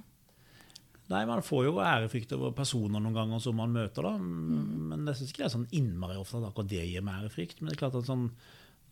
Nei, 1.12 1.26
Man 1.26 1.42
får 1.44 1.66
jo 1.66 1.74
ærefrykt 1.84 2.32
over 2.38 2.52
personer 2.56 3.00
noen 3.02 3.14
ganger 3.14 3.40
som 3.42 3.56
man 3.56 3.72
møter, 3.74 4.02
da. 4.04 4.18
Men 4.18 5.06
jeg 5.08 5.16
syns 5.16 5.32
ikke 5.34 5.44
det 5.44 5.46
er 5.50 5.58
sånn 5.58 5.68
innmari 5.76 6.16
ofte 6.16 6.38
at 6.40 6.50
akkurat 6.54 6.70
det 6.70 6.86
gir 6.88 7.02
meg 7.04 7.24
ærefrykt. 7.26 7.60
Men 7.62 7.70
det 7.70 7.76
er 7.76 7.82
klart 7.90 7.96
at 8.00 8.06
sånn, 8.08 8.30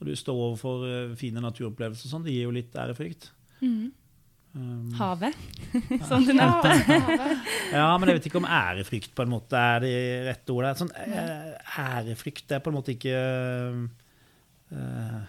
når 0.02 0.06
du 0.06 0.16
står 0.16 0.36
overfor 0.36 0.84
eh, 0.90 1.16
fine 1.16 1.40
naturopplevelser, 1.40 2.08
og 2.08 2.12
sånn, 2.12 2.24
det 2.26 2.34
gir 2.34 2.44
jo 2.50 2.52
litt 2.52 2.76
ærefrykt. 2.76 3.32
Um, 4.54 4.94
Havet, 4.98 5.36
som 6.10 6.24
du 6.26 6.34
nevnte. 6.34 6.72
ja, 7.78 7.90
men 8.02 8.10
jeg 8.10 8.18
vet 8.18 8.30
ikke 8.32 8.40
om 8.42 8.48
ærefrykt 8.50 9.12
på 9.14 9.26
en 9.26 9.34
måte 9.36 9.60
er 9.62 9.84
det 9.84 9.98
rette 10.26 10.56
ordet. 10.56 10.72
Sånn, 10.80 10.90
eh, 10.98 11.52
ærefrykt 11.84 12.56
er 12.58 12.64
på 12.66 12.72
en 12.72 12.78
måte 12.80 12.96
ikke 12.96 13.20
uh, 14.74 15.20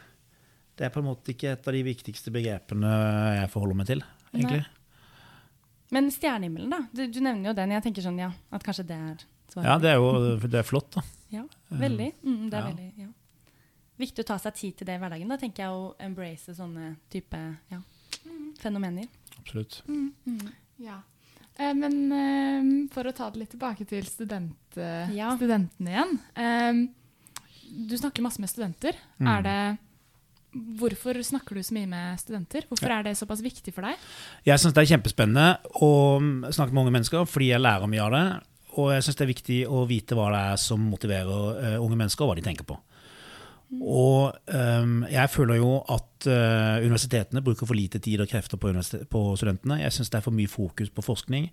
Det 0.72 0.88
er 0.88 0.94
på 0.94 1.02
en 1.02 1.10
måte 1.10 1.34
ikke 1.34 1.52
et 1.52 1.68
av 1.68 1.76
de 1.76 1.84
viktigste 1.84 2.32
begrepene 2.32 2.94
jeg 3.42 3.52
forholder 3.52 3.80
meg 3.82 3.90
til, 3.92 4.04
egentlig. 4.32 4.64
Men 5.92 6.08
stjernehimmelen, 6.14 6.72
da. 6.72 6.80
Du, 6.94 7.04
du 7.10 7.20
nevner 7.20 7.50
jo 7.50 7.56
den. 7.58 7.76
Jeg 7.76 7.84
tenker 7.84 8.04
sånn, 8.04 8.20
ja, 8.22 8.32
at 8.54 8.64
kanskje 8.64 8.86
det 8.88 8.96
er 8.96 9.24
svaret. 9.50 9.66
Ja, 9.66 9.78
det 9.82 9.92
er 9.92 10.00
jo 10.00 10.36
det 10.46 10.62
er 10.62 10.66
flott, 10.66 10.94
da. 10.96 11.04
Ja, 11.34 11.44
veldig. 11.68 12.12
Mm, 12.24 12.44
det 12.48 12.56
er 12.56 12.62
ja. 12.62 12.72
veldig, 12.72 12.90
ja. 13.04 13.12
viktig 14.00 14.24
å 14.24 14.32
ta 14.32 14.40
seg 14.40 14.56
tid 14.56 14.80
til 14.80 14.88
det 14.88 14.96
i 14.96 15.02
hverdagen. 15.02 15.28
Da 15.28 15.40
tenker 15.42 15.66
jeg 15.66 15.76
å 15.76 15.88
embrace 16.08 16.54
sånne 16.56 16.94
type 17.12 17.40
ja, 17.74 17.82
fenomener. 18.62 19.08
Absolutt. 19.40 19.80
Ja. 20.80 21.00
Eh, 21.58 21.74
men 21.76 21.98
eh, 22.16 22.70
for 22.94 23.08
å 23.10 23.12
ta 23.16 23.28
det 23.32 23.42
litt 23.42 23.52
tilbake 23.56 23.86
til 23.88 24.04
student, 24.08 24.76
eh, 24.80 25.10
Ja. 25.16 25.34
studentene 25.36 25.94
igjen. 25.94 26.18
Eh, 26.36 26.80
du 27.90 27.96
snakker 27.98 28.22
masse 28.24 28.40
med 28.42 28.50
studenter. 28.50 28.96
Mm. 29.20 29.28
Er 29.30 29.42
det, 29.46 29.78
hvorfor 30.80 31.14
snakker 31.22 31.54
du 31.54 31.62
så 31.62 31.74
mye 31.76 31.86
med 31.90 32.18
studenter? 32.22 32.64
Hvorfor 32.70 32.90
er 32.90 33.04
det 33.06 33.16
såpass 33.18 33.42
viktig 33.44 33.72
for 33.74 33.86
deg? 33.86 33.96
Jeg 34.48 34.58
syns 34.58 34.74
det 34.74 34.82
er 34.84 34.96
kjempespennende 34.96 35.58
å 35.78 35.90
mm, 36.20 36.48
snakke 36.50 36.72
med 36.74 36.82
unge 36.86 36.96
mennesker, 36.98 37.26
fordi 37.30 37.52
jeg 37.52 37.62
lærer 37.62 37.86
mye 37.90 38.02
av 38.08 38.12
det. 38.16 38.24
Og 38.78 38.92
jeg 38.94 39.02
syns 39.06 39.16
det 39.18 39.24
er 39.26 39.32
viktig 39.34 39.60
å 39.70 39.84
vite 39.90 40.14
hva 40.18 40.28
det 40.34 40.42
er 40.52 40.58
som 40.62 40.82
motiverer 40.90 41.62
eh, 41.74 41.78
unge 41.82 41.96
mennesker, 41.98 42.22
og 42.24 42.32
hva 42.32 42.40
de 42.40 42.46
tenker 42.46 42.66
på. 42.66 42.78
Og 43.70 44.34
um, 44.50 45.04
jeg 45.06 45.30
føler 45.30 45.60
jo 45.60 45.76
at 45.86 46.26
uh, 46.26 46.82
universitetene 46.82 47.42
bruker 47.42 47.68
for 47.68 47.78
lite 47.78 48.00
tid 48.02 48.20
og 48.20 48.28
krefter 48.28 48.58
på, 48.58 48.72
på 49.10 49.20
studentene. 49.38 49.78
Jeg 49.84 49.94
syns 49.94 50.10
det 50.10 50.18
er 50.18 50.24
for 50.26 50.34
mye 50.34 50.50
fokus 50.50 50.90
på 50.90 51.04
forskning 51.06 51.46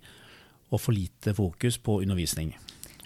og 0.68 0.82
for 0.82 0.92
lite 0.92 1.34
fokus 1.34 1.78
på 1.78 2.00
undervisning. 2.02 2.56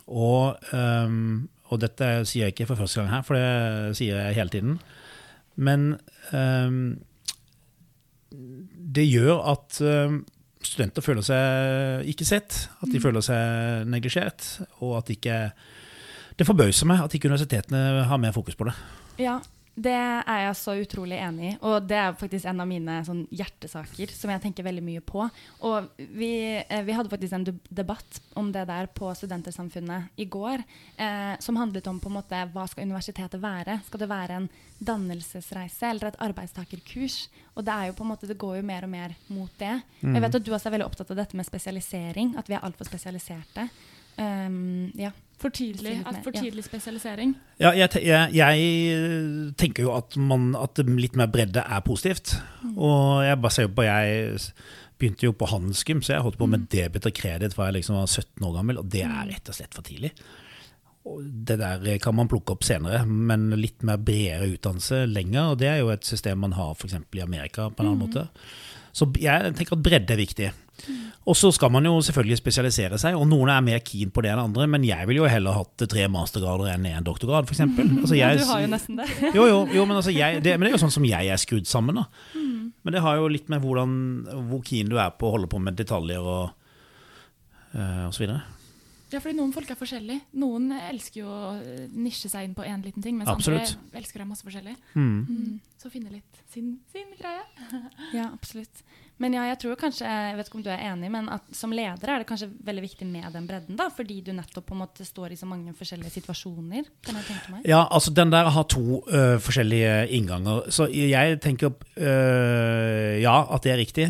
Og, 0.08 0.56
um, 0.72 1.48
og 1.68 1.82
dette 1.84 2.08
sier 2.26 2.46
jeg 2.48 2.56
ikke 2.56 2.70
for 2.72 2.80
første 2.80 3.02
gang 3.02 3.12
her, 3.12 3.26
for 3.26 3.36
det 3.36 3.98
sier 4.00 4.16
jeg 4.16 4.38
hele 4.40 4.54
tiden. 4.54 4.80
Men 5.56 5.92
um, 6.32 6.96
det 8.96 9.04
gjør 9.10 9.44
at 9.52 9.76
studenter 10.64 11.04
føler 11.04 11.26
seg 11.26 12.08
ikke 12.08 12.26
sett, 12.26 12.56
at 12.80 12.90
de 12.90 13.00
føler 13.02 13.24
seg 13.24 13.84
neglisjert, 13.92 14.46
og 14.80 15.02
at 15.02 15.12
ikke 15.12 15.38
Det 16.38 16.46
forbauser 16.48 16.88
meg 16.88 17.02
at 17.04 17.12
ikke 17.12 17.28
universitetene 17.28 18.06
har 18.08 18.16
mer 18.16 18.32
fokus 18.32 18.56
på 18.56 18.64
det. 18.64 18.72
Ja, 19.22 19.40
det 19.72 19.94
er 19.96 20.40
jeg 20.42 20.56
så 20.60 20.74
utrolig 20.76 21.16
enig 21.16 21.46
i. 21.48 21.52
Og 21.64 21.86
det 21.88 21.96
er 21.96 22.16
faktisk 22.18 22.44
en 22.50 22.60
av 22.60 22.68
mine 22.68 22.98
sånn, 23.06 23.22
hjertesaker 23.32 24.10
som 24.12 24.28
jeg 24.34 24.42
tenker 24.44 24.66
veldig 24.66 24.82
mye 24.84 25.00
på. 25.04 25.24
Og 25.64 25.88
vi, 25.96 26.32
eh, 26.60 26.82
vi 26.84 26.92
hadde 26.92 27.08
faktisk 27.08 27.32
en 27.38 27.46
debatt 27.70 28.20
om 28.36 28.50
det 28.52 28.66
der 28.68 28.90
på 28.92 29.08
Studentersamfunnet 29.16 30.12
i 30.20 30.26
går, 30.26 30.64
eh, 30.98 31.38
som 31.40 31.56
handlet 31.56 31.88
om 31.88 32.00
på 32.00 32.12
en 32.12 32.18
måte 32.18 32.42
hva 32.52 32.66
skal 32.68 32.84
universitetet 32.84 33.40
være? 33.40 33.80
Skal 33.86 34.00
det 34.00 34.10
være 34.12 34.36
en 34.42 34.50
dannelsesreise 34.78 35.88
eller 35.88 36.08
et 36.08 36.20
arbeidstakerkurs? 36.20 37.28
Og 37.56 37.64
det 37.64 37.72
er 37.72 37.86
jo 37.86 37.96
på 37.96 38.04
en 38.04 38.12
måte, 38.12 38.28
det 38.28 38.38
går 38.38 38.60
jo 38.60 38.68
mer 38.68 38.84
og 38.84 38.90
mer 38.90 39.16
mot 39.28 39.50
det. 39.58 39.82
Mm. 40.02 40.14
Jeg 40.14 40.22
vet 40.22 40.34
at 40.34 40.44
du 40.44 40.52
også 40.52 40.68
er 40.68 40.76
veldig 40.76 40.90
opptatt 40.90 41.10
av 41.10 41.16
dette 41.16 41.36
med 41.36 41.48
spesialisering, 41.48 42.36
at 42.36 42.46
vi 42.46 42.60
er 42.60 42.64
altfor 42.64 42.84
spesialiserte. 42.84 43.70
Um, 44.18 44.92
ja. 45.00 45.14
For 45.42 45.50
tidlig, 45.50 45.96
at 46.06 46.20
for 46.22 46.34
tidlig 46.34 46.62
spesialisering? 46.64 47.34
Ja, 47.58 47.72
jeg, 47.74 47.90
jeg, 48.06 48.34
jeg 48.36 49.54
tenker 49.58 49.88
jo 49.88 49.96
at, 49.96 50.14
man, 50.16 50.52
at 50.54 50.78
litt 50.86 51.18
mer 51.18 51.30
bredde 51.32 51.64
er 51.66 51.82
positivt. 51.82 52.36
Og 52.76 53.24
jeg 53.26 53.40
bare 53.42 53.54
ser 53.54 53.66
jo 53.66 53.74
på 53.74 53.86
Jeg 53.88 54.38
begynte 55.02 55.26
jo 55.26 55.34
på 55.34 55.50
handelsgym, 55.50 56.04
så 56.04 56.14
jeg 56.14 56.22
holdt 56.28 56.38
på 56.38 56.46
med 56.46 56.68
debit 56.70 57.08
og 57.10 57.16
kreditt 57.18 57.56
fra 57.56 57.66
jeg 57.68 57.80
liksom 57.80 57.98
var 57.98 58.06
17 58.06 58.46
år 58.46 58.54
gammel, 58.54 58.78
og 58.78 58.86
det 58.92 59.02
er 59.02 59.32
rett 59.32 59.50
og 59.50 59.58
slett 59.58 59.74
for 59.74 59.86
tidlig. 59.86 60.12
Og 61.10 61.24
det 61.26 61.56
der 61.58 61.82
kan 61.98 62.14
man 62.14 62.30
plukke 62.30 62.54
opp 62.54 62.62
senere, 62.62 63.02
men 63.06 63.50
litt 63.58 63.82
mer 63.82 63.98
bredere 63.98 64.52
utdannelse 64.52 65.02
lenger. 65.10 65.50
Og 65.50 65.58
det 65.58 65.72
er 65.72 65.80
jo 65.80 65.90
et 65.90 66.06
system 66.06 66.44
man 66.44 66.54
har 66.54 66.76
f.eks. 66.76 66.94
i 66.94 67.24
Amerika 67.24 67.66
på 67.70 67.82
en 67.82 67.90
annen 67.90 68.04
måte. 68.04 68.28
Så 68.92 69.08
jeg 69.20 69.54
tenker 69.56 69.78
at 69.78 69.84
bredde 69.84 70.14
er 70.14 70.20
viktig. 70.20 70.50
Og 71.22 71.36
så 71.38 71.52
skal 71.54 71.70
man 71.70 71.86
jo 71.86 72.00
selvfølgelig 72.02 72.40
spesialisere 72.40 72.98
seg, 72.98 73.14
og 73.14 73.28
noen 73.30 73.52
er 73.54 73.62
mer 73.62 73.82
keen 73.86 74.10
på 74.10 74.24
det 74.24 74.32
enn 74.32 74.42
andre, 74.42 74.66
men 74.70 74.82
jeg 74.86 75.06
ville 75.06 75.22
jo 75.22 75.30
heller 75.30 75.54
hatt 75.54 75.84
tre 75.90 76.08
mastergrader 76.10 76.72
enn 76.72 76.88
én 76.90 77.06
doktorgrad, 77.06 77.46
f.eks. 77.46 77.62
Altså, 78.02 78.16
ja, 78.18 78.32
du 78.34 78.42
har 78.48 78.64
jo 78.64 78.70
nesten 78.72 78.98
det. 78.98 79.06
jo, 79.36 79.46
jo, 79.46 79.60
jo 79.70 79.84
men, 79.86 80.00
altså 80.00 80.14
jeg, 80.14 80.42
det, 80.42 80.56
men 80.56 80.66
det 80.66 80.72
er 80.72 80.76
jo 80.80 80.82
sånn 80.82 80.96
som 80.96 81.06
jeg 81.06 81.30
er 81.30 81.38
skrudd 81.38 81.70
sammen. 81.70 82.00
Da. 82.00 82.08
Men 82.82 82.96
det 82.96 83.04
har 83.04 83.20
jo 83.20 83.30
litt 83.30 83.52
med 83.52 83.62
hvordan, 83.62 83.94
hvor 84.50 84.64
keen 84.66 84.90
du 84.90 84.98
er 84.98 85.14
på 85.14 85.30
å 85.30 85.36
holde 85.36 85.50
på 85.52 85.62
med 85.62 85.78
detaljer 85.78 86.26
og, 86.26 86.50
uh, 87.76 88.08
og 88.08 88.16
så 88.16 88.24
videre. 88.24 88.42
Ja, 89.12 89.20
fordi 89.20 89.36
noen 89.36 89.52
folk 89.54 89.68
er 89.70 89.78
forskjellige. 89.78 90.24
Noen 90.40 90.72
elsker 90.76 91.22
jo 91.22 91.28
å 91.28 91.52
eh, 91.60 91.84
nisje 91.92 92.30
seg 92.32 92.48
inn 92.48 92.56
på 92.56 92.64
én 92.66 92.82
liten 92.84 93.04
ting, 93.04 93.18
mens 93.18 93.30
Absolutt. 93.32 93.74
andre 93.76 94.00
elsker 94.00 94.22
å 94.22 94.26
ha 94.26 94.30
masse 94.32 94.46
forskjellig. 94.46 94.74
Mm. 94.96 95.12
Mm. 95.28 95.54
Så 95.82 95.92
finne 95.92 96.12
litt 96.14 96.42
sin, 96.52 96.76
sin 96.94 97.14
greie. 97.18 97.44
Ja, 98.16 98.30
absolutt. 98.32 98.84
Men 99.22 99.36
ja, 99.36 99.44
jeg 99.52 99.58
tror 99.62 99.78
kanskje, 99.78 100.08
jeg 100.08 100.36
vet 100.38 100.48
ikke 100.48 100.58
om 100.58 100.64
du 100.64 100.70
er 100.72 100.82
enig, 100.88 101.10
men 101.12 101.28
at 101.30 101.44
som 101.54 101.72
leder 101.74 102.10
er 102.10 102.22
det 102.22 102.26
kanskje 102.26 102.48
veldig 102.66 102.82
viktig 102.82 103.06
med 103.06 103.28
den 103.36 103.46
bredden, 103.46 103.76
da, 103.78 103.86
fordi 103.94 104.18
du 104.24 104.32
nettopp 104.34 104.66
på 104.66 104.74
en 104.74 104.82
måte 104.82 105.06
står 105.06 105.34
i 105.34 105.38
så 105.38 105.46
mange 105.46 105.74
forskjellige 105.78 106.16
situasjoner, 106.16 106.88
kan 107.06 107.20
jeg 107.20 107.28
tenke 107.28 107.54
meg. 107.54 107.68
Ja, 107.70 107.84
altså 107.84 108.10
den 108.16 108.32
der 108.34 108.50
har 108.50 108.66
to 108.72 109.02
uh, 109.06 109.36
forskjellige 109.42 109.94
innganger. 110.18 110.66
Så 110.74 110.88
jeg 110.90 111.38
tenker 111.44 111.70
uh, 111.70 113.12
ja, 113.22 113.36
at 113.46 113.62
det 113.62 113.74
er 113.76 113.82
riktig. 113.84 114.08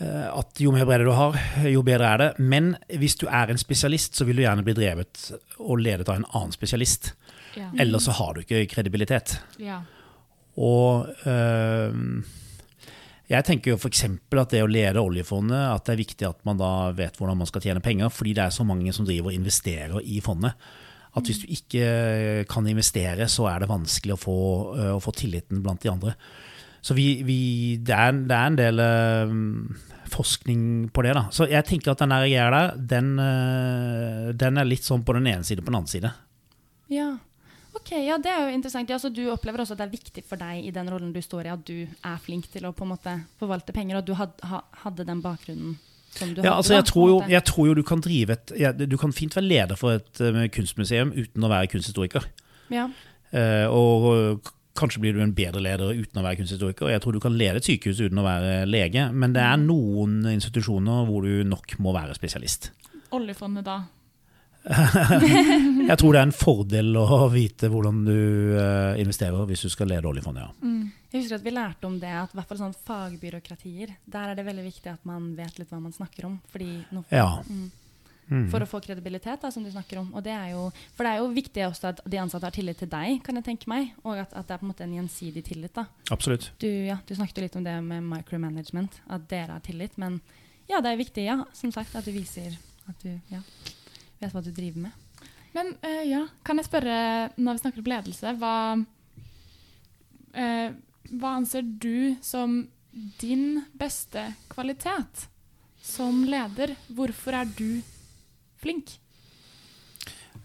Eh, 0.00 0.38
At 0.38 0.60
jo 0.62 0.72
mer 0.74 0.86
bredde 0.86 1.08
du 1.08 1.12
har, 1.16 1.38
jo 1.66 1.82
bedre 1.86 2.12
er 2.14 2.22
det. 2.22 2.30
Men 2.38 2.74
hvis 3.00 3.18
du 3.18 3.26
er 3.26 3.50
en 3.50 3.60
spesialist, 3.60 4.14
så 4.18 4.26
vil 4.28 4.38
du 4.38 4.44
gjerne 4.44 4.64
bli 4.66 4.76
drevet 4.78 5.30
og 5.58 5.80
ledet 5.82 6.08
av 6.08 6.20
en 6.20 6.28
annen 6.32 6.54
spesialist. 6.54 7.12
Ja. 7.58 7.70
Ellers 7.80 8.06
så 8.06 8.14
har 8.18 8.34
du 8.34 8.44
ikke 8.44 8.66
kredibilitet. 8.70 9.38
ja. 9.62 9.82
Og 10.58 11.06
øh, 11.30 12.24
jeg 13.28 13.44
tenker 13.44 13.70
jo 13.70 13.76
f.eks. 13.76 14.00
at 14.08 14.50
det 14.50 14.62
å 14.64 14.70
lede 14.70 14.98
oljefondet, 14.98 15.60
at 15.70 15.84
det 15.86 15.92
er 15.92 16.00
viktig 16.00 16.26
at 16.26 16.40
man 16.48 16.58
da 16.58 16.90
vet 16.96 17.14
hvordan 17.14 17.38
man 17.38 17.46
skal 17.46 17.62
tjene 17.62 17.82
penger, 17.84 18.10
fordi 18.10 18.32
det 18.34 18.42
er 18.46 18.54
så 18.56 18.64
mange 18.66 18.90
som 18.96 19.06
driver 19.06 19.30
og 19.30 19.36
investerer 19.36 20.00
i 20.02 20.18
fondet. 20.24 20.56
At 21.14 21.28
hvis 21.28 21.42
du 21.44 21.46
ikke 21.52 22.44
kan 22.50 22.66
investere, 22.66 23.28
så 23.30 23.46
er 23.52 23.62
det 23.62 23.70
vanskelig 23.70 24.16
å 24.16 24.20
få, 24.22 24.38
øh, 24.80 24.92
å 24.96 25.02
få 25.04 25.14
tilliten 25.14 25.62
blant 25.62 25.84
de 25.84 25.92
andre. 25.92 26.16
Så 26.82 26.94
vi, 26.94 27.22
vi, 27.26 27.38
det, 27.82 27.94
er, 27.94 28.12
det 28.28 28.36
er 28.36 28.50
en 28.52 28.58
del 28.58 28.82
uh, 28.82 29.78
forskning 30.12 30.88
på 30.94 31.02
det. 31.04 31.14
da. 31.18 31.26
Så 31.34 31.48
jeg 31.50 31.66
tenker 31.68 31.92
at 31.92 32.02
den 32.04 32.14
greia 32.14 32.48
der, 32.54 32.76
den, 32.94 33.14
uh, 33.18 34.28
den 34.38 34.60
er 34.60 34.68
litt 34.68 34.86
sånn 34.86 35.04
på 35.06 35.16
den 35.18 35.26
ene 35.30 35.46
side 35.46 35.64
på 35.64 35.72
den 35.72 35.80
andre 35.80 35.92
side. 35.94 36.12
Ja. 36.92 37.10
Ok, 37.78 37.92
ja, 37.92 38.16
Det 38.18 38.30
er 38.30 38.48
jo 38.48 38.54
interessant. 38.56 38.90
Ja, 38.90 38.98
så 38.98 39.10
Du 39.12 39.20
opplever 39.30 39.62
også 39.62 39.76
at 39.76 39.82
det 39.82 39.88
er 39.88 39.96
viktig 39.98 40.24
for 40.26 40.40
deg 40.40 40.64
i 40.66 40.72
den 40.74 40.88
rollen 40.90 41.12
du 41.14 41.20
står 41.22 41.46
i, 41.46 41.52
at 41.52 41.66
du 41.68 41.84
er 41.86 42.16
flink 42.22 42.48
til 42.50 42.66
å 42.66 42.72
på 42.74 42.86
en 42.86 42.94
måte 42.94 43.12
forvalte 43.38 43.74
penger, 43.76 43.98
og 43.98 44.02
at 44.02 44.08
du 44.08 44.14
had, 44.18 44.32
ha, 44.50 44.62
hadde 44.84 45.06
den 45.06 45.20
bakgrunnen 45.22 45.76
som 46.10 46.32
du 46.32 46.40
Ja, 46.40 46.54
hadde? 46.54 46.56
altså 46.56 46.74
jeg 46.78 46.88
tror, 46.88 47.08
jo, 47.12 47.18
jeg 47.28 47.44
tror 47.44 47.68
jo 47.68 47.76
du 47.78 47.82
kan 47.86 48.00
drive 48.02 48.34
et 48.34 48.52
ja, 48.58 48.72
Du 48.72 48.96
kan 48.98 49.12
fint 49.12 49.36
være 49.36 49.46
leder 49.46 49.76
for 49.78 49.98
et 50.00 50.22
uh, 50.24 50.46
kunstmuseum 50.54 51.12
uten 51.14 51.44
å 51.44 51.52
være 51.52 51.70
kunsthistoriker. 51.74 52.26
Ja. 52.72 52.88
Uh, 53.28 53.66
og 53.68 54.52
kanskje 54.78 55.02
blir 55.02 55.16
du 55.18 55.22
en 55.24 55.34
bedre 55.36 55.60
leder 55.64 55.92
uten 55.98 56.20
å 56.20 56.24
være 56.24 56.38
kunsthistoriker. 56.40 56.90
Jeg 56.94 57.02
tror 57.04 57.16
du 57.18 57.20
kan 57.24 57.36
lede 57.38 57.60
et 57.60 57.66
sykehus 57.68 58.00
uten 58.06 58.22
å 58.22 58.26
være 58.26 58.62
lege, 58.70 59.08
men 59.12 59.34
det 59.36 59.42
er 59.44 59.60
noen 59.60 60.20
institusjoner 60.32 61.04
hvor 61.10 61.26
du 61.26 61.42
nok 61.48 61.74
må 61.82 61.92
være 61.96 62.14
spesialist. 62.18 62.70
Oljefondet, 63.16 63.66
da. 63.66 63.78
Jeg 64.68 65.96
tror 66.00 66.12
det 66.12 66.18
er 66.20 66.26
en 66.26 66.34
fordel 66.34 66.96
å 67.00 67.18
vite 67.32 67.70
hvordan 67.72 68.00
du 68.04 68.14
eh, 68.58 68.98
investerer 69.00 69.46
hvis 69.48 69.62
du 69.64 69.70
skal 69.72 69.88
lede 69.92 70.08
oljefondet. 70.10 70.44
Ja. 70.44 70.72
Jeg 71.08 71.22
husker 71.22 71.38
at 71.38 71.46
vi 71.46 71.52
lærte 71.56 71.88
om 71.88 71.94
det, 72.02 72.10
at 72.20 72.34
i 72.34 72.36
hvert 72.36 72.50
fall 72.50 72.60
sånn 72.60 72.74
fagbyråkratier, 72.84 73.94
der 74.12 74.32
er 74.32 74.36
det 74.36 74.44
veldig 74.44 74.64
viktig 74.66 74.90
at 74.92 75.06
man 75.08 75.30
vet 75.38 75.56
litt 75.62 75.70
hva 75.72 75.78
man 75.80 75.94
snakker 75.96 76.26
om. 76.28 76.34
Fordi 76.52 76.68
no, 76.92 77.04
Ja. 77.14 77.38
mm, 77.48 77.70
Mm. 78.28 78.44
For 78.52 78.60
å 78.60 78.68
få 78.68 78.80
kredibilitet, 78.84 79.40
da, 79.40 79.50
som 79.52 79.64
du 79.64 79.70
snakker 79.72 80.02
om. 80.02 80.10
Og 80.12 80.24
det 80.24 80.34
er 80.34 80.52
jo, 80.52 80.66
for 80.96 81.06
det 81.06 81.12
er 81.14 81.22
jo 81.22 81.30
viktig 81.32 81.64
også 81.64 81.92
at 81.92 82.02
de 82.04 82.20
ansatte 82.20 82.44
har 82.44 82.54
tillit 82.54 82.80
til 82.82 82.90
deg, 82.92 83.22
kan 83.24 83.40
jeg 83.40 83.46
tenke 83.46 83.70
meg. 83.72 83.94
Og 84.04 84.20
at, 84.20 84.34
at 84.36 84.48
det 84.48 84.56
er 84.56 84.60
på 84.60 84.68
en 84.68 84.72
måte 84.74 84.84
en 84.84 84.96
gjensidig 84.98 85.44
tillit. 85.48 85.72
da. 85.76 85.86
Absolutt. 86.12 86.50
Du, 86.60 86.68
ja, 86.68 86.98
du 87.08 87.14
snakket 87.16 87.40
jo 87.40 87.46
litt 87.46 87.58
om 87.60 87.64
det 87.64 87.76
med 87.86 88.04
micromanagement, 88.10 89.00
at 89.08 89.28
dere 89.32 89.56
har 89.56 89.64
tillit. 89.64 89.96
Men 90.00 90.20
ja, 90.68 90.82
det 90.84 90.92
er 90.92 91.00
viktig, 91.00 91.24
ja, 91.24 91.40
som 91.56 91.72
sagt, 91.72 91.96
at 91.96 92.04
du 92.04 92.12
viser 92.12 92.52
at 92.88 93.04
du 93.04 93.12
ja, 93.32 93.40
vet 94.20 94.34
hva 94.34 94.44
du 94.44 94.52
driver 94.52 94.88
med. 94.88 95.24
Men 95.56 95.72
uh, 95.80 96.04
ja, 96.04 96.22
kan 96.44 96.60
jeg 96.60 96.68
spørre, 96.68 96.96
når 97.40 97.56
vi 97.56 97.62
snakker 97.64 97.82
om 97.82 97.92
ledelse, 97.92 98.34
hva, 98.40 98.56
uh, 100.36 100.68
hva 101.16 101.34
anser 101.40 101.64
du 101.64 102.16
som 102.24 102.60
din 103.20 103.62
beste 103.78 104.24
kvalitet 104.52 105.28
som 105.84 106.24
leder? 106.28 106.74
Hvorfor 106.92 107.40
er 107.40 107.48
du 107.56 107.80
flink? 108.62 108.98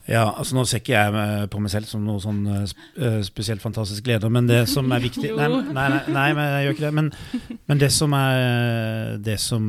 Ja, 0.03 0.26
altså 0.36 0.57
Nå 0.57 0.66
ser 0.68 0.82
ikke 0.82 0.97
jeg 0.97 1.16
eh, 1.16 1.45
på 1.51 1.61
meg 1.64 1.72
selv 1.72 1.88
som 1.88 2.03
noe 2.03 2.20
sånn 2.20 2.41
eh, 2.51 2.72
eh, 2.99 3.20
spesielt 3.24 3.64
fantastisk 3.64 4.07
leder, 4.09 4.32
men 4.34 4.49
det 4.49 4.66
som 4.72 4.91
er 4.91 5.03
viktig 5.07 5.32
Nei, 5.38 5.47
nei, 5.47 5.61
nei, 5.72 6.01
nei 6.11 6.26
men 6.36 6.49
jeg 6.49 6.66
gjør 6.66 6.76
ikke 6.76 6.86
det. 6.86 6.93
Men, 6.99 7.11
men 7.72 7.80
det 7.80 7.91
som 7.95 8.16
er 8.18 9.18
Det 9.24 9.38
som 9.39 9.64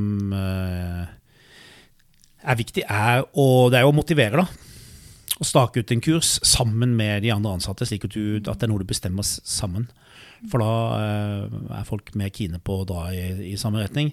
er 2.44 2.58
viktig, 2.58 2.82
er 2.90 3.22
å, 3.30 3.46
det 3.72 3.78
er 3.78 3.88
å 3.88 3.94
motivere, 3.94 4.42
da. 4.42 4.46
Å 5.40 5.46
stake 5.48 5.80
ut 5.80 5.92
en 5.94 6.02
kurs 6.04 6.34
sammen 6.44 6.92
med 6.98 7.22
de 7.24 7.30
andre 7.32 7.54
ansatte, 7.56 7.86
slik 7.88 8.04
at, 8.04 8.12
du, 8.12 8.36
at 8.42 8.58
det 8.58 8.66
er 8.66 8.70
noe 8.70 8.82
du 8.82 8.90
bestemmer 8.90 9.24
sammen. 9.24 9.86
For 10.52 10.60
da 10.60 11.78
er 11.78 11.88
folk 11.88 12.12
mer 12.20 12.28
kine 12.36 12.60
på 12.60 12.82
å 12.82 12.84
dra 12.90 13.06
i, 13.16 13.54
i 13.54 13.56
samme 13.56 13.80
retning. 13.80 14.12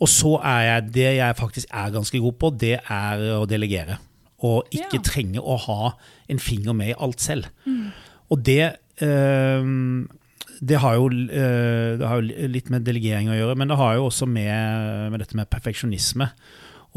Og 0.00 0.08
så 0.08 0.36
er 0.42 0.60
jeg 0.66 0.92
det 0.94 1.08
jeg 1.18 1.36
faktisk 1.36 1.66
er 1.76 1.90
ganske 1.92 2.20
god 2.24 2.38
på, 2.40 2.50
det 2.58 2.78
er 2.88 3.24
å 3.36 3.46
delegere. 3.48 3.98
Og 4.40 4.64
ikke 4.72 4.96
Ja. 4.96 5.04
trenge 5.04 5.40
å 5.44 5.58
ha 5.66 5.92
en 6.28 6.38
finger 6.38 6.72
med 6.72 6.88
i 6.94 6.96
alt 6.98 7.20
selv. 7.20 7.50
Og 8.30 8.42
det 8.42 8.76
eh, 9.02 9.64
det 10.60 10.76
har, 10.76 10.94
jo, 10.94 11.06
eh, 11.08 11.96
det 11.96 12.06
har 12.06 12.20
jo 12.20 12.48
litt 12.52 12.68
med 12.72 12.84
delegering 12.84 13.30
å 13.32 13.36
gjøre, 13.36 13.56
men 13.56 13.68
det 13.68 13.78
har 13.80 13.94
jo 13.96 14.08
også 14.10 14.26
med, 14.28 15.10
med 15.10 15.22
dette 15.22 15.36
med 15.38 15.48
perfeksjonisme. 15.48 16.28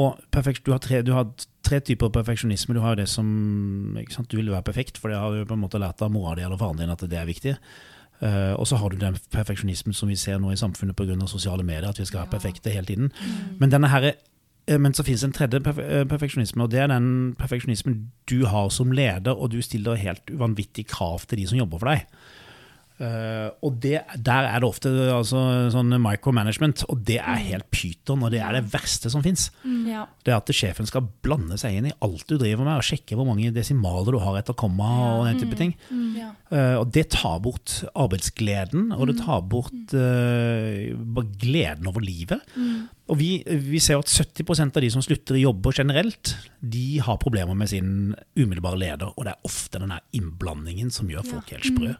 Og 0.04 0.18
perfekt, 0.34 0.66
du, 0.66 0.72
har 0.74 0.82
tre, 0.84 1.01
du 1.06 1.14
har 1.14 1.30
tre 1.64 1.80
typer 1.80 2.10
perfeksjonisme. 2.10 2.74
Du 2.76 2.82
har 2.84 2.95
jo 2.95 3.04
det 3.04 3.10
som 3.10 3.30
Du 4.28 4.36
vil 4.38 4.49
være 4.51 4.66
perfekt, 4.66 4.97
for 4.97 5.10
det 5.14 5.20
har 5.22 5.32
du 5.32 5.45
på 5.45 5.54
en 5.56 5.62
måte 5.64 5.80
lært 5.80 6.01
av 6.01 6.12
mora 6.12 6.36
di 6.36 6.41
eller 6.43 6.58
faren 6.60 6.82
din 6.82 6.89
at 6.91 7.04
det 7.08 7.20
er 7.20 7.30
viktig. 7.30 7.56
Uh, 8.24 8.53
og 8.55 8.67
så 8.67 8.78
har 8.80 8.89
du 8.89 8.95
den 8.95 9.17
perfeksjonismen 9.32 9.93
som 9.93 10.07
vi 10.07 10.15
ser 10.15 10.38
nå 10.39 10.53
i 10.53 10.59
samfunnet 10.59 10.95
pga. 10.95 11.17
sosiale 11.28 11.63
medier, 11.63 11.89
at 11.89 11.99
vi 11.99 12.05
skal 12.05 12.24
være 12.24 12.32
perfekte 12.32 12.69
hele 12.71 12.86
tiden. 12.86 13.11
Mm. 13.11 13.57
Men, 13.59 13.71
denne 13.71 13.89
her, 13.91 14.13
eh, 14.67 14.80
men 14.80 14.93
så 14.93 15.03
finnes 15.03 15.24
en 15.24 15.34
tredje 15.34 15.59
eh, 15.59 16.05
perfeksjonisme, 16.07 16.63
og 16.63 16.71
det 16.71 16.80
er 16.80 16.88
den 16.88 17.36
perfeksjonismen 17.39 18.11
du 18.30 18.45
har 18.45 18.69
som 18.69 18.91
leder, 18.91 19.36
og 19.36 19.51
du 19.51 19.61
stiller 19.61 19.99
helt 19.99 20.32
vanvittige 20.39 20.88
krav 20.88 21.19
til 21.28 21.38
de 21.38 21.47
som 21.47 21.57
jobber 21.57 21.80
for 21.80 21.91
deg. 21.91 22.07
Uh, 23.02 23.50
og 23.66 23.80
det, 23.82 24.04
der 24.22 24.46
er 24.46 24.62
det 24.62 24.68
ofte 24.68 24.91
altså, 25.10 25.39
sånn 25.74 25.96
micromanagement, 25.98 26.84
og 26.94 27.02
det 27.08 27.18
er 27.18 27.39
mm. 27.39 27.48
helt 27.50 27.68
pyton, 27.74 28.22
og 28.22 28.30
det 28.34 28.44
er 28.46 28.54
det 28.60 28.68
verste 28.70 29.10
som 29.10 29.24
fins. 29.26 29.48
Mm. 29.66 29.82
Ja. 29.89 30.04
Det 30.24 30.36
at 30.36 30.54
sjefen 30.54 30.88
skal 30.89 31.08
blande 31.26 31.58
seg 31.60 31.80
inn 31.80 31.89
i 31.89 31.96
alt 32.06 32.28
du 32.30 32.38
driver 32.38 32.62
med, 32.68 32.78
og 32.78 32.86
sjekke 32.86 33.18
hvor 33.18 33.28
mange 33.28 33.52
desimaler 33.56 34.14
du 34.14 34.22
har 34.22 34.38
etter 34.39 34.58
komma. 34.58 34.91
og 35.18 35.28
den 35.28 35.41
type 35.41 35.58
mm. 35.58 35.60
ting. 35.60 35.76
Mm. 35.89 36.10
Ja. 36.22 36.32
Uh, 36.54 36.76
og 36.84 36.88
det 36.94 37.08
tar 37.18 37.39
bort 37.44 37.80
arbeidsgleden, 37.91 38.91
og 38.94 39.10
det 39.10 39.20
tar 39.24 39.41
bort 39.41 39.98
uh, 39.98 41.24
gleden 41.41 41.89
over 41.89 42.06
livet. 42.06 42.46
Mm. 42.54 42.91
Og 43.12 43.20
vi, 43.20 43.32
vi, 43.44 43.82
ser 43.84 44.00
at 44.00 44.08
70% 44.08 44.78
av 44.78 44.84
de 44.86 44.89
som 44.94 45.04
slutter 45.04 45.36
i 45.36 45.44
jobber 45.44 45.76
generelt, 45.76 46.38
de 46.62 47.02
har 47.04 47.20
problemer 47.20 47.58
med 47.58 47.74
sin 47.74 48.14
umiddelbare 48.38 48.80
leder, 48.80 49.12
og 49.12 49.26
det 49.26 49.34
er 49.34 49.50
ofte 49.50 49.82
den 49.82 49.98
innblandingen 50.16 50.94
som 50.94 51.10
gjør 51.12 51.26
folk 51.34 51.52
helt 51.52 51.68
sprø. 51.68 51.98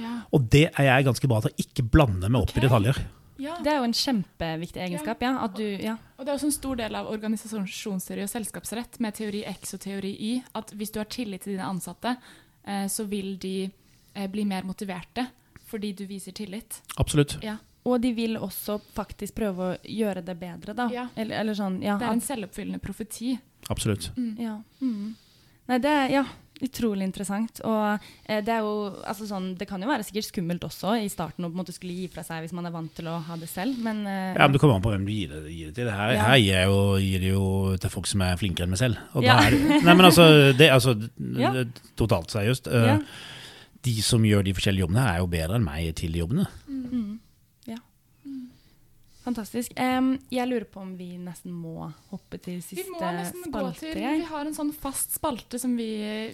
Ja. 0.00 0.14
Og 0.34 0.48
det 0.52 0.66
er 0.72 0.88
jeg 0.90 1.06
ganske 1.08 1.30
bra 1.30 1.42
til 1.44 1.52
å 1.52 1.66
ikke 1.66 1.86
blande 1.96 2.28
meg 2.28 2.42
opp 2.42 2.52
okay. 2.52 2.62
i 2.62 2.66
detaljer. 2.66 3.00
Ja. 3.36 3.56
Det 3.60 3.68
er 3.68 3.80
jo 3.82 3.88
en 3.88 3.96
kjempeviktig 3.96 4.80
egenskap. 4.80 5.22
ja, 5.22 5.34
at 5.44 5.56
du, 5.58 5.64
ja. 5.64 5.96
Og 6.16 6.24
Det 6.24 6.32
er 6.32 6.38
også 6.38 6.48
en 6.48 6.56
stor 6.56 6.78
del 6.80 6.96
av 6.96 7.10
organisasjonsteori 7.12 8.24
og 8.24 8.32
selskapsrett 8.32 9.00
med 9.04 9.16
teori 9.18 9.42
X 9.50 9.76
og 9.76 9.82
teori 9.84 10.12
Y 10.16 10.32
at 10.56 10.72
hvis 10.72 10.94
du 10.94 11.00
har 11.02 11.10
tillit 11.12 11.44
til 11.44 11.56
dine 11.56 11.68
ansatte, 11.68 12.16
eh, 12.64 12.86
så 12.88 13.04
vil 13.04 13.36
de 13.42 13.68
eh, 14.14 14.28
bli 14.32 14.46
mer 14.48 14.64
motiverte 14.64 15.26
fordi 15.66 15.92
du 15.98 16.06
viser 16.06 16.32
tillit. 16.32 16.80
Absolutt. 16.96 17.38
Ja. 17.42 17.58
Og 17.86 18.00
de 18.02 18.12
vil 18.14 18.38
også 18.38 18.80
faktisk 18.94 19.36
prøve 19.36 19.66
å 19.66 19.76
gjøre 19.82 20.22
det 20.26 20.34
bedre, 20.40 20.74
da. 20.74 20.88
Ja. 20.94 21.06
Eller, 21.14 21.40
eller 21.42 21.58
sånn, 21.58 21.80
ja, 21.84 21.98
det 22.00 22.08
er 22.08 22.16
en 22.16 22.24
selvoppfyllende 22.24 22.82
profeti. 22.82 23.36
Absolutt. 23.70 24.10
Mm. 24.16 24.32
Ja. 24.42 24.56
Mm. 24.80 25.14
Nei, 25.66 25.78
det 25.82 25.92
er 25.92 26.10
Ja. 26.14 26.24
Utrolig 26.64 27.04
interessant. 27.04 27.58
Og 27.68 27.98
eh, 28.24 28.38
det 28.40 28.48
er 28.54 28.62
jo 28.64 28.96
altså 29.04 29.26
sånn, 29.28 29.50
Det 29.60 29.66
kan 29.68 29.82
jo 29.82 29.88
være 29.90 30.06
sikkert 30.08 30.24
skummelt 30.30 30.62
også 30.64 30.94
i 31.04 31.08
starten 31.12 31.44
å 31.44 31.50
på 31.50 31.52
en 31.52 31.60
måte 31.60 31.74
skulle 31.76 31.92
gi 31.92 32.06
fra 32.08 32.22
seg 32.24 32.46
hvis 32.46 32.54
man 32.56 32.64
er 32.64 32.72
vant 32.72 32.94
til 32.96 33.10
å 33.12 33.18
ha 33.26 33.36
det 33.36 33.48
selv, 33.50 33.76
men 33.84 34.06
eh, 34.08 34.32
Ja, 34.38 34.46
men 34.46 34.52
Det 34.56 34.60
kommer 34.62 34.78
an 34.78 34.84
på 34.86 34.92
hvem 34.94 35.04
du 35.04 35.12
gir 35.12 35.28
det, 35.34 35.42
gir 35.52 35.66
det 35.70 35.74
til. 35.82 35.90
Her, 35.92 36.14
Ja. 36.16 36.24
her 36.30 36.36
gir 36.40 36.54
jeg 36.54 36.66
jo, 36.72 36.80
gir 37.04 37.20
det 37.26 37.32
jo 37.34 37.44
til 37.76 37.90
folk 37.92 38.06
som 38.08 38.22
er 38.24 38.36
flinkere 38.40 38.64
enn 38.64 38.70
meg 38.72 38.80
selv. 38.80 38.96
Og 39.14 39.22
Ja. 39.28 39.36
er 39.44 39.50
nei, 39.84 39.94
men 39.94 40.04
altså, 40.08 40.56
det, 40.56 40.70
altså 40.72 40.96
Ja. 41.36 41.52
Totalt 41.96 42.32
seriøst. 42.32 42.72
eh, 42.72 42.86
ja. 42.94 42.98
De 43.86 44.00
som 44.02 44.22
gjør 44.24 44.42
de 44.42 44.52
forskjellige 44.56 44.82
jobbene, 44.88 45.04
er 45.12 45.18
jo 45.20 45.26
bedre 45.30 45.54
enn 45.60 45.64
meg 45.64 45.94
til 45.94 46.10
de 46.12 46.18
jobbene. 46.24 46.46
Mm. 46.66 47.18
Fantastisk. 49.26 49.72
Um, 49.74 50.12
jeg 50.30 50.46
lurer 50.46 50.68
på 50.70 50.78
om 50.84 50.92
vi 50.94 51.16
nesten 51.18 51.50
må 51.50 51.88
hoppe 52.12 52.38
til 52.38 52.60
siste 52.62 52.84
spalte. 52.84 52.94
Vi 52.94 52.94
må 52.94 53.14
nesten 53.16 53.54
gå 53.56 53.64
til 53.80 53.96
Vi 53.98 54.28
har 54.28 54.46
en 54.46 54.54
sånn 54.54 54.70
fast 54.70 55.16
spalte 55.18 55.58
som 55.58 55.74
vi 55.78 55.88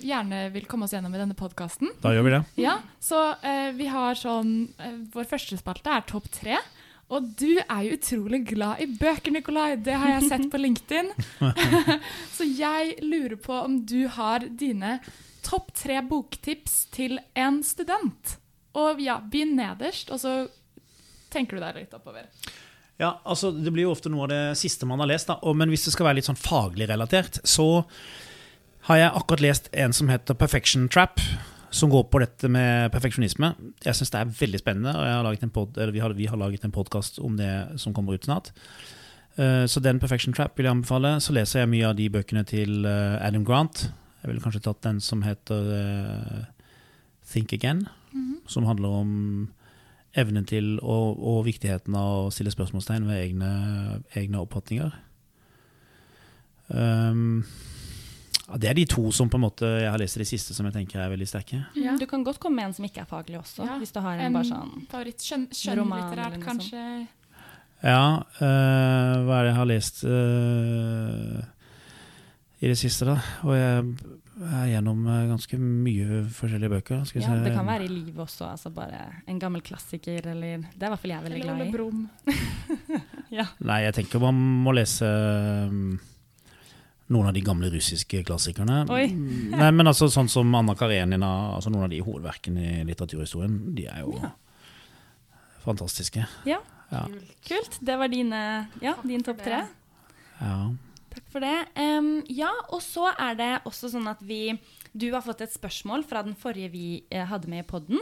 gjerne 0.04 0.44
vil 0.52 0.68
komme 0.68 0.84
oss 0.84 0.92
gjennom 0.92 1.14
i 1.16 1.22
denne 1.22 1.36
podkasten. 1.38 1.94
Da 2.04 2.12
gjør 2.12 2.26
vi 2.28 2.34
det. 2.34 2.42
Ja, 2.60 2.76
så 3.00 3.22
uh, 3.40 3.70
vi 3.78 3.88
har 3.88 4.18
sånn 4.18 4.52
uh, 4.76 4.98
Vår 5.14 5.28
første 5.30 5.56
spalte 5.60 5.94
er 5.94 6.04
topp 6.08 6.28
tre. 6.36 6.60
Og 7.12 7.32
du 7.36 7.58
er 7.62 7.80
jo 7.86 7.96
utrolig 7.96 8.42
glad 8.52 8.80
i 8.84 8.88
bøker, 8.88 9.32
Nikolai. 9.34 9.74
Det 9.84 9.96
har 10.00 10.14
jeg 10.14 10.28
sett 10.28 10.46
på 10.52 10.60
LinkedIn. 10.60 11.10
så 12.36 12.46
jeg 12.46 12.94
lurer 13.04 13.36
på 13.40 13.56
om 13.56 13.82
du 13.88 14.06
har 14.16 14.46
dine 14.48 14.98
topp 15.44 15.72
tre 15.76 16.00
boktips 16.08 16.86
til 16.94 17.18
en 17.36 17.60
student. 17.66 18.36
Og 18.80 19.00
ja, 19.04 19.18
begynn 19.20 19.56
nederst, 19.58 20.12
og 20.12 20.22
så 20.22 20.34
tenker 21.32 21.58
du 21.58 21.64
deg 21.64 21.82
litt 21.82 21.96
oppover. 21.96 22.28
Ja, 23.00 23.16
altså 23.24 23.50
Det 23.52 23.72
blir 23.72 23.86
jo 23.86 23.94
ofte 23.94 24.10
noe 24.12 24.26
av 24.26 24.32
det 24.32 24.42
siste 24.60 24.86
man 24.86 25.00
har 25.02 25.10
lest. 25.10 25.30
da, 25.30 25.38
og, 25.42 25.56
Men 25.56 25.72
hvis 25.72 25.86
det 25.86 25.94
skal 25.94 26.06
være 26.08 26.20
litt 26.20 26.28
sånn 26.28 26.38
faglig 26.38 26.88
relatert, 26.90 27.40
så 27.44 27.84
har 28.88 28.98
jeg 28.98 29.14
akkurat 29.14 29.44
lest 29.44 29.68
en 29.72 29.94
som 29.94 30.10
heter 30.10 30.38
Perfection 30.38 30.88
Trap. 30.88 31.20
Som 31.72 31.88
går 31.88 32.02
på 32.12 32.20
dette 32.20 32.50
med 32.52 32.90
perfeksjonisme. 32.92 33.54
Jeg 33.80 33.96
syns 33.96 34.10
det 34.12 34.18
er 34.20 34.32
veldig 34.40 34.58
spennende. 34.60 34.92
og 34.92 35.52
pod, 35.52 35.78
eller 35.78 35.92
vi, 35.92 36.02
har, 36.04 36.12
vi 36.12 36.26
har 36.26 36.36
laget 36.36 36.64
en 36.64 36.74
podkast 36.74 37.18
om 37.18 37.36
det 37.36 37.80
som 37.80 37.94
kommer 37.94 38.12
ut 38.12 38.24
snart. 38.24 38.52
Uh, 39.38 39.64
så 39.64 39.80
den 39.80 39.98
Perfection 39.98 40.34
Trap 40.34 40.58
vil 40.58 40.68
jeg 40.68 40.70
anbefale. 40.76 41.20
Så 41.20 41.32
leser 41.32 41.60
jeg 41.60 41.70
mye 41.72 41.88
av 41.88 41.96
de 41.96 42.10
bøkene 42.12 42.44
til 42.44 42.84
uh, 42.84 43.16
Adam 43.24 43.44
Grant. 43.44 43.86
Jeg 44.20 44.28
ville 44.28 44.44
kanskje 44.44 44.60
tatt 44.66 44.84
den 44.84 45.00
som 45.00 45.24
heter 45.24 45.72
uh, 45.72 46.44
Think 47.32 47.52
Again. 47.56 47.86
Som 48.46 48.68
handler 48.68 48.88
om 48.88 49.48
evnen 50.18 50.44
til 50.48 50.74
og, 50.82 51.16
og 51.18 51.44
viktigheten 51.46 51.94
av 51.96 52.26
å 52.26 52.32
stille 52.34 52.52
spørsmålstegn 52.52 53.06
ved 53.08 53.20
egne, 53.22 53.52
egne 54.18 54.42
oppfatninger. 54.42 54.92
Um, 56.72 57.42
ja, 58.48 58.58
det 58.60 58.68
er 58.70 58.76
de 58.76 58.84
to 58.88 59.06
som 59.14 59.30
på 59.32 59.38
en 59.38 59.44
måte 59.46 59.68
jeg 59.80 59.88
har 59.90 60.00
lest 60.00 60.18
i 60.18 60.22
det 60.22 60.28
siste 60.28 60.54
som 60.56 60.66
jeg 60.68 60.76
tenker 60.76 61.00
er 61.00 61.12
veldig 61.12 61.28
sterke. 61.28 61.62
Ja. 61.78 61.96
Du 62.00 62.04
kan 62.10 62.24
godt 62.26 62.40
komme 62.42 62.60
med 62.60 62.70
en 62.70 62.76
som 62.76 62.86
ikke 62.88 63.04
er 63.04 63.08
faglig 63.08 63.38
også, 63.40 63.64
Ja. 63.64 63.78
hvis 63.80 63.92
du 63.94 64.00
har 64.00 64.18
en, 64.18 64.26
En 64.26 64.32
bare 64.36 64.48
sånn 64.50 64.86
favoritt 64.90 65.24
skjøn, 65.24 65.48
skjønnlitterært, 65.52 66.38
kanskje? 66.44 66.84
Ja, 67.82 68.22
uh, 68.38 69.14
hva 69.26 69.38
er 69.38 69.42
det 69.42 69.50
jeg 69.50 69.58
har 69.58 69.70
lest 69.70 70.04
uh, 70.04 71.40
i 72.62 72.68
det 72.70 72.78
siste, 72.78 73.08
da? 73.08 73.16
Og 73.42 73.56
jeg 73.58 74.21
er 74.44 74.66
gjennom 74.72 75.06
øh, 75.06 75.28
ganske 75.30 75.58
mye 75.58 76.22
forskjellige 76.34 76.70
bøker. 76.72 77.04
Skal 77.08 77.22
ja, 77.22 77.28
se. 77.28 77.42
Det 77.44 77.52
kan 77.56 77.66
være 77.66 77.84
i 77.84 77.88
livet 77.92 78.18
også, 78.24 78.46
altså 78.50 78.70
bare 78.74 79.02
en 79.28 79.38
gammel 79.42 79.62
klassiker, 79.62 80.26
eller 80.32 80.64
Det 80.72 80.82
er 80.82 80.88
i 80.88 80.92
hvert 80.94 81.00
fall 81.02 81.10
jeg 81.14 81.22
veldig 81.26 81.40
Eller 81.40 81.54
i. 81.54 81.60
Ole 81.60 81.68
i. 81.68 81.72
Brumm. 81.72 82.08
Nei, 83.68 83.78
jeg 83.86 83.94
tenker 83.96 84.20
man 84.22 84.34
må 84.66 84.74
lese 84.76 85.06
øh, 85.08 85.76
noen 87.12 87.28
av 87.28 87.34
de 87.36 87.42
gamle 87.44 87.68
russiske 87.72 88.22
klassikerne. 88.24 88.82
Oi. 88.92 89.06
Nei, 89.52 89.70
men 89.74 89.86
altså 89.90 90.08
Sånn 90.12 90.30
som 90.32 90.52
Anna 90.56 90.74
Karenina, 90.78 91.32
altså 91.56 91.72
noen 91.72 91.84
av 91.88 91.92
de 91.92 92.00
hovedverkene 92.04 92.62
i 92.80 92.84
litteraturhistorien. 92.88 93.58
De 93.76 93.86
er 93.92 94.00
jo 94.06 94.14
Ja. 94.22 94.30
fantastiske. 95.64 96.24
Ja, 96.48 96.58
Ja. 96.90 97.06
kult. 97.48 97.78
Det 97.80 97.96
var 97.98 98.08
dine, 98.08 98.68
ja, 98.82 98.94
din 99.06 99.22
topp 99.22 99.42
tre. 99.44 99.62
ja. 100.40 100.56
Takk 101.12 101.28
for 101.32 101.44
det. 101.44 101.56
Um, 101.76 102.22
ja, 102.32 102.50
og 102.72 102.80
så 102.84 103.10
er 103.12 103.36
det 103.38 103.50
også 103.68 103.92
sånn 103.92 104.08
at 104.10 104.22
vi 104.24 104.56
Du 104.92 105.10
har 105.12 105.24
fått 105.24 105.44
et 105.44 105.52
spørsmål 105.52 106.04
fra 106.08 106.20
den 106.24 106.36
forrige 106.36 106.72
vi 106.72 106.86
eh, 107.08 107.24
hadde 107.28 107.48
med 107.48 107.64
i 107.64 107.68
podden. 107.68 108.00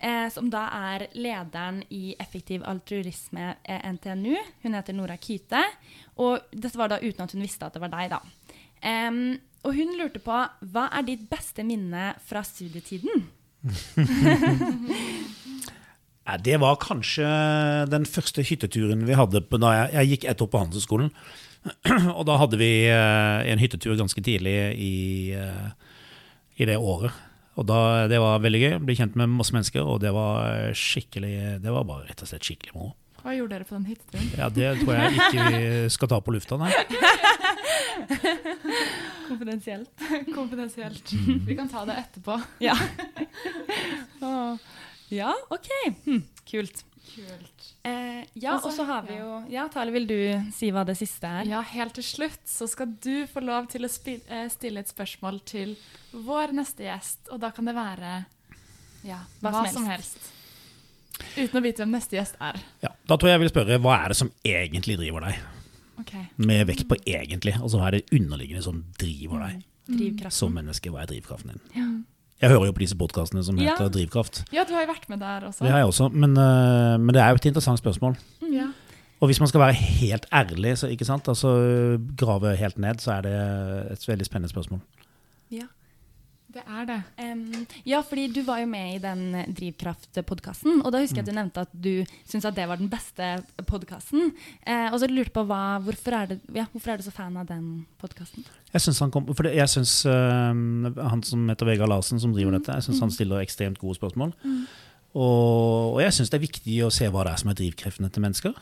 Eh, 0.00 0.28
som 0.32 0.48
da 0.48 0.62
er 0.72 1.06
lederen 1.12 1.82
i 1.92 2.14
Effektiv 2.20 2.64
altruisme 2.64 3.56
eh, 3.60 3.84
NTNU. 3.92 4.32
Hun 4.62 4.76
heter 4.78 4.96
Nora 4.96 5.18
Kyte. 5.20 5.60
Og 6.16 6.40
dette 6.52 6.80
var 6.80 6.88
da 6.92 7.00
uten 7.02 7.26
at 7.26 7.34
hun 7.36 7.44
visste 7.44 7.68
at 7.68 7.76
det 7.76 7.82
var 7.84 7.92
deg, 7.92 8.14
da. 8.14 8.22
Um, 8.80 9.36
og 9.60 9.76
hun 9.76 9.92
lurte 9.98 10.22
på 10.24 10.32
hva 10.72 10.86
er 10.96 11.04
ditt 11.04 11.26
beste 11.28 11.64
minne 11.68 12.14
fra 12.24 12.40
studietiden? 12.46 13.28
Det 16.40 16.60
var 16.62 16.76
kanskje 16.78 17.26
den 17.90 18.04
første 18.06 18.44
hytteturen 18.46 19.00
vi 19.08 19.16
hadde 19.18 19.40
da 19.50 19.70
jeg, 19.74 19.88
jeg 19.96 20.10
gikk 20.12 20.26
ett 20.30 20.42
år 20.44 20.50
på 20.52 20.60
Handelshøyskolen. 20.62 21.08
Og 22.18 22.22
da 22.28 22.38
hadde 22.40 22.56
vi 22.60 22.70
eh, 22.88 23.40
en 23.52 23.60
hyttetur 23.60 23.98
ganske 23.98 24.22
tidlig 24.24 24.54
i, 24.80 24.94
eh, 25.36 25.68
i 26.60 26.68
det 26.68 26.78
året. 26.80 27.12
Og 27.60 27.66
da, 27.68 28.06
Det 28.08 28.20
var 28.22 28.40
veldig 28.40 28.60
gøy. 28.62 28.74
Ble 28.86 28.94
kjent 28.96 29.18
med 29.20 29.28
masse 29.34 29.52
mennesker, 29.52 29.84
og 29.84 30.00
det 30.00 30.14
var 30.16 30.70
skikkelig 30.78 31.60
Det 31.60 31.72
var 31.74 31.84
bare 31.84 32.06
rett 32.08 32.22
og 32.24 32.30
slett 32.30 32.46
skikkelig 32.46 32.72
moro. 32.76 32.94
Hva 33.20 33.34
gjorde 33.36 33.52
dere 33.52 33.66
på 33.68 33.76
den 33.76 33.84
hytteturen? 33.90 34.30
Ja, 34.38 34.46
det 34.48 34.70
tror 34.80 34.94
jeg 34.96 35.18
ikke 35.18 35.48
vi 35.52 35.64
skal 35.92 36.08
ta 36.08 36.18
på 36.24 36.32
lufta, 36.32 36.56
nei. 36.56 36.70
Konfidensielt. 39.28 39.90
Konfidensielt. 40.34 41.12
Vi 41.46 41.56
kan 41.58 41.68
ta 41.68 41.84
det 41.84 41.98
etterpå. 42.06 42.40
Ja. 42.64 42.76
Ja, 45.10 45.34
OK. 45.50 45.66
Hm, 46.04 46.22
kult. 46.46 46.84
Kult. 47.10 47.64
Eh, 47.82 48.24
ja, 48.38 48.54
og 48.58 48.72
så 48.72 48.84
har 48.86 49.06
vi 49.08 49.16
jo 49.16 49.40
Ja, 49.50 49.64
Tale, 49.72 49.92
vil 49.94 50.06
du 50.06 50.16
si 50.54 50.70
hva 50.74 50.84
det 50.86 50.94
siste 51.00 51.26
er? 51.26 51.48
Ja, 51.50 51.62
helt 51.72 51.96
til 51.98 52.06
slutt 52.06 52.42
så 52.48 52.68
skal 52.70 52.92
du 53.02 53.26
få 53.30 53.42
lov 53.44 53.70
til 53.72 53.86
å 53.86 53.90
eh, 53.90 54.46
stille 54.52 54.84
et 54.84 54.92
spørsmål 54.92 55.40
til 55.48 55.74
vår 56.12 56.54
neste 56.56 56.86
gjest, 56.86 57.30
og 57.32 57.40
da 57.42 57.50
kan 57.56 57.66
det 57.68 57.74
være 57.78 58.12
ja, 59.06 59.22
Hva 59.40 59.52
hva, 59.54 59.64
som 59.64 59.80
som 59.80 59.88
helst. 59.90 60.30
Uten 61.36 61.58
å 61.58 61.64
vite 61.64 61.82
hvem 61.82 61.96
neste 61.96 62.18
gjest 62.18 62.38
er. 62.42 62.60
Ja, 62.84 62.92
da 62.92 63.16
tror 63.16 63.30
jeg 63.30 63.38
jeg 63.38 63.44
vil 63.44 63.52
spørre 63.54 63.80
hva 63.82 63.96
er 64.04 64.12
det 64.12 64.20
som 64.20 64.30
egentlig 64.46 64.98
driver 65.00 65.26
deg? 65.28 65.40
Ok. 66.00 66.14
Med 66.40 66.64
vekt 66.68 66.86
på 66.88 66.96
egentlig. 67.04 67.56
Altså 67.60 67.80
hva 67.80 67.90
er 67.90 67.98
det 67.98 68.16
underliggende 68.16 68.64
som 68.64 68.80
driver 69.00 69.44
deg 69.46 69.60
mm. 69.90 70.30
som 70.32 70.54
menneske? 70.56 70.92
Hva 70.92 71.04
er 71.04 71.12
drivkraften 71.12 71.52
din? 71.54 71.62
Ja. 71.76 71.88
Jeg 72.40 72.48
hører 72.50 72.70
jo 72.70 72.72
på 72.72 72.80
disse 72.80 72.96
podkastene 72.96 73.42
som 73.44 73.58
Ja. 73.58 73.74
heter 73.76 73.90
Drivkraft. 73.92 74.44
Ja, 74.52 74.64
du 74.64 74.72
har 74.72 74.86
jo 74.86 74.92
vært 74.92 75.08
med 75.08 75.20
der 75.20 75.40
også. 75.48 75.60
Det 75.60 75.70
har 75.70 75.78
jeg 75.82 75.86
også, 75.90 76.08
men, 76.12 76.36
eh, 76.36 76.96
men 76.98 77.12
det 77.14 77.20
er 77.22 77.28
jo 77.30 77.34
et 77.34 77.46
interessant 77.50 77.78
spørsmål. 77.78 78.16
Ja. 78.50 78.68
Og 79.20 79.28
hvis 79.28 79.40
man 79.40 79.48
skal 79.48 79.60
være 79.60 79.74
helt 79.74 80.24
ærlig, 80.32 80.78
så 80.78 80.88
ikke 80.88 81.04
sant, 81.04 81.28
altså 81.28 82.00
grave 82.16 82.56
helt 82.56 82.78
ned, 82.78 82.94
så 83.00 83.12
er 83.18 83.20
det 83.20 83.92
et 83.92 84.06
veldig 84.08 84.24
spennende 84.26 84.48
spørsmål. 84.48 84.80
Ja. 85.52 85.66
Det 86.50 86.62
er 86.66 86.86
det. 86.88 86.98
Um, 87.22 87.66
ja, 87.86 88.00
fordi 88.02 88.24
du 88.34 88.40
var 88.42 88.58
jo 88.58 88.66
med 88.70 88.96
i 88.96 89.00
den 89.02 89.54
Drivkraft-podkasten, 89.54 90.80
og 90.82 90.90
da 90.90 91.02
husker 91.02 91.20
jeg 91.20 91.28
at 91.28 91.30
du 91.30 91.36
nevnte 91.36 91.62
at 91.62 91.74
du 91.74 91.92
syntes 92.24 92.48
at 92.48 92.56
det 92.56 92.66
var 92.66 92.80
den 92.80 92.90
beste 92.90 93.28
podkasten. 93.68 94.32
Uh, 94.66 94.88
og 94.90 94.98
så 94.98 95.06
lurte 95.06 95.28
jeg 95.30 95.36
på 95.36 95.44
hva, 95.46 95.62
hvorfor, 95.84 96.16
er 96.18 96.32
det, 96.32 96.40
ja, 96.56 96.66
hvorfor 96.72 96.92
er 96.92 96.98
du 96.98 97.06
så 97.06 97.14
fan 97.14 97.38
av 97.38 97.46
den 97.46 97.84
podkasten? 98.02 98.46
Jeg 98.72 98.82
syns 98.82 98.98
han, 99.04 99.12
kom, 99.14 99.30
det, 99.30 99.54
jeg 99.54 99.70
synes, 99.72 99.94
eh, 100.06 100.58
han 101.10 101.22
som 101.26 101.48
heter 101.50 101.66
Vegard 101.66 101.90
Larsen, 101.90 102.20
som 102.22 102.34
driver 102.34 102.54
dette, 102.54 102.74
jeg 102.78 102.86
syns 102.86 103.00
han 103.02 103.10
stiller 103.14 103.42
ekstremt 103.42 103.80
gode 103.82 103.98
spørsmål. 103.98 104.34
Og, 105.10 105.96
og 105.96 105.98
jeg 106.04 106.14
syns 106.14 106.30
det 106.30 106.38
er 106.38 106.44
viktig 106.44 106.76
å 106.86 106.92
se 106.94 107.08
hva 107.10 107.24
det 107.26 107.32
er 107.32 107.42
som 107.42 107.50
er 107.50 107.58
drivkreftene 107.58 108.12
til 108.14 108.22
mennesker. 108.26 108.60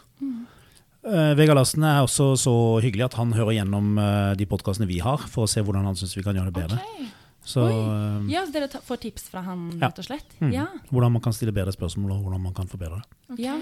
Eh, 1.09 1.34
Vegard 1.36 1.61
Larsen 1.61 1.84
er 1.84 2.01
også 2.05 2.32
så 2.41 2.55
hyggelig 2.84 3.09
at 3.11 3.18
han 3.20 3.32
hører 3.36 3.59
gjennom 3.61 4.01
uh, 4.01 4.32
de 4.36 4.49
podkastene 4.49 4.89
vi 4.89 4.99
har, 5.05 5.22
for 5.30 5.45
å 5.47 5.51
se 5.51 5.62
hvordan 5.64 5.86
han 5.89 5.97
syns 5.97 6.16
vi 6.16 6.24
kan 6.24 6.36
gjøre 6.36 6.51
det 6.51 6.57
bedre. 6.57 6.80
Ok. 6.80 7.17
Så 7.49 7.64
eh, 7.64 8.30
Ja, 8.34 8.44
så 8.44 8.53
dere 8.53 8.68
får 8.84 9.01
tips 9.07 9.28
fra 9.32 9.40
han, 9.46 9.70
rett 9.80 9.99
og 10.03 10.05
slett? 10.05 10.34
mm, 10.40 10.53
Ja. 10.53 10.66
hvordan 10.92 11.12
man 11.16 11.22
kan 11.24 11.32
stille 11.32 11.55
bedre 11.57 11.72
spørsmål, 11.72 12.12
og 12.18 12.24
hvordan 12.26 12.42
man 12.44 12.55
kan 12.57 12.68
forbedre 12.68 13.01
det. 13.01 13.07
Okay. 13.32 13.44
Ja. 13.46 13.57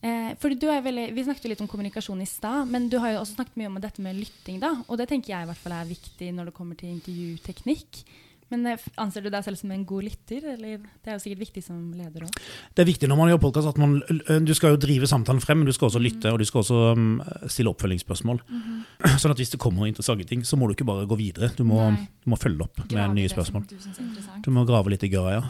Eh, 0.00 0.34
veldig, 0.38 1.12
vi 1.14 1.24
snakket 1.24 1.44
jo 1.44 1.50
litt 1.50 1.60
om 1.64 1.66
kommunikasjon 1.66 2.22
i 2.22 2.26
stad, 2.26 2.68
men 2.70 2.88
du 2.88 2.98
har 3.02 3.16
jo 3.16 3.20
også 3.24 3.34
snakket 3.34 3.56
mye 3.58 3.66
om 3.66 3.80
dette 3.82 4.00
med 4.00 4.14
lytting. 4.14 4.60
da, 4.60 4.84
Og 4.88 4.96
det 4.98 5.08
tenker 5.08 5.34
jeg 5.34 5.42
i 5.42 5.50
hvert 5.50 5.56
fall 5.58 5.72
er 5.72 5.84
viktig 5.90 6.32
når 6.34 6.44
det 6.46 6.54
kommer 6.54 6.76
til 6.78 6.90
intervjuteknikk. 6.94 8.04
Men 8.50 8.64
eh, 8.66 8.84
Anser 8.96 9.20
du 9.22 9.28
deg 9.30 9.44
selv 9.44 9.58
som 9.60 9.70
en 9.74 9.82
god 9.84 10.06
lytter? 10.06 10.44
eller 10.54 10.78
Det 10.78 11.10
er 11.12 11.16
jo 11.18 11.22
sikkert 11.24 11.42
viktig 11.42 11.62
som 11.66 11.80
leder 11.92 12.24
òg. 12.24 12.38
Det 12.74 12.84
er 12.84 12.88
viktig 12.88 13.08
når 13.10 13.18
man 13.20 13.28
gjør 13.32 13.40
podkast 13.42 13.68
at 13.68 13.80
man, 13.82 13.98
du 14.46 14.54
skal 14.56 14.72
jo 14.72 14.80
drive 14.80 15.08
samtalen 15.10 15.42
frem, 15.44 15.60
men 15.60 15.68
du 15.68 15.74
skal 15.76 15.90
også 15.90 16.00
lytte 16.00 16.32
og 16.32 16.38
du 16.40 16.46
skal 16.48 16.62
også 16.62 16.78
um, 16.96 17.18
stille 17.50 17.68
oppfølgingsspørsmål. 17.74 18.40
Sånn 19.20 19.34
at 19.34 19.42
hvis 19.42 19.52
det 19.52 19.60
kommer 19.60 19.86
interessante 19.90 20.24
ting, 20.28 20.46
så 20.48 20.56
må 20.56 20.66
du 20.70 20.72
ikke 20.76 20.88
bare 20.88 21.04
gå 21.10 21.18
videre. 21.20 21.50
Du 21.58 21.64
må, 21.68 21.82
du 22.24 22.32
må 22.32 22.40
følge 22.40 22.64
opp 22.64 22.80
med 22.80 22.88
Grave 22.94 23.12
nye 23.14 23.28
det 23.28 23.34
som 23.34 23.42
spørsmål. 23.42 23.68
Du 23.68 23.76
synes. 23.84 24.32
Du 24.46 24.50
må 24.54 24.64
grave 24.68 24.94
litt 24.94 25.04
i 25.04 25.12
gørra, 25.12 25.36
ja. 25.38 25.44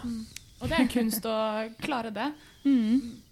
Og 0.59 0.67
det 0.73 0.81
er 0.83 0.91
kunst 0.91 1.27
å 1.31 1.39
klare 1.79 2.11
det. 2.11 2.33
Mm. 2.67 3.23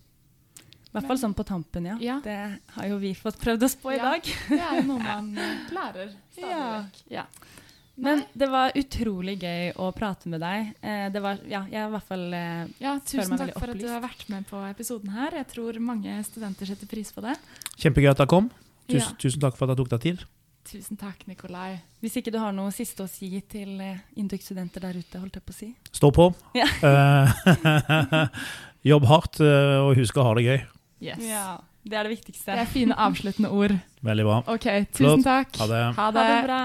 I 0.86 0.94
hvert 0.96 1.10
fall 1.10 1.18
sånn 1.20 1.34
på 1.36 1.44
tampen, 1.44 1.84
ja. 1.90 1.98
Ja. 2.00 2.20
Det 2.24 2.36
har 2.78 2.86
jo 2.88 2.96
vi 3.02 3.10
fått 3.18 3.36
prøvd 3.42 3.66
oss 3.66 3.74
på 3.82 3.90
i 3.92 3.98
Ja. 3.98 4.12
dag. 4.14 4.30
Det 4.48 4.62
er 4.62 4.78
jo 4.78 4.86
noe 4.94 5.02
man 5.10 5.34
lærer 5.74 6.14
stadig 6.32 6.46
Ja. 6.54 6.70
Ja. 7.10 7.26
Men 7.96 8.18
Nei. 8.20 8.26
det 8.36 8.46
var 8.52 8.74
utrolig 8.76 9.38
gøy 9.40 9.70
å 9.80 9.86
prate 9.96 10.28
med 10.28 10.42
deg. 10.44 10.74
Eh, 10.84 11.06
det 11.14 11.20
var, 11.24 11.38
ja, 11.48 11.62
jeg 11.72 11.80
i 11.88 11.92
hvert 11.94 12.04
fall 12.10 12.24
eh, 12.36 12.66
Ja, 12.82 12.98
tusen 13.00 13.30
meg 13.32 13.40
takk 13.40 13.54
for 13.56 13.72
at 13.72 13.80
du 13.80 13.86
har 13.88 14.02
vært 14.04 14.26
med 14.28 14.44
på 14.50 14.60
episoden 14.68 15.14
her. 15.14 15.32
Jeg 15.40 15.48
tror 15.54 15.78
mange 15.80 16.18
studenter 16.28 16.68
setter 16.68 16.90
pris 16.90 17.08
på 17.16 17.24
det. 17.24 17.32
Kjempegøy 17.80 18.10
at 18.12 18.20
du 18.20 18.26
kom. 18.28 18.50
Tusen, 18.86 19.00
Ja. 19.14 19.16
tusen 19.24 19.40
takk 19.46 19.56
for 19.56 19.64
at 19.70 19.72
du 19.78 19.80
tok 19.82 19.94
deg 19.94 20.02
tid. 20.04 20.24
Tusen 20.66 20.98
takk, 21.00 21.22
Nikolai. 21.30 21.78
Hvis 22.02 22.18
ikke 22.20 22.32
du 22.34 22.38
har 22.42 22.52
noe 22.52 22.72
siste 22.74 23.04
å 23.06 23.08
si 23.08 23.30
til 23.48 23.80
eh, 23.80 24.02
Induc-studenter 24.20 24.84
der 24.84 25.00
ute, 25.00 25.22
holdt 25.22 25.38
jeg 25.40 25.46
på 25.46 25.54
å 25.54 25.58
si. 25.62 25.70
Stå 25.96 26.10
på. 26.12 26.28
Ja. 26.58 26.68
Eh, 26.84 28.28
Jobb 28.92 29.08
hardt, 29.08 29.40
og 29.40 29.96
husk 29.98 30.20
å 30.20 30.26
ha 30.28 30.34
det 30.36 30.44
gøy. 30.46 30.60
Yes. 31.06 31.24
det 31.86 31.96
er 31.96 32.06
det 32.06 32.12
viktigste. 32.12 32.52
Det 32.52 32.62
er 32.66 32.70
fine 32.70 32.94
avsluttende 33.08 33.48
ord. 33.56 33.74
Veldig 34.04 34.24
bra. 34.28 34.36
Ok, 34.52 34.68
Flott. 34.68 34.94
tusen 35.00 35.24
takk. 35.26 35.56
Ha 35.64 35.66
det. 35.72 35.82
Ha 35.88 35.92
Ha 35.96 36.10
det. 36.14 36.28
det 36.28 36.38
bra. 36.46 36.60